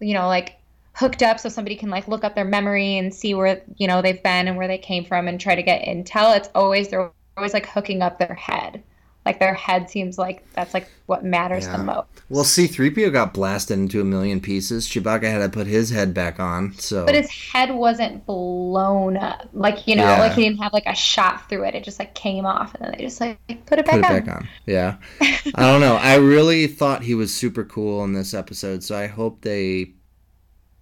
you 0.00 0.14
know, 0.14 0.26
like 0.26 0.60
hooked 0.94 1.22
up 1.22 1.40
so 1.40 1.48
somebody 1.48 1.76
can 1.76 1.88
like 1.88 2.08
look 2.08 2.24
up 2.24 2.34
their 2.34 2.44
memory 2.44 2.98
and 2.98 3.14
see 3.14 3.32
where 3.32 3.62
you 3.76 3.86
know 3.86 4.02
they've 4.02 4.22
been 4.22 4.48
and 4.48 4.56
where 4.56 4.68
they 4.68 4.78
came 4.78 5.04
from 5.04 5.28
and 5.28 5.40
try 5.40 5.54
to 5.54 5.62
get 5.62 5.86
intel 5.86 6.36
it's 6.36 6.50
always 6.54 6.88
they're 6.88 7.10
always 7.36 7.54
like 7.54 7.64
hooking 7.64 8.02
up 8.02 8.18
their 8.18 8.34
head 8.34 8.82
like 9.26 9.38
their 9.38 9.52
head 9.54 9.90
seems 9.90 10.16
like 10.18 10.44
that's 10.54 10.72
like 10.72 10.88
what 11.06 11.24
matters 11.24 11.66
Yeah. 11.66 11.76
the 11.76 11.84
most 11.84 12.06
Well, 12.30 12.44
C3PO 12.44 13.12
got 13.12 13.34
blasted 13.34 13.78
into 13.78 14.00
a 14.00 14.04
million 14.04 14.40
pieces. 14.40 14.86
Chewbacca 14.88 15.24
had 15.24 15.38
to 15.40 15.48
put 15.48 15.66
his 15.66 15.90
head 15.90 16.14
back 16.14 16.40
on. 16.40 16.72
So 16.78 17.04
but 17.04 17.14
his 17.14 17.30
head 17.30 17.70
wasn't 17.74 18.24
blown 18.24 19.16
up 19.18 19.48
like 19.52 19.86
you 19.86 19.96
know 19.96 20.04
Yeah. 20.04 20.20
like 20.20 20.32
he 20.32 20.42
didn't 20.44 20.60
have 20.60 20.72
like 20.72 20.86
a 20.86 20.94
shot 20.94 21.48
through 21.48 21.64
it 21.64 21.74
it 21.74 21.84
just 21.84 21.98
like 21.98 22.14
came 22.14 22.46
off 22.46 22.74
and 22.74 22.84
then 22.86 22.94
they 22.96 23.04
just 23.04 23.20
like 23.20 23.38
put 23.66 23.78
it 23.78 23.84
back, 23.86 23.96
put 23.96 24.04
it 24.04 24.04
on. 24.12 24.20
back 24.24 24.36
on. 24.36 24.48
Yeah. 24.66 24.96
I 25.20 25.70
don't 25.70 25.80
know. 25.80 25.96
I 25.96 26.16
really 26.16 26.66
thought 26.66 27.02
he 27.02 27.14
was 27.14 27.34
super 27.34 27.64
cool 27.64 28.02
in 28.04 28.14
this 28.14 28.32
episode, 28.32 28.82
so 28.82 28.96
I 28.96 29.06
hope 29.06 29.42
they 29.42 29.92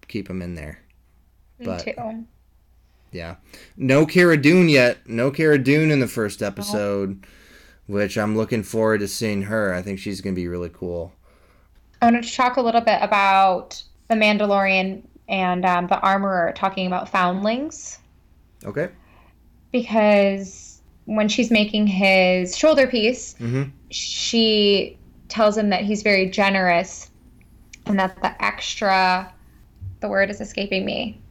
keep 0.07 0.29
him 0.29 0.41
in 0.41 0.55
there. 0.55 0.81
Me 1.59 1.65
But- 1.65 1.79
too. 1.83 2.25
Yeah. 3.11 3.35
No 3.75 4.05
Cara 4.05 4.37
Dune 4.37 4.69
yet. 4.69 4.99
No 5.09 5.31
Cara 5.31 5.57
Dune 5.57 5.89
in 5.91 5.99
the 5.99 6.07
first 6.07 6.41
episode, 6.43 7.25
which 7.89 8.19
I'm 8.19 8.37
looking 8.37 8.61
forward 8.61 8.99
to 8.99 9.07
seeing 9.07 9.41
her. 9.41 9.73
I 9.73 9.81
think 9.81 9.97
she's 9.97 10.21
going 10.21 10.35
to 10.35 10.39
be 10.39 10.47
really 10.47 10.69
cool. 10.69 11.11
I 12.01 12.05
wanted 12.05 12.23
to 12.23 12.33
talk 12.35 12.57
a 12.57 12.61
little 12.61 12.81
bit 12.81 12.99
about 13.01 13.81
the 14.09 14.13
Mandalorian 14.15 15.01
and 15.27 15.65
um, 15.65 15.87
the 15.87 15.99
armorer 15.99 16.53
talking 16.55 16.85
about 16.87 17.09
foundlings. 17.09 17.97
Okay. 18.65 18.89
because 19.71 20.81
when 21.05 21.27
she's 21.29 21.49
making 21.51 21.87
his 21.87 22.57
shoulder 22.57 22.85
piece, 22.87 23.35
Mhm. 23.39 23.71
she 23.89 24.97
tells 25.27 25.57
him 25.57 25.69
that 25.69 25.83
he's 25.83 26.01
very 26.03 26.29
generous 26.29 27.09
and 27.85 27.97
that 27.99 28.19
the 28.21 28.43
extra, 28.43 29.31
the 30.01 30.09
word 30.09 30.29
is 30.29 30.41
escaping 30.41 30.85
me, 30.85 31.21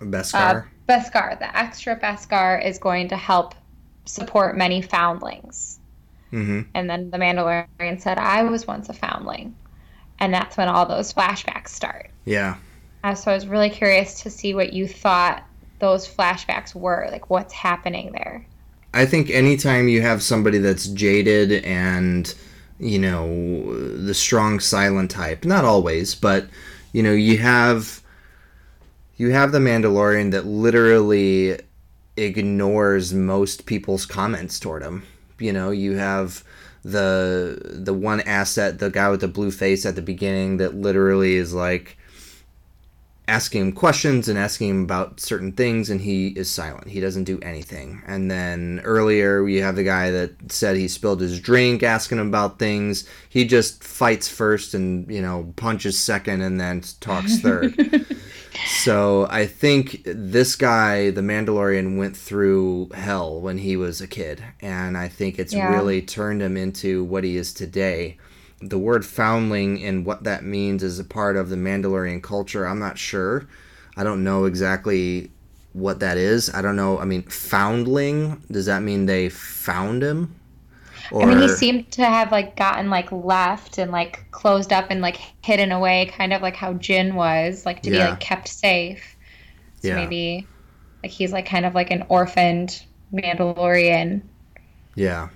uh, 0.00 0.04
Beskar. 0.04 0.66
Beskar, 0.88 1.38
the 1.38 1.56
extra 1.56 1.98
Beskar 1.98 2.64
is 2.64 2.78
going 2.78 3.08
to 3.08 3.16
help 3.16 3.54
support 4.04 4.56
many 4.56 4.80
foundlings. 4.80 5.78
Mm-hmm. 6.34 6.60
And 6.74 6.90
then 6.90 7.10
the 7.10 7.18
Mandalorian 7.18 8.00
said, 8.00 8.18
I 8.18 8.42
was 8.42 8.66
once 8.66 8.88
a 8.88 8.92
foundling. 8.92 9.54
And 10.18 10.32
that's 10.32 10.56
when 10.56 10.68
all 10.68 10.86
those 10.86 11.12
flashbacks 11.12 11.68
start. 11.68 12.10
Yeah. 12.24 12.56
Uh, 13.02 13.14
so 13.14 13.30
I 13.30 13.34
was 13.34 13.46
really 13.46 13.70
curious 13.70 14.22
to 14.22 14.30
see 14.30 14.54
what 14.54 14.72
you 14.72 14.88
thought 14.88 15.44
those 15.78 16.08
flashbacks 16.08 16.74
were, 16.74 17.08
like 17.10 17.30
what's 17.30 17.52
happening 17.52 18.12
there. 18.12 18.46
I 18.94 19.06
think 19.06 19.28
anytime 19.30 19.88
you 19.88 20.02
have 20.02 20.22
somebody 20.22 20.58
that's 20.58 20.86
jaded 20.86 21.64
and 21.64 22.32
you 22.78 22.98
know 22.98 23.74
the 23.96 24.14
strong 24.14 24.60
silent 24.60 25.10
type, 25.10 25.44
not 25.44 25.64
always, 25.64 26.14
but 26.14 26.46
you 26.92 27.02
know 27.02 27.12
you 27.12 27.38
have 27.38 28.00
you 29.16 29.30
have 29.30 29.52
the 29.52 29.58
Mandalorian 29.58 30.30
that 30.30 30.46
literally 30.46 31.58
ignores 32.16 33.12
most 33.12 33.66
people's 33.66 34.06
comments 34.06 34.58
toward 34.60 34.82
him. 34.82 35.04
You 35.38 35.52
know, 35.52 35.70
you 35.70 35.96
have 35.96 36.44
the 36.82 37.58
the 37.62 37.94
one 37.94 38.20
asset, 38.20 38.78
the 38.78 38.90
guy 38.90 39.08
with 39.10 39.20
the 39.20 39.28
blue 39.28 39.50
face 39.50 39.86
at 39.86 39.94
the 39.94 40.02
beginning 40.02 40.58
that 40.58 40.74
literally 40.74 41.36
is 41.36 41.54
like 41.54 41.96
asking 43.26 43.60
him 43.62 43.72
questions 43.72 44.28
and 44.28 44.38
asking 44.38 44.68
him 44.68 44.82
about 44.84 45.18
certain 45.18 45.50
things 45.52 45.88
and 45.88 46.00
he 46.02 46.28
is 46.28 46.50
silent. 46.50 46.88
He 46.88 47.00
doesn't 47.00 47.24
do 47.24 47.38
anything. 47.40 48.02
And 48.06 48.30
then 48.30 48.82
earlier 48.84 49.42
we 49.42 49.56
have 49.56 49.76
the 49.76 49.82
guy 49.84 50.10
that 50.10 50.52
said 50.52 50.76
he 50.76 50.88
spilled 50.88 51.20
his 51.22 51.40
drink 51.40 51.82
asking 51.82 52.18
him 52.18 52.28
about 52.28 52.58
things. 52.58 53.08
He 53.30 53.46
just 53.46 53.82
fights 53.82 54.28
first 54.28 54.74
and 54.74 55.10
you 55.10 55.22
know 55.22 55.52
punches 55.56 55.98
second 55.98 56.42
and 56.42 56.60
then 56.60 56.82
talks 57.00 57.38
third. 57.40 57.74
So 58.78 59.26
i 59.30 59.46
think 59.46 60.02
this 60.04 60.54
guy 60.54 61.10
the 61.10 61.22
mandalorian 61.22 61.98
went 61.98 62.16
through 62.16 62.90
hell 62.94 63.40
when 63.40 63.58
he 63.58 63.76
was 63.76 64.00
a 64.00 64.06
kid. 64.06 64.44
And 64.60 64.96
i 64.96 65.08
think 65.08 65.38
it's 65.40 65.52
Yeah. 65.52 65.72
really 65.74 66.00
turned 66.02 66.40
him 66.40 66.56
into 66.56 67.02
what 67.02 67.24
he 67.24 67.36
is 67.36 67.52
today 67.52 68.16
the 68.68 68.78
word 68.78 69.04
foundling 69.06 69.82
and 69.84 70.06
what 70.06 70.24
that 70.24 70.44
means 70.44 70.82
is 70.82 70.98
a 70.98 71.04
part 71.04 71.36
of 71.36 71.48
the 71.50 71.56
Mandalorian 71.56 72.22
culture, 72.22 72.66
I'm 72.66 72.78
not 72.78 72.98
sure. 72.98 73.48
I 73.96 74.04
don't 74.04 74.24
know 74.24 74.44
exactly 74.46 75.30
what 75.72 76.00
that 76.00 76.16
is. 76.18 76.52
I 76.54 76.62
don't 76.62 76.76
know. 76.76 76.98
I 76.98 77.04
mean, 77.04 77.22
foundling, 77.24 78.42
does 78.50 78.66
that 78.66 78.82
mean 78.82 79.06
they 79.06 79.28
found 79.28 80.02
him? 80.02 80.34
Or, 81.10 81.22
I 81.22 81.26
mean, 81.26 81.38
he 81.38 81.48
seemed 81.48 81.92
to 81.92 82.04
have 82.04 82.32
like 82.32 82.56
gotten 82.56 82.90
like 82.90 83.10
left 83.12 83.78
and 83.78 83.90
like 83.92 84.30
closed 84.30 84.72
up 84.72 84.90
and 84.90 85.00
like 85.00 85.16
hidden 85.42 85.72
away, 85.72 86.06
kind 86.06 86.32
of 86.32 86.42
like 86.42 86.56
how 86.56 86.74
Jyn 86.74 87.14
was, 87.14 87.64
like 87.64 87.82
to 87.84 87.90
be 87.90 88.00
like 88.00 88.20
kept 88.20 88.48
safe. 88.48 89.16
So 89.76 89.94
Yeah. 89.94 89.94
maybe 89.94 90.50
like 91.02 91.12
he's 91.12 91.32
like 91.32 91.46
kind 91.46 91.66
of 91.66 91.74
like 91.74 91.90
an 91.92 92.04
orphaned 92.10 92.86
Mandalorian. 93.14 94.28
Yeah. 94.94 95.28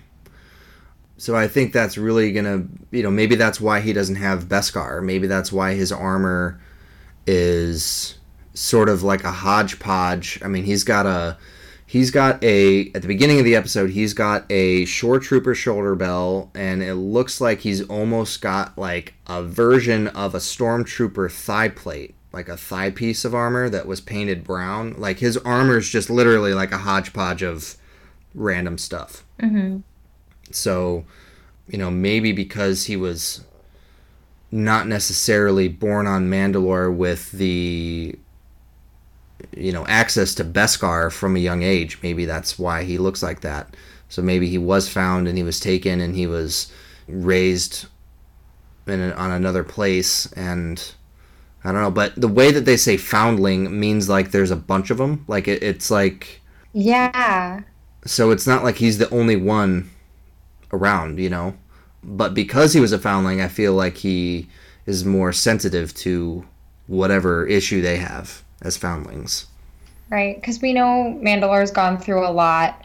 So 1.18 1.34
I 1.34 1.48
think 1.48 1.72
that's 1.72 1.98
really 1.98 2.32
gonna, 2.32 2.64
you 2.92 3.02
know, 3.02 3.10
maybe 3.10 3.34
that's 3.34 3.60
why 3.60 3.80
he 3.80 3.92
doesn't 3.92 4.16
have 4.16 4.44
Beskar. 4.44 5.02
Maybe 5.02 5.26
that's 5.26 5.52
why 5.52 5.74
his 5.74 5.90
armor 5.90 6.60
is 7.26 8.18
sort 8.54 8.88
of 8.88 9.02
like 9.02 9.24
a 9.24 9.32
hodgepodge. 9.32 10.40
I 10.42 10.48
mean, 10.48 10.62
he's 10.62 10.84
got 10.84 11.06
a, 11.06 11.36
he's 11.86 12.12
got 12.12 12.42
a 12.44 12.92
at 12.94 13.02
the 13.02 13.08
beginning 13.08 13.40
of 13.40 13.44
the 13.44 13.56
episode, 13.56 13.90
he's 13.90 14.14
got 14.14 14.50
a 14.50 14.84
shore 14.84 15.18
trooper 15.18 15.56
shoulder 15.56 15.96
bell, 15.96 16.52
and 16.54 16.84
it 16.84 16.94
looks 16.94 17.40
like 17.40 17.60
he's 17.60 17.82
almost 17.88 18.40
got 18.40 18.78
like 18.78 19.14
a 19.26 19.42
version 19.42 20.06
of 20.08 20.36
a 20.36 20.38
stormtrooper 20.38 21.30
thigh 21.32 21.68
plate. 21.68 22.14
Like 22.30 22.48
a 22.48 22.58
thigh 22.58 22.90
piece 22.90 23.24
of 23.24 23.34
armor 23.34 23.70
that 23.70 23.86
was 23.86 24.02
painted 24.02 24.44
brown. 24.44 24.94
Like 24.98 25.18
his 25.18 25.38
armor 25.38 25.78
is 25.78 25.88
just 25.88 26.10
literally 26.10 26.52
like 26.52 26.70
a 26.72 26.78
hodgepodge 26.78 27.42
of 27.42 27.76
random 28.34 28.76
stuff. 28.76 29.24
Mm-hmm. 29.40 29.78
So, 30.54 31.04
you 31.68 31.78
know, 31.78 31.90
maybe 31.90 32.32
because 32.32 32.86
he 32.86 32.96
was 32.96 33.44
not 34.50 34.86
necessarily 34.86 35.68
born 35.68 36.06
on 36.06 36.30
Mandalore 36.30 36.94
with 36.94 37.30
the 37.32 38.14
you 39.56 39.72
know 39.72 39.86
access 39.86 40.34
to 40.34 40.44
Beskar 40.44 41.12
from 41.12 41.36
a 41.36 41.40
young 41.40 41.62
age, 41.62 41.98
maybe 42.02 42.24
that's 42.24 42.58
why 42.58 42.84
he 42.84 42.98
looks 42.98 43.22
like 43.22 43.40
that. 43.42 43.76
So 44.08 44.22
maybe 44.22 44.48
he 44.48 44.58
was 44.58 44.88
found 44.88 45.28
and 45.28 45.36
he 45.36 45.44
was 45.44 45.60
taken 45.60 46.00
and 46.00 46.14
he 46.14 46.26
was 46.26 46.72
raised 47.06 47.86
in 48.86 49.00
a, 49.00 49.10
on 49.12 49.30
another 49.30 49.64
place 49.64 50.30
and 50.32 50.94
I 51.64 51.72
don't 51.72 51.82
know, 51.82 51.90
but 51.90 52.14
the 52.16 52.28
way 52.28 52.52
that 52.52 52.64
they 52.66 52.76
say 52.76 52.96
foundling 52.96 53.78
means 53.78 54.08
like 54.08 54.30
there's 54.30 54.50
a 54.52 54.56
bunch 54.56 54.90
of 54.90 54.98
them. 54.98 55.24
Like 55.28 55.48
it, 55.48 55.62
it's 55.62 55.90
like 55.90 56.42
Yeah. 56.72 57.62
so 58.06 58.30
it's 58.30 58.46
not 58.46 58.64
like 58.64 58.76
he's 58.76 58.98
the 58.98 59.10
only 59.10 59.36
one 59.36 59.90
around, 60.72 61.18
you 61.18 61.30
know. 61.30 61.54
But 62.02 62.34
because 62.34 62.72
he 62.72 62.80
was 62.80 62.92
a 62.92 62.98
foundling, 62.98 63.40
I 63.40 63.48
feel 63.48 63.74
like 63.74 63.96
he 63.96 64.48
is 64.86 65.04
more 65.04 65.32
sensitive 65.32 65.94
to 65.94 66.46
whatever 66.86 67.46
issue 67.46 67.80
they 67.80 67.96
have 67.98 68.42
as 68.62 68.76
foundlings. 68.76 69.46
Right, 70.10 70.36
because 70.36 70.62
we 70.62 70.72
know 70.72 71.18
Mandalore's 71.22 71.70
gone 71.70 71.98
through 71.98 72.26
a 72.26 72.30
lot. 72.30 72.84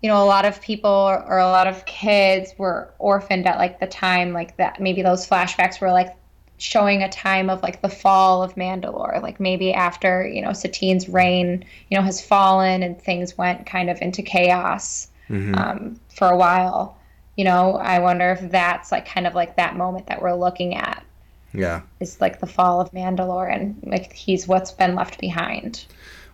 You 0.00 0.08
know, 0.08 0.22
a 0.22 0.24
lot 0.24 0.44
of 0.44 0.60
people 0.60 0.90
or 0.90 1.38
a 1.38 1.46
lot 1.46 1.66
of 1.66 1.84
kids 1.84 2.54
were 2.56 2.92
orphaned 2.98 3.46
at 3.46 3.58
like 3.58 3.78
the 3.78 3.86
time, 3.86 4.32
like 4.32 4.56
that. 4.56 4.80
Maybe 4.80 5.02
those 5.02 5.28
flashbacks 5.28 5.80
were 5.80 5.92
like 5.92 6.16
showing 6.56 7.02
a 7.02 7.08
time 7.08 7.50
of 7.50 7.62
like 7.62 7.82
the 7.82 7.88
fall 7.88 8.42
of 8.42 8.54
Mandalore, 8.54 9.20
like 9.20 9.38
maybe 9.38 9.72
after 9.74 10.26
you 10.26 10.40
know 10.40 10.52
Satine's 10.52 11.08
reign, 11.08 11.64
you 11.90 11.98
know, 11.98 12.02
has 12.02 12.24
fallen 12.24 12.82
and 12.82 13.00
things 13.00 13.36
went 13.36 13.66
kind 13.66 13.90
of 13.90 14.00
into 14.00 14.22
chaos 14.22 15.08
um, 15.30 16.00
for 16.08 16.28
a 16.28 16.36
while. 16.36 16.96
You 17.36 17.44
know, 17.44 17.76
I 17.76 17.98
wonder 17.98 18.30
if 18.32 18.50
that's 18.50 18.92
like 18.92 19.06
kind 19.06 19.26
of 19.26 19.34
like 19.34 19.56
that 19.56 19.76
moment 19.76 20.06
that 20.06 20.20
we're 20.20 20.34
looking 20.34 20.74
at 20.74 21.04
Yeah. 21.52 21.82
is 22.00 22.20
like 22.20 22.40
the 22.40 22.46
fall 22.46 22.80
of 22.80 22.92
Mandalore 22.92 23.52
and 23.54 23.76
like 23.84 24.12
he's 24.12 24.46
what's 24.46 24.72
been 24.72 24.94
left 24.94 25.18
behind. 25.18 25.86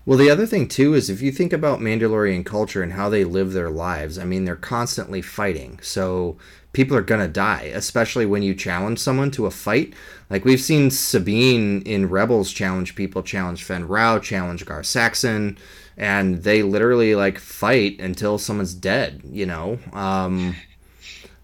Well, 0.05 0.19
the 0.19 0.31
other 0.31 0.47
thing 0.47 0.69
too 0.69 0.95
is 0.95 1.11
if 1.11 1.21
you 1.21 1.31
think 1.31 1.53
about 1.53 1.81
Mandalorian 1.81 2.45
culture 2.45 2.83
and 2.83 2.95
how 2.95 3.09
they 3.11 3.25
live 3.25 3.53
their 3.53 3.69
lives, 3.71 4.19
I 4.19 4.25
mean, 4.25 4.45
they're 4.45 4.57
constantly 4.57 5.21
fighting. 5.21 5.79
So 5.83 6.37
people 6.73 6.97
are 6.97 7.03
going 7.03 7.21
to 7.21 7.29
die, 7.29 7.71
especially 7.75 8.25
when 8.25 8.43
you 8.43 8.55
challenge 8.55 8.99
someone 9.01 9.31
to 9.33 9.47
a 9.47 9.51
fight. 9.51 9.93
Like 10.31 10.45
we've 10.47 10.61
seen 10.61 10.91
Sabine 10.91 11.83
in 11.83 12.09
Rebels 12.09 12.53
challenge 12.53 12.95
people, 12.95 13.23
challenge 13.23 13.63
Fenn 13.65 13.87
Rau, 13.87 14.19
challenge 14.19 14.65
Gar 14.65 14.83
Saxon, 14.83 15.59
and 15.97 16.43
they 16.43 16.63
literally 16.63 17.15
like 17.15 17.39
fight 17.39 18.01
until 18.01 18.39
someone's 18.39 18.75
dead, 18.75 19.21
you 19.25 19.45
know? 19.47 19.79
Um, 19.93 20.57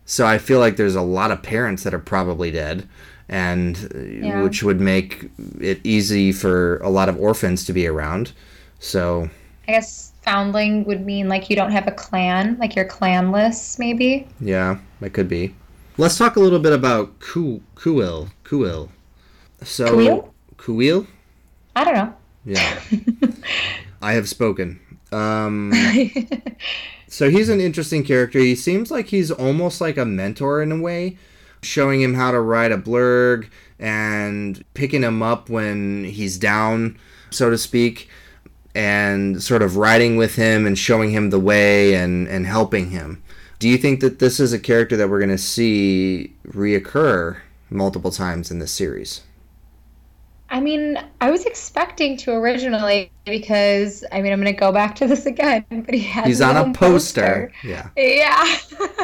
so 0.05 0.27
I 0.27 0.39
feel 0.39 0.59
like 0.59 0.77
there's 0.77 0.95
a 0.97 1.03
lot 1.03 1.31
of 1.31 1.43
parents 1.43 1.83
that 1.85 1.95
are 1.95 1.99
probably 1.99 2.51
dead 2.51 2.89
and 3.29 3.77
uh, 3.95 3.99
Yeah. 3.99 4.43
which 4.43 4.63
would 4.63 4.81
make 4.81 5.31
it 5.61 5.81
easy 5.85 6.31
for 6.33 6.77
a 6.79 6.91
lot 6.91 7.09
of 7.09 7.19
orphans 7.19 7.65
to 7.67 7.73
be 7.73 7.87
around. 7.87 8.33
So 8.81 9.31
I 9.69 9.73
guess 9.73 10.13
foundling 10.23 10.85
would 10.85 11.05
mean 11.07 11.29
like 11.29 11.49
you 11.49 11.57
don't 11.57 11.71
have 11.73 11.87
a 11.89 11.93
clan, 11.93 12.57
like 12.61 12.77
you're 12.77 12.85
clanless, 12.89 13.79
maybe. 13.79 14.27
yeah, 14.41 14.79
that 15.01 15.11
could 15.15 15.29
be. 15.29 15.55
Let's 15.97 16.19
talk 16.19 16.37
a 16.37 16.41
little 16.41 16.59
bit 16.59 16.73
about 16.73 17.19
Ku 17.21 17.63
Kuil. 17.77 18.29
Kuil. 18.45 18.89
So 19.63 19.87
Kuiil? 19.87 20.29
Kuil? 20.59 21.07
I 21.77 21.85
don't 21.85 21.95
know. 21.95 22.15
Yeah. 22.45 22.81
I 24.03 24.13
have 24.13 24.29
spoken. 24.29 24.81
Um, 25.13 25.73
so 27.15 27.31
he's 27.31 27.49
an 27.49 27.61
interesting 27.61 28.03
character. 28.03 28.41
He 28.41 28.57
seems 28.57 28.91
like 28.91 29.07
he's 29.07 29.31
almost 29.31 29.81
like 29.81 29.97
a 29.97 30.05
mentor 30.05 30.61
in 30.61 30.73
a 30.73 30.81
way, 30.81 31.17
showing 31.63 32.03
him 32.03 32.15
how 32.15 32.33
to 32.33 32.41
ride 32.41 32.73
a 32.73 32.77
blurrg 32.77 33.49
and 33.79 34.65
picking 34.75 35.05
him 35.05 35.23
up 35.23 35.49
when 35.49 36.03
he's 36.03 36.37
down, 36.37 36.99
so 37.31 37.51
to 37.51 37.57
speak, 37.57 38.09
and 38.75 39.41
sort 39.41 39.63
of 39.63 39.77
riding 39.77 40.17
with 40.17 40.35
him 40.35 40.67
and 40.67 40.77
showing 40.77 41.13
him 41.13 41.31
the 41.31 41.39
way 41.39 41.95
and, 41.95 42.27
and 42.27 42.47
helping 42.47 42.91
him. 42.91 43.23
Do 43.61 43.69
you 43.69 43.79
think 43.79 44.01
that 44.01 44.19
this 44.19 44.41
is 44.41 44.53
a 44.53 44.59
character 44.59 44.97
that 44.97 45.09
we're 45.09 45.21
going 45.21 45.31
to 45.31 45.39
see 45.39 46.35
reoccur 46.49 47.37
multiple 47.71 48.11
times 48.11 48.51
in 48.51 48.59
this 48.59 48.73
series? 48.73 49.21
I 50.55 50.61
mean, 50.61 50.97
I 51.21 51.33
was 51.33 51.47
expecting 51.47 52.17
to 52.19 52.31
originally 52.31 53.11
because 53.27 54.05
I 54.13 54.23
mean 54.23 54.33
I'm 54.33 54.39
gonna 54.39 54.53
go 54.53 54.71
back 54.71 54.95
to 54.97 55.07
this 55.09 55.27
again, 55.27 55.65
but 55.71 55.93
he 55.93 56.01
has 56.03 56.27
He's 56.27 56.39
his 56.39 56.43
on 56.43 56.57
a 56.57 56.63
own 56.63 56.73
poster. 56.73 57.51
Yeah. 57.65 57.89
Yeah, 57.97 58.57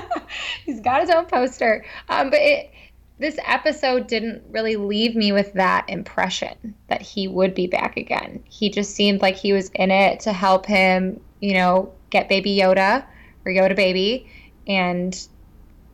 he's 0.65 0.81
got 0.81 1.01
his 1.01 1.11
own 1.11 1.27
poster. 1.27 1.85
Um, 2.09 2.31
but 2.31 2.39
it, 2.39 2.71
this 3.19 3.37
episode 3.45 4.07
didn't 4.07 4.45
really 4.51 4.77
leave 4.77 5.17
me 5.17 5.33
with 5.33 5.53
that 5.55 5.91
impression 5.91 6.73
that 6.87 7.03
he 7.03 7.27
would 7.27 7.53
be 7.53 7.67
back 7.67 7.97
again. 7.97 8.45
He 8.49 8.71
just 8.71 8.95
seemed 8.95 9.21
like 9.21 9.35
he 9.35 9.53
was 9.53 9.71
in 9.71 9.91
it 9.91 10.21
to 10.21 10.33
help 10.33 10.67
him, 10.67 11.21
you 11.41 11.55
know, 11.55 11.93
get 12.11 12.29
Baby 12.29 12.57
Yoda 12.57 13.05
or 13.45 13.51
Yoda 13.51 13.75
Baby, 13.75 14.31
and 14.69 15.27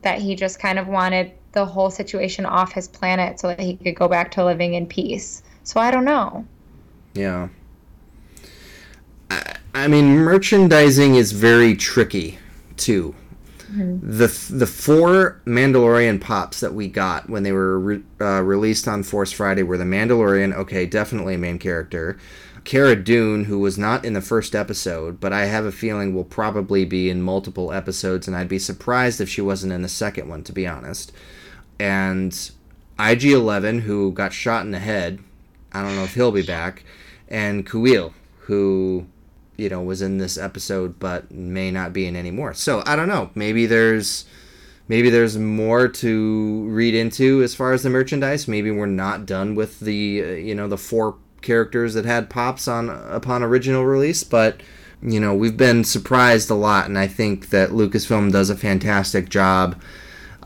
that 0.03 0.21
he 0.21 0.35
just 0.35 0.61
kind 0.61 0.79
of 0.79 0.87
wanted 0.87 1.33
the 1.57 1.65
whole 1.65 1.91
situation 1.91 2.45
off 2.45 2.73
his 2.73 2.87
planet 2.87 3.41
so 3.41 3.49
that 3.49 3.59
he 3.59 3.77
could 3.77 3.97
go 3.97 4.07
back 4.09 4.31
to 4.31 4.45
living 4.45 4.75
in 4.75 4.87
peace. 4.87 5.43
So 5.65 5.81
I 5.81 5.91
don't 5.91 6.05
know. 6.05 6.45
Yeah. 7.15 7.49
I, 9.31 9.57
I 9.75 9.89
mean, 9.89 10.19
merchandising 10.19 11.15
is 11.15 11.33
very 11.33 11.75
tricky 11.75 12.39
too. 12.77 13.15
The 13.69 14.29
the 14.51 14.67
four 14.67 15.41
Mandalorian 15.45 16.21
pops 16.21 16.61
that 16.61 16.73
we 16.73 16.89
got 16.89 17.29
when 17.29 17.43
they 17.43 17.53
were 17.53 17.81
re- 17.81 18.03
uh, 18.21 18.43
released 18.43 18.87
on 18.87 19.03
Force 19.03 19.33
Friday 19.33 19.65
were 19.65 19.77
the 19.77 19.85
Mandalorian. 19.85 20.55
Okay, 20.55 20.87
definitely 20.87 21.35
a 21.35 21.39
main 21.39 21.59
character. 21.59 22.17
Cara 22.65 22.97
Dune, 22.97 23.45
who 23.45 23.59
was 23.59 23.77
not 23.77 24.05
in 24.05 24.13
the 24.13 24.21
first 24.21 24.55
episode, 24.55 25.21
but 25.21 25.33
I 25.33 25.47
have 25.47 25.65
a 25.65 25.73
feeling 25.73 26.15
will 26.15 26.25
probably 26.25 26.85
be 26.85 27.11
in 27.11 27.23
multiple 27.23 27.73
episodes, 27.73 28.27
and 28.27 28.37
I'd 28.37 28.49
be 28.49 28.59
surprised 28.59 29.21
if 29.21 29.29
she 29.29 29.41
wasn't 29.41 29.73
in 29.73 29.83
the 29.83 29.89
second 29.89 30.29
one, 30.29 30.43
to 30.45 30.53
be 30.53 30.67
honest. 30.67 31.13
And 31.79 32.51
IG 32.99 33.25
11, 33.25 33.81
who 33.81 34.13
got 34.13 34.33
shot 34.33 34.65
in 34.65 34.71
the 34.71 34.79
head, 34.79 35.19
I 35.73 35.83
don't 35.83 35.97
know 35.97 36.05
if 36.05 36.15
he'll 36.15 36.33
be 36.33 36.43
back, 36.43 36.85
and 37.29 37.67
Kuiil, 37.67 38.13
who 38.41 39.07
you 39.57 39.69
know 39.69 39.83
was 39.83 40.03
in 40.03 40.19
this 40.19 40.37
episode 40.37 40.99
but 40.99 41.31
may 41.31 41.71
not 41.71 41.93
be 41.93 42.07
in 42.07 42.17
anymore. 42.17 42.55
So 42.55 42.83
I 42.87 42.97
don't 42.97 43.09
know. 43.09 43.31
Maybe 43.35 43.67
there's 43.67 44.25
maybe 44.89 45.11
there's 45.11 45.37
more 45.37 45.89
to 45.89 46.65
read 46.69 46.95
into 46.95 47.43
as 47.43 47.55
far 47.55 47.73
as 47.73 47.83
the 47.83 47.91
merchandise. 47.91 48.49
Maybe 48.49 48.71
we're 48.71 48.87
not 48.87 49.27
done 49.27 49.55
with 49.55 49.81
the 49.81 50.23
uh, 50.23 50.27
you 50.29 50.55
know 50.55 50.69
the 50.69 50.79
four 50.79 51.17
characters 51.43 51.95
that 51.95 52.05
had 52.05 52.31
pops 52.31 52.67
on 52.69 52.89
upon 52.89 53.43
original 53.43 53.85
release, 53.85 54.25
but 54.25 54.61
you 55.03 55.21
know 55.21 55.35
we've 55.35 55.57
been 55.57 55.85
surprised 55.85 56.51
a 56.51 56.55
lot, 56.55 56.87
and 56.87 56.99
I 56.99 57.07
think 57.07 57.51
that 57.51 57.71
Lucasfilm 57.71 58.33
does 58.33 58.51
a 58.51 58.57
fantastic 58.57 59.29
job 59.29 59.81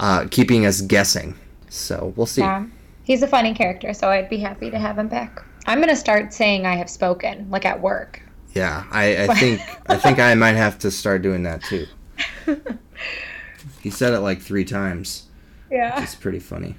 uh, 0.01 0.27
keeping 0.31 0.67
us 0.67 0.81
guessing. 0.81 1.37
So 1.69 2.13
we'll 2.17 2.27
see. 2.27 2.41
Yeah. 2.41 2.67
He's 3.05 3.23
a 3.23 3.29
funny 3.29 3.55
character, 3.55 3.95
so 3.95 4.09
I'd 4.09 4.29
be 4.29 4.39
happy 4.39 4.71
to 4.71 4.79
have 4.79 4.99
him 4.99 5.09
back. 5.09 5.45
I'm 5.67 5.81
gonna 5.81 5.97
start 5.97 6.33
saying 6.33 6.67
I 6.67 6.75
have 6.75 6.91
spoken, 6.91 7.49
like 7.51 7.65
at 7.65 7.81
work. 7.81 8.23
Yeah, 8.55 8.85
I, 8.91 9.25
I 9.25 9.35
think 9.35 9.61
I 9.87 9.97
think 9.97 10.19
I 10.19 10.35
might 10.35 10.57
have 10.57 10.79
to 10.81 10.91
start 10.91 11.23
doing 11.23 11.45
that 11.45 11.63
too. 11.63 11.87
He 13.81 13.91
said 13.91 14.13
it 14.13 14.21
like 14.21 14.41
three 14.41 14.65
times. 14.65 15.27
Yeah. 15.71 16.03
It's 16.03 16.15
pretty 16.15 16.39
funny. 16.39 16.77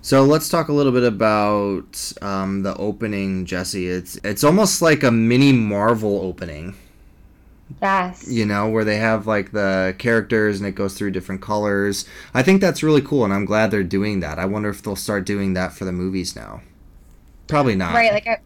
So 0.00 0.24
let's 0.24 0.48
talk 0.48 0.68
a 0.68 0.72
little 0.72 0.92
bit 0.92 1.02
about 1.02 2.12
um, 2.22 2.62
the 2.62 2.74
opening, 2.76 3.44
Jesse. 3.44 3.88
It's 3.88 4.16
it's 4.24 4.42
almost 4.42 4.80
like 4.80 5.02
a 5.02 5.10
mini 5.10 5.52
Marvel 5.52 6.22
opening, 6.22 6.74
Yes. 7.82 8.26
you 8.28 8.46
know, 8.46 8.68
where 8.68 8.84
they 8.84 8.96
have 8.96 9.26
like 9.26 9.52
the 9.52 9.94
characters 9.98 10.58
and 10.58 10.68
it 10.68 10.74
goes 10.74 10.94
through 10.94 11.10
different 11.10 11.42
colors. 11.42 12.06
I 12.34 12.42
think 12.42 12.60
that's 12.60 12.82
really 12.82 13.02
cool, 13.02 13.24
and 13.24 13.32
I'm 13.32 13.44
glad 13.44 13.70
they're 13.70 13.82
doing 13.84 14.20
that. 14.20 14.38
I 14.38 14.46
wonder 14.46 14.70
if 14.70 14.82
they'll 14.82 14.96
start 14.96 15.26
doing 15.26 15.54
that 15.54 15.72
for 15.72 15.84
the 15.84 15.92
movies 15.92 16.34
now. 16.34 16.62
Probably 17.46 17.76
not. 17.76 17.94
Right, 17.94 18.12
like 18.12 18.26
I, 18.26 18.40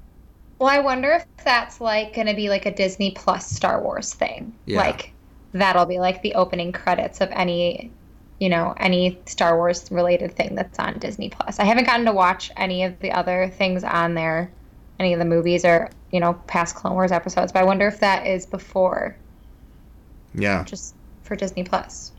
well, 0.58 0.70
I 0.70 0.78
wonder 0.78 1.10
if 1.12 1.26
that's 1.44 1.80
like 1.80 2.14
going 2.14 2.28
to 2.28 2.34
be 2.34 2.48
like 2.48 2.66
a 2.66 2.74
Disney 2.74 3.10
Plus 3.10 3.50
Star 3.50 3.82
Wars 3.82 4.14
thing. 4.14 4.54
Yeah. 4.66 4.78
Like 4.78 5.12
that'll 5.52 5.86
be 5.86 5.98
like 5.98 6.22
the 6.22 6.34
opening 6.34 6.70
credits 6.72 7.20
of 7.20 7.28
any, 7.32 7.90
you 8.38 8.48
know, 8.48 8.74
any 8.76 9.18
Star 9.26 9.56
Wars 9.56 9.90
related 9.90 10.36
thing 10.36 10.54
that's 10.54 10.78
on 10.78 10.98
Disney 10.98 11.30
Plus. 11.30 11.58
I 11.58 11.64
haven't 11.64 11.86
gotten 11.86 12.06
to 12.06 12.12
watch 12.12 12.50
any 12.56 12.84
of 12.84 12.98
the 13.00 13.10
other 13.10 13.52
things 13.56 13.82
on 13.82 14.14
there, 14.14 14.52
any 15.02 15.12
of 15.12 15.18
the 15.18 15.24
movies 15.24 15.64
or 15.64 15.90
you 16.10 16.20
know 16.20 16.34
past 16.46 16.76
Clone 16.76 16.94
Wars 16.94 17.12
episodes. 17.12 17.52
But 17.52 17.60
I 17.60 17.64
wonder 17.64 17.86
if 17.86 18.00
that 18.00 18.26
is 18.26 18.46
before, 18.46 19.16
Yeah. 20.34 20.64
just 20.64 20.94
for 21.24 21.36
Disney 21.36 21.64
Plus. 21.64 22.12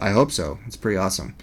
I 0.00 0.10
hope 0.10 0.30
so. 0.32 0.58
It's 0.66 0.76
pretty 0.76 0.96
awesome. 0.96 1.34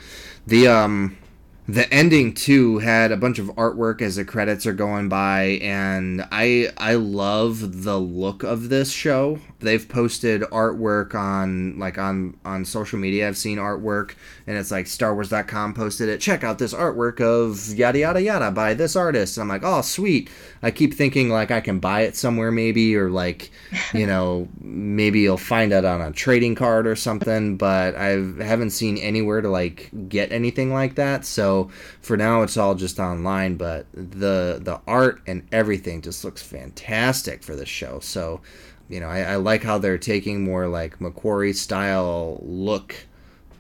The 0.48 0.68
um 0.68 1.18
the 1.66 1.92
ending 1.94 2.34
too 2.34 2.80
had 2.80 3.14
a 3.14 3.18
bunch 3.18 3.40
of 3.40 3.48
artwork 3.56 4.02
as 4.02 4.18
the 4.18 4.26
credits 4.26 4.66
are 4.66 4.74
going 4.74 5.08
by 5.08 5.60
and 5.62 6.28
I 6.30 6.70
I 6.78 6.96
love 6.96 7.84
the 7.84 7.98
look 7.98 8.44
of 8.44 8.68
this 8.70 8.92
show. 8.92 9.40
They've 9.60 9.88
posted 9.88 10.42
artwork 10.42 11.16
on 11.16 11.80
like 11.80 11.98
on 11.98 12.36
on 12.44 12.66
social 12.66 13.00
media. 13.00 13.28
I've 13.30 13.38
seen 13.38 13.58
artwork 13.60 14.16
and 14.46 14.58
it's 14.58 14.72
like 14.72 14.86
starwars.com 14.86 15.74
posted 15.74 16.10
it. 16.10 16.20
Check 16.20 16.44
out 16.44 16.60
this 16.60 16.74
artwork 16.74 17.22
of 17.22 17.74
yada 17.74 18.00
yada 18.00 18.22
yada 18.22 18.52
by 18.52 18.74
this 18.74 18.96
artist. 18.96 19.38
And 19.38 19.44
I'm 19.44 19.48
like, 19.48 19.64
"Oh, 19.64 19.82
sweet." 19.82 20.30
I 20.62 20.72
keep 20.72 20.94
thinking 20.94 21.30
like 21.30 21.52
I 21.52 21.62
can 21.62 21.80
buy 21.80 22.02
it 22.02 22.16
somewhere 22.16 22.52
maybe 22.52 22.96
or 22.96 23.10
like, 23.10 23.52
you 23.94 24.08
know, 24.08 24.48
maybe 24.62 25.22
you'll 25.22 25.38
find 25.38 25.72
it 25.74 25.86
on 25.86 26.02
a 26.02 26.12
trading 26.12 26.56
card 26.56 26.88
or 26.88 26.96
something, 26.96 27.58
but 27.58 27.96
I 27.96 28.10
haven't 28.44 28.72
seen 28.72 28.98
anywhere 28.98 29.42
to 29.42 29.50
like 29.50 29.92
get 30.10 30.32
anything 30.32 30.74
like 30.74 30.96
that. 30.96 31.26
So 31.26 31.70
for 32.02 32.18
now 32.18 32.42
it's 32.44 32.58
all 32.58 32.76
just 32.76 33.00
online, 33.00 33.56
but 33.56 33.86
the 33.94 34.60
the 34.62 34.80
art 34.88 35.22
and 35.28 35.48
everything 35.52 36.02
just 36.02 36.24
looks 36.24 36.42
fantastic 36.42 37.44
for 37.44 37.56
this 37.56 37.70
show. 37.70 38.00
So, 38.00 38.42
you 38.90 39.00
know, 39.00 39.08
I, 39.08 39.22
I 39.22 39.36
like 39.38 39.64
how 39.64 39.78
they're 39.78 39.98
taking 39.98 40.44
more 40.44 40.68
like 40.68 41.00
McQuarrie 41.00 41.56
style 41.56 42.42
look 42.44 42.96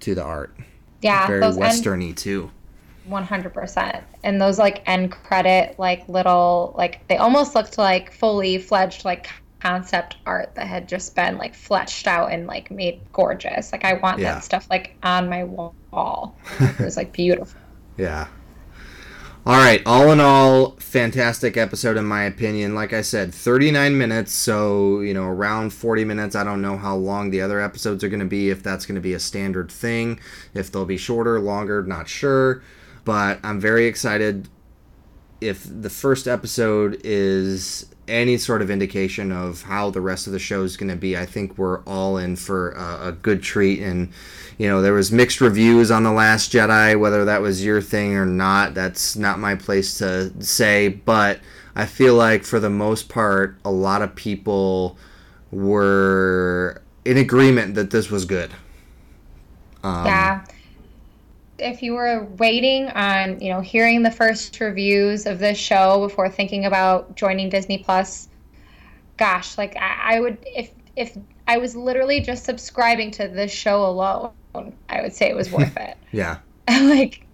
to 0.02 0.16
the 0.16 0.24
art. 0.24 0.56
Yeah, 1.04 1.28
Very 1.28 1.40
those 1.42 1.58
end 1.58 1.66
westerny 1.66 2.16
too. 2.16 2.50
One 3.06 3.24
hundred 3.24 3.54
percent. 3.54 4.04
And 4.24 4.42
those 4.42 4.58
like 4.58 4.82
end 4.88 5.12
credit, 5.12 5.78
like 5.78 6.08
little, 6.08 6.74
like 6.78 7.06
they 7.08 7.18
almost 7.18 7.54
looked 7.56 7.78
like 7.78 8.12
fully 8.14 8.58
fledged 8.58 9.04
like 9.04 9.28
concept 9.60 10.18
art 10.26 10.56
that 10.56 10.68
had 10.68 10.88
just 10.90 11.16
been 11.16 11.38
like 11.38 11.56
fleshed 11.56 12.08
out 12.08 12.32
and 12.32 12.48
like 12.48 12.72
made 12.72 13.02
gorgeous. 13.12 13.72
Like 13.72 13.84
I 13.86 13.94
want 13.96 14.20
Yeah. 14.20 14.36
that 14.36 14.44
stuff 14.44 14.68
like 14.70 14.96
on 15.04 15.30
my 15.30 15.44
wall. 15.44 16.36
it 16.60 16.80
was 16.80 16.98
like 16.98 17.12
beautiful. 17.12 17.60
Yeah. 17.98 18.28
All 19.46 19.58
right. 19.58 19.82
All 19.86 20.10
in 20.14 20.22
all, 20.22 20.78
fantastic 20.80 21.58
episode 21.58 21.98
in 21.98 22.06
my 22.06 22.24
opinion. 22.24 22.76
Like 22.76 22.94
I 22.94 23.02
said, 23.02 23.34
39 23.34 23.98
minutes, 23.98 24.32
so 24.32 25.02
you 25.02 25.14
know 25.14 25.26
around 25.26 25.74
40 25.74 26.06
minutes. 26.06 26.34
I 26.34 26.46
don't 26.46 26.62
know 26.62 26.78
how 26.78 26.96
long 26.96 27.30
the 27.30 27.42
other 27.42 27.60
episodes 27.60 28.06
are 28.06 28.10
going 28.10 28.22
to 28.22 28.26
be. 28.26 28.50
If 28.50 28.64
that's 28.64 28.86
going 28.86 28.96
to 28.96 29.02
be 29.02 29.14
a 29.14 29.20
standard 29.20 29.70
thing, 29.70 30.22
if 30.54 30.72
they'll 30.72 30.86
be 30.86 30.96
shorter, 30.96 31.42
longer, 31.42 31.84
not 31.84 32.08
sure. 32.08 32.64
But 33.04 33.42
I'm 33.44 33.60
very 33.60 33.86
excited. 33.86 34.48
If 35.42 35.66
the 35.70 35.90
first 35.90 36.26
episode 36.26 37.02
is 37.04 37.93
any 38.08 38.38
sort 38.38 38.62
of 38.62 38.70
indication 38.70 39.32
of 39.32 39.64
how 39.64 39.90
the 39.90 40.02
rest 40.02 40.28
of 40.28 40.34
the 40.34 40.40
show 40.40 40.64
is 40.64 40.78
going 40.78 40.90
to 40.90 40.96
be, 40.96 41.18
I 41.18 41.26
think 41.26 41.58
we're 41.58 41.82
all 41.84 42.18
in 42.18 42.36
for 42.36 42.72
a, 42.72 43.12
good 43.12 43.42
treat. 43.42 43.82
And 43.82 44.12
you 44.58 44.68
know, 44.68 44.82
there 44.82 44.94
was 44.94 45.12
mixed 45.12 45.42
reviews 45.42 45.92
on 45.92 46.04
the 46.04 46.12
Last 46.12 46.52
Jedi. 46.52 47.00
Whether 47.00 47.26
that 47.26 47.42
was 47.42 47.64
your 47.64 47.82
thing 47.82 48.16
or 48.16 48.26
not, 48.26 48.74
that's 48.74 49.16
not 49.16 49.40
my 49.40 49.56
place 49.56 49.98
to 50.00 50.32
say. 50.44 50.90
But 50.90 51.40
I 51.76 51.86
feel 51.86 52.16
like 52.16 52.44
for 52.44 52.60
the 52.60 52.70
most 52.70 53.10
part, 53.10 53.58
a 53.64 53.72
lot 53.72 54.02
of 54.02 54.16
people 54.16 54.98
were 55.52 56.82
in 57.06 57.18
agreement 57.18 57.76
that 57.76 57.92
this 57.92 58.10
was 58.10 58.26
good. 58.26 58.52
Um, 59.84 60.06
yeah. 60.06 60.46
If 61.64 61.82
you 61.82 61.94
were 61.94 62.26
waiting 62.38 62.90
on, 62.90 63.40
you 63.40 63.50
know, 63.50 63.62
hearing 63.62 64.04
the 64.04 64.12
first 64.12 64.60
reviews 64.60 65.26
of 65.26 65.40
this 65.40 65.58
show 65.58 66.06
before 66.08 66.30
thinking 66.30 66.66
about 66.66 67.16
joining 67.16 67.50
Disney 67.50 67.80
Plus, 67.80 68.30
gosh, 69.18 69.58
like 69.58 69.76
I, 69.78 70.16
I 70.16 70.20
would 70.20 70.38
if 70.46 70.72
if 70.96 71.18
I 71.48 71.58
was 71.58 71.76
literally 71.76 72.22
just 72.22 72.44
subscribing 72.44 73.12
to 73.12 73.28
this 73.28 73.52
show 73.52 73.86
alone, 73.86 74.32
I 74.90 75.02
would 75.02 75.14
say 75.14 75.30
it 75.30 75.36
was 75.36 75.52
worth 75.52 75.76
it. 75.78 75.98
Yeah. 76.12 76.40
like 76.70 77.26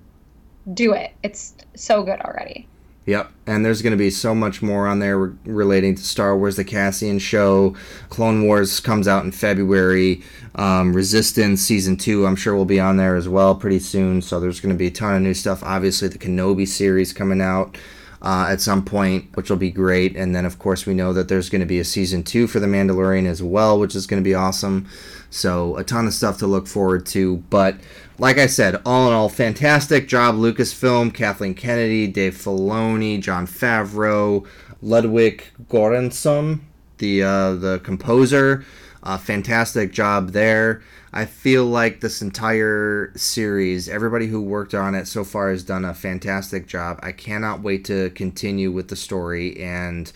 do 0.73 0.93
it. 0.93 1.11
It's 1.23 1.55
so 1.75 2.03
good 2.03 2.21
already. 2.21 2.68
Yep, 3.09 3.31
and 3.47 3.65
there's 3.65 3.81
going 3.81 3.89
to 3.89 3.97
be 3.97 4.11
so 4.11 4.35
much 4.35 4.61
more 4.61 4.87
on 4.87 4.99
there 4.99 5.17
re- 5.17 5.35
relating 5.43 5.95
to 5.95 6.03
Star 6.03 6.37
Wars: 6.37 6.57
The 6.57 6.63
Cassian 6.63 7.17
Show. 7.17 7.75
Clone 8.09 8.45
Wars 8.45 8.79
comes 8.79 9.07
out 9.07 9.25
in 9.25 9.31
February. 9.31 10.21
Um, 10.53 10.93
Resistance 10.93 11.59
season 11.59 11.97
two, 11.97 12.27
I'm 12.27 12.35
sure 12.35 12.55
will 12.55 12.65
be 12.65 12.79
on 12.79 12.97
there 12.97 13.15
as 13.15 13.27
well 13.27 13.55
pretty 13.55 13.79
soon. 13.79 14.21
So 14.21 14.39
there's 14.39 14.59
going 14.59 14.75
to 14.75 14.77
be 14.77 14.85
a 14.85 14.91
ton 14.91 15.15
of 15.15 15.23
new 15.23 15.33
stuff. 15.33 15.63
Obviously, 15.63 16.07
the 16.07 16.19
Kenobi 16.19 16.67
series 16.67 17.11
coming 17.11 17.41
out 17.41 17.79
uh, 18.21 18.45
at 18.47 18.61
some 18.61 18.85
point, 18.85 19.35
which 19.35 19.49
will 19.49 19.57
be 19.57 19.71
great. 19.71 20.15
And 20.15 20.35
then, 20.35 20.45
of 20.45 20.59
course, 20.59 20.85
we 20.85 20.93
know 20.93 21.11
that 21.13 21.29
there's 21.29 21.49
going 21.49 21.61
to 21.61 21.65
be 21.65 21.79
a 21.79 21.85
season 21.85 22.21
two 22.21 22.45
for 22.45 22.59
The 22.59 22.67
Mandalorian 22.67 23.25
as 23.25 23.41
well, 23.41 23.79
which 23.79 23.95
is 23.95 24.05
going 24.05 24.21
to 24.21 24.27
be 24.27 24.35
awesome. 24.35 24.87
So 25.31 25.77
a 25.77 25.83
ton 25.83 26.05
of 26.05 26.13
stuff 26.13 26.37
to 26.39 26.47
look 26.47 26.67
forward 26.67 27.07
to. 27.07 27.37
But 27.49 27.77
like 28.19 28.37
I 28.37 28.47
said, 28.47 28.81
all 28.85 29.07
in 29.07 29.13
all, 29.13 29.29
fantastic 29.29 30.07
job, 30.07 30.35
Lucasfilm, 30.35 31.13
Kathleen 31.13 31.55
Kennedy, 31.55 32.05
Dave 32.05 32.35
Filoni, 32.35 33.19
Jon 33.19 33.47
Favreau, 33.47 34.45
Ludwig 34.81 35.45
Göransson, 35.69 36.59
the 36.97 37.23
uh, 37.23 37.53
the 37.53 37.79
composer. 37.79 38.65
Uh, 39.01 39.17
fantastic 39.17 39.93
job 39.93 40.31
there. 40.31 40.81
I 41.13 41.25
feel 41.25 41.65
like 41.65 42.01
this 42.01 42.21
entire 42.21 43.13
series, 43.15 43.87
everybody 43.87 44.27
who 44.27 44.41
worked 44.41 44.73
on 44.73 44.93
it 44.93 45.07
so 45.07 45.23
far 45.23 45.49
has 45.49 45.63
done 45.63 45.85
a 45.85 45.93
fantastic 45.93 46.67
job. 46.67 46.99
I 47.01 47.13
cannot 47.13 47.61
wait 47.61 47.85
to 47.85 48.09
continue 48.11 48.71
with 48.71 48.89
the 48.89 48.97
story, 48.97 49.57
and 49.57 50.11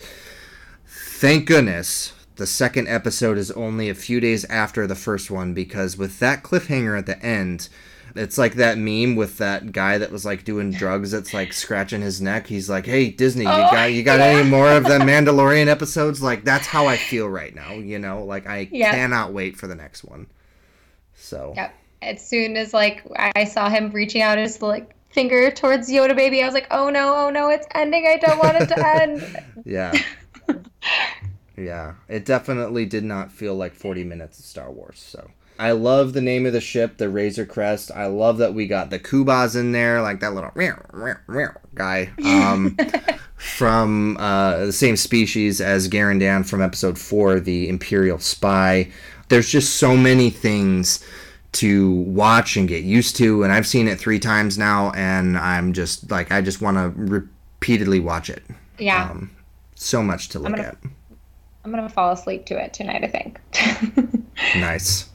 thank 0.86 1.46
goodness 1.46 2.12
the 2.36 2.46
second 2.46 2.88
episode 2.88 3.38
is 3.38 3.50
only 3.52 3.88
a 3.88 3.94
few 3.94 4.20
days 4.20 4.44
after 4.46 4.86
the 4.86 4.94
first 4.94 5.30
one 5.30 5.54
because 5.54 5.96
with 5.96 6.18
that 6.18 6.42
cliffhanger 6.42 6.98
at 6.98 7.06
the 7.06 7.20
end, 7.24 7.68
it's 8.16 8.38
like 8.38 8.54
that 8.54 8.78
meme 8.78 9.16
with 9.16 9.38
that 9.38 9.72
guy 9.72 9.98
that 9.98 10.12
was 10.12 10.24
like 10.24 10.44
doing 10.44 10.70
drugs 10.70 11.10
that's 11.10 11.34
like 11.34 11.52
scratching 11.52 12.00
his 12.00 12.20
neck. 12.20 12.46
He's 12.46 12.70
like, 12.70 12.86
"Hey 12.86 13.10
Disney, 13.10 13.44
you 13.44 13.50
Oh, 13.50 13.70
got 13.70 13.92
you 13.92 14.02
got 14.02 14.20
yeah. 14.20 14.26
any 14.26 14.48
more 14.48 14.70
of 14.70 14.84
the 14.84 14.98
Mandalorian 15.00 15.66
episodes?" 15.66 16.22
Like 16.22 16.44
that's 16.44 16.66
how 16.66 16.86
I 16.86 16.96
feel 16.96 17.28
right 17.28 17.54
now, 17.54 17.72
you 17.72 17.98
know? 17.98 18.24
Like 18.24 18.46
I 18.46 18.68
Yep. 18.70 18.90
cannot 18.92 19.32
wait 19.32 19.56
for 19.56 19.66
the 19.66 19.74
next 19.74 20.04
one. 20.04 20.26
So, 21.14 21.52
Yep. 21.56 21.74
As 22.02 22.26
soon 22.26 22.56
as 22.56 22.74
like 22.74 23.02
I 23.16 23.44
saw 23.44 23.68
him 23.70 23.90
reaching 23.90 24.20
out 24.22 24.36
his 24.38 24.60
like 24.60 24.94
finger 25.10 25.50
towards 25.50 25.88
Yoda 25.88 26.14
baby, 26.14 26.42
I 26.42 26.46
was 26.46 26.54
like, 26.54 26.66
"Oh 26.70 26.90
no, 26.90 27.14
oh 27.16 27.30
no, 27.30 27.48
it's 27.50 27.66
ending. 27.74 28.06
I 28.06 28.18
don't 28.18 28.38
want 28.38 28.56
it 28.58 28.66
to 28.68 28.86
end." 29.00 29.38
yeah. 29.64 29.92
yeah, 31.56 31.94
it 32.08 32.24
definitely 32.24 32.84
did 32.86 33.04
not 33.04 33.30
feel 33.32 33.54
like 33.54 33.74
40 33.74 34.04
minutes 34.04 34.38
of 34.38 34.44
Star 34.44 34.70
Wars. 34.70 34.98
So 34.98 35.30
I 35.58 35.70
love 35.72 36.12
the 36.12 36.20
name 36.20 36.46
of 36.46 36.52
the 36.52 36.60
ship, 36.60 36.96
the 36.96 37.08
Razor 37.08 37.46
Crest. 37.46 37.90
I 37.94 38.06
love 38.06 38.38
that 38.38 38.54
we 38.54 38.66
got 38.66 38.90
the 38.90 38.98
Kubaz 38.98 39.54
in 39.58 39.72
there, 39.72 40.02
like 40.02 40.20
that 40.20 40.34
little 40.34 40.50
meow, 40.56 40.80
meow, 40.92 41.16
meow 41.28 41.52
guy 41.74 42.10
um, 42.24 42.76
from 43.36 44.16
uh, 44.18 44.66
the 44.66 44.72
same 44.72 44.96
species 44.96 45.60
as 45.60 45.88
Garindan 45.88 46.44
from 46.48 46.60
Episode 46.60 46.98
4, 46.98 47.40
the 47.40 47.68
Imperial 47.68 48.18
Spy. 48.18 48.90
There's 49.28 49.48
just 49.48 49.76
so 49.76 49.96
many 49.96 50.28
things 50.30 51.04
to 51.52 51.92
watch 52.00 52.56
and 52.56 52.66
get 52.66 52.82
used 52.82 53.14
to, 53.16 53.44
and 53.44 53.52
I've 53.52 53.66
seen 53.66 53.86
it 53.86 53.98
three 54.00 54.18
times 54.18 54.58
now, 54.58 54.90
and 54.96 55.38
I'm 55.38 55.72
just 55.72 56.10
like, 56.10 56.32
I 56.32 56.40
just 56.40 56.60
want 56.60 56.76
to 56.78 56.88
repeatedly 57.00 58.00
watch 58.00 58.28
it. 58.28 58.42
yeah. 58.78 59.08
Um, 59.10 59.30
so 59.76 60.02
much 60.02 60.30
to 60.30 60.38
look 60.40 60.50
gonna- 60.56 60.62
at. 60.68 60.76
I'm 61.64 61.70
going 61.70 61.82
to 61.82 61.88
fall 61.88 62.12
asleep 62.12 62.44
to 62.46 62.62
it 62.62 62.74
tonight, 62.74 63.04
I 63.04 63.06
think. 63.06 63.40
Nice. 64.56 65.08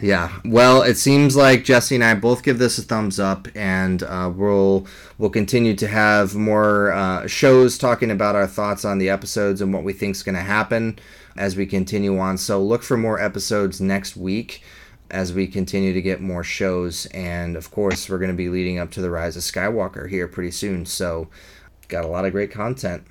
Yeah. 0.00 0.30
Well, 0.44 0.82
it 0.82 0.96
seems 0.96 1.36
like 1.36 1.64
Jesse 1.64 1.94
and 1.94 2.04
I 2.04 2.14
both 2.14 2.42
give 2.42 2.58
this 2.58 2.78
a 2.78 2.82
thumbs 2.82 3.18
up, 3.18 3.48
and 3.54 4.02
uh, 4.02 4.30
we'll 4.34 4.86
we'll 5.18 5.30
continue 5.30 5.74
to 5.76 5.88
have 5.88 6.34
more 6.34 6.92
uh, 6.92 7.26
shows 7.26 7.78
talking 7.78 8.10
about 8.10 8.36
our 8.36 8.46
thoughts 8.46 8.84
on 8.84 8.98
the 8.98 9.08
episodes 9.08 9.60
and 9.60 9.72
what 9.72 9.84
we 9.84 9.92
think's 9.92 10.22
going 10.22 10.34
to 10.34 10.42
happen 10.42 10.98
as 11.36 11.56
we 11.56 11.66
continue 11.66 12.18
on. 12.18 12.36
So 12.36 12.62
look 12.62 12.82
for 12.82 12.96
more 12.96 13.20
episodes 13.20 13.80
next 13.80 14.16
week 14.16 14.62
as 15.10 15.32
we 15.32 15.46
continue 15.46 15.92
to 15.92 16.02
get 16.02 16.20
more 16.20 16.44
shows, 16.44 17.06
and 17.06 17.56
of 17.56 17.70
course 17.70 18.08
we're 18.08 18.18
going 18.18 18.30
to 18.30 18.36
be 18.36 18.48
leading 18.48 18.78
up 18.78 18.90
to 18.92 19.00
the 19.00 19.10
Rise 19.10 19.36
of 19.36 19.42
Skywalker 19.42 20.08
here 20.10 20.28
pretty 20.28 20.50
soon. 20.50 20.84
So 20.84 21.28
got 21.88 22.04
a 22.04 22.08
lot 22.08 22.24
of 22.26 22.32
great 22.32 22.50
content. 22.50 23.06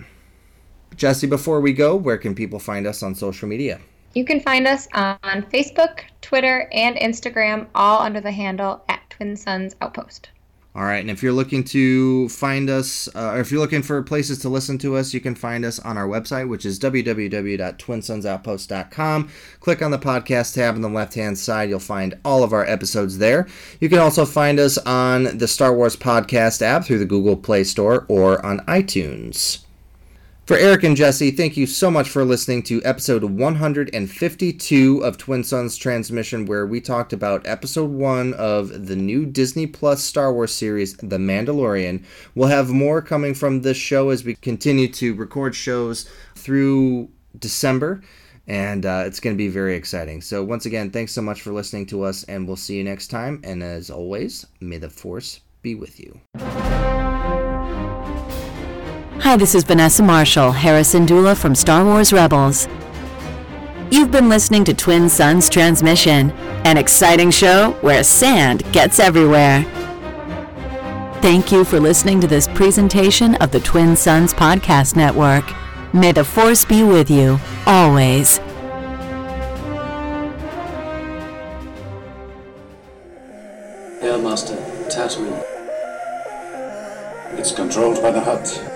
Jesse, 0.95 1.27
before 1.27 1.61
we 1.61 1.73
go, 1.73 1.95
where 1.95 2.17
can 2.17 2.35
people 2.35 2.59
find 2.59 2.85
us 2.85 3.01
on 3.01 3.15
social 3.15 3.47
media? 3.47 3.79
You 4.15 4.25
can 4.25 4.39
find 4.39 4.65
us 4.65 4.87
on 4.93 5.43
Facebook, 5.53 5.99
Twitter, 6.21 6.69
and 6.71 6.95
Instagram, 6.95 7.67
all 7.75 8.01
under 8.01 8.21
the 8.21 8.31
handle 8.31 8.81
at 8.87 9.01
Twin 9.09 9.35
Sons 9.35 9.75
Outpost. 9.81 10.29
All 10.73 10.83
right, 10.83 11.01
and 11.01 11.11
if 11.11 11.21
you're 11.23 11.33
looking 11.33 11.65
to 11.65 12.29
find 12.29 12.69
us, 12.69 13.09
uh, 13.15 13.33
or 13.33 13.39
if 13.39 13.51
you're 13.51 13.61
looking 13.61 13.81
for 13.81 14.01
places 14.03 14.37
to 14.39 14.47
listen 14.49 14.77
to 14.79 14.95
us, 14.95 15.13
you 15.13 15.21
can 15.21 15.35
find 15.35 15.65
us 15.65 15.79
on 15.79 15.97
our 15.97 16.07
website, 16.07 16.49
which 16.49 16.65
is 16.65 16.79
www.twinsonsoutpost.com. 16.79 19.29
Click 19.59 19.81
on 19.81 19.91
the 19.91 19.99
podcast 19.99 20.53
tab 20.53 20.75
on 20.75 20.81
the 20.81 20.89
left 20.89 21.13
hand 21.13 21.37
side. 21.37 21.69
You'll 21.69 21.79
find 21.79 22.17
all 22.25 22.43
of 22.43 22.51
our 22.53 22.65
episodes 22.65 23.17
there. 23.17 23.47
You 23.79 23.87
can 23.89 23.99
also 23.99 24.25
find 24.25 24.59
us 24.59 24.77
on 24.79 25.37
the 25.37 25.47
Star 25.47 25.73
Wars 25.73 25.95
Podcast 25.97 26.61
app 26.61 26.85
through 26.85 26.99
the 26.99 27.05
Google 27.05 27.37
Play 27.37 27.63
Store 27.65 28.05
or 28.09 28.45
on 28.45 28.59
iTunes. 28.61 29.64
For 30.45 30.55
Eric 30.55 30.83
and 30.83 30.95
Jesse, 30.95 31.31
thank 31.31 31.57
you 31.57 31.65
so 31.65 31.89
much 31.89 32.07
for 32.07 32.23
listening 32.23 32.61
to 32.63 32.79
episode 32.83 33.23
152 33.23 35.03
of 35.03 35.17
Twin 35.17 35.43
Sons 35.43 35.75
Transmission, 35.75 36.45
where 36.45 36.67
we 36.67 36.79
talked 36.79 37.13
about 37.13 37.47
episode 37.47 37.89
one 37.89 38.35
of 38.35 38.85
the 38.85 38.95
new 38.95 39.25
Disney 39.25 39.65
Plus 39.65 40.03
Star 40.03 40.31
Wars 40.31 40.53
series, 40.53 40.97
The 40.97 41.17
Mandalorian. 41.17 42.03
We'll 42.35 42.49
have 42.49 42.69
more 42.69 43.01
coming 43.01 43.33
from 43.33 43.63
this 43.63 43.77
show 43.77 44.11
as 44.11 44.23
we 44.23 44.35
continue 44.35 44.87
to 44.89 45.15
record 45.15 45.55
shows 45.55 46.07
through 46.35 47.09
December, 47.39 48.03
and 48.45 48.85
uh, 48.85 49.05
it's 49.07 49.19
going 49.19 49.35
to 49.35 49.39
be 49.39 49.47
very 49.47 49.75
exciting. 49.75 50.21
So, 50.21 50.43
once 50.43 50.67
again, 50.67 50.91
thanks 50.91 51.11
so 51.11 51.23
much 51.23 51.41
for 51.41 51.53
listening 51.53 51.87
to 51.87 52.03
us, 52.03 52.23
and 52.25 52.45
we'll 52.45 52.55
see 52.55 52.77
you 52.77 52.83
next 52.83 53.07
time. 53.07 53.41
And 53.43 53.63
as 53.63 53.89
always, 53.89 54.45
may 54.59 54.77
the 54.77 54.91
Force 54.91 55.39
be 55.63 55.73
with 55.73 55.99
you. 55.99 56.21
Hi, 59.25 59.35
this 59.35 59.55
is 59.55 59.63
Vanessa 59.63 60.03
Marshall, 60.03 60.51
Hera 60.51 60.81
Syndulla 60.81 61.35
from 61.35 61.55
Star 61.55 61.83
Wars 61.83 62.13
Rebels. 62.13 62.67
You've 63.89 64.11
been 64.11 64.29
listening 64.29 64.63
to 64.65 64.73
Twin 64.75 65.09
Sons 65.09 65.49
Transmission, 65.49 66.29
an 66.63 66.77
exciting 66.77 67.31
show 67.31 67.71
where 67.81 68.03
sand 68.03 68.71
gets 68.71 68.99
everywhere. 68.99 69.63
Thank 71.23 71.51
you 71.51 71.63
for 71.63 71.79
listening 71.79 72.21
to 72.21 72.27
this 72.27 72.47
presentation 72.49 73.33
of 73.37 73.49
the 73.49 73.59
Twin 73.59 73.95
Sons 73.95 74.31
Podcast 74.31 74.95
Network. 74.95 75.43
May 75.91 76.11
the 76.11 76.23
Force 76.23 76.63
be 76.63 76.83
with 76.83 77.09
you, 77.09 77.39
always. 77.65 78.37
Airmaster, 84.03 84.55
Tatooine. 84.87 85.43
It's 87.39 87.51
controlled 87.51 88.03
by 88.03 88.11
the 88.11 88.21
Hutt. 88.21 88.74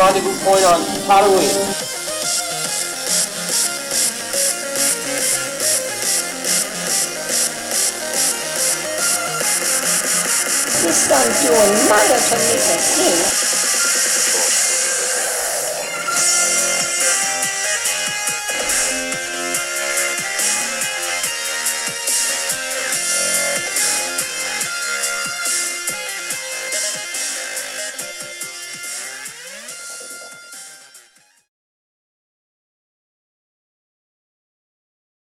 Rendezvous 0.00 0.32
point 0.44 0.64
on 0.64 0.80
Tatooine. 1.04 1.90
son 10.90 11.28
doing 11.42 11.72
murder 11.88 12.20
to 12.28 12.36
me 12.38 12.56
and 12.72 12.80
him. 12.96 13.49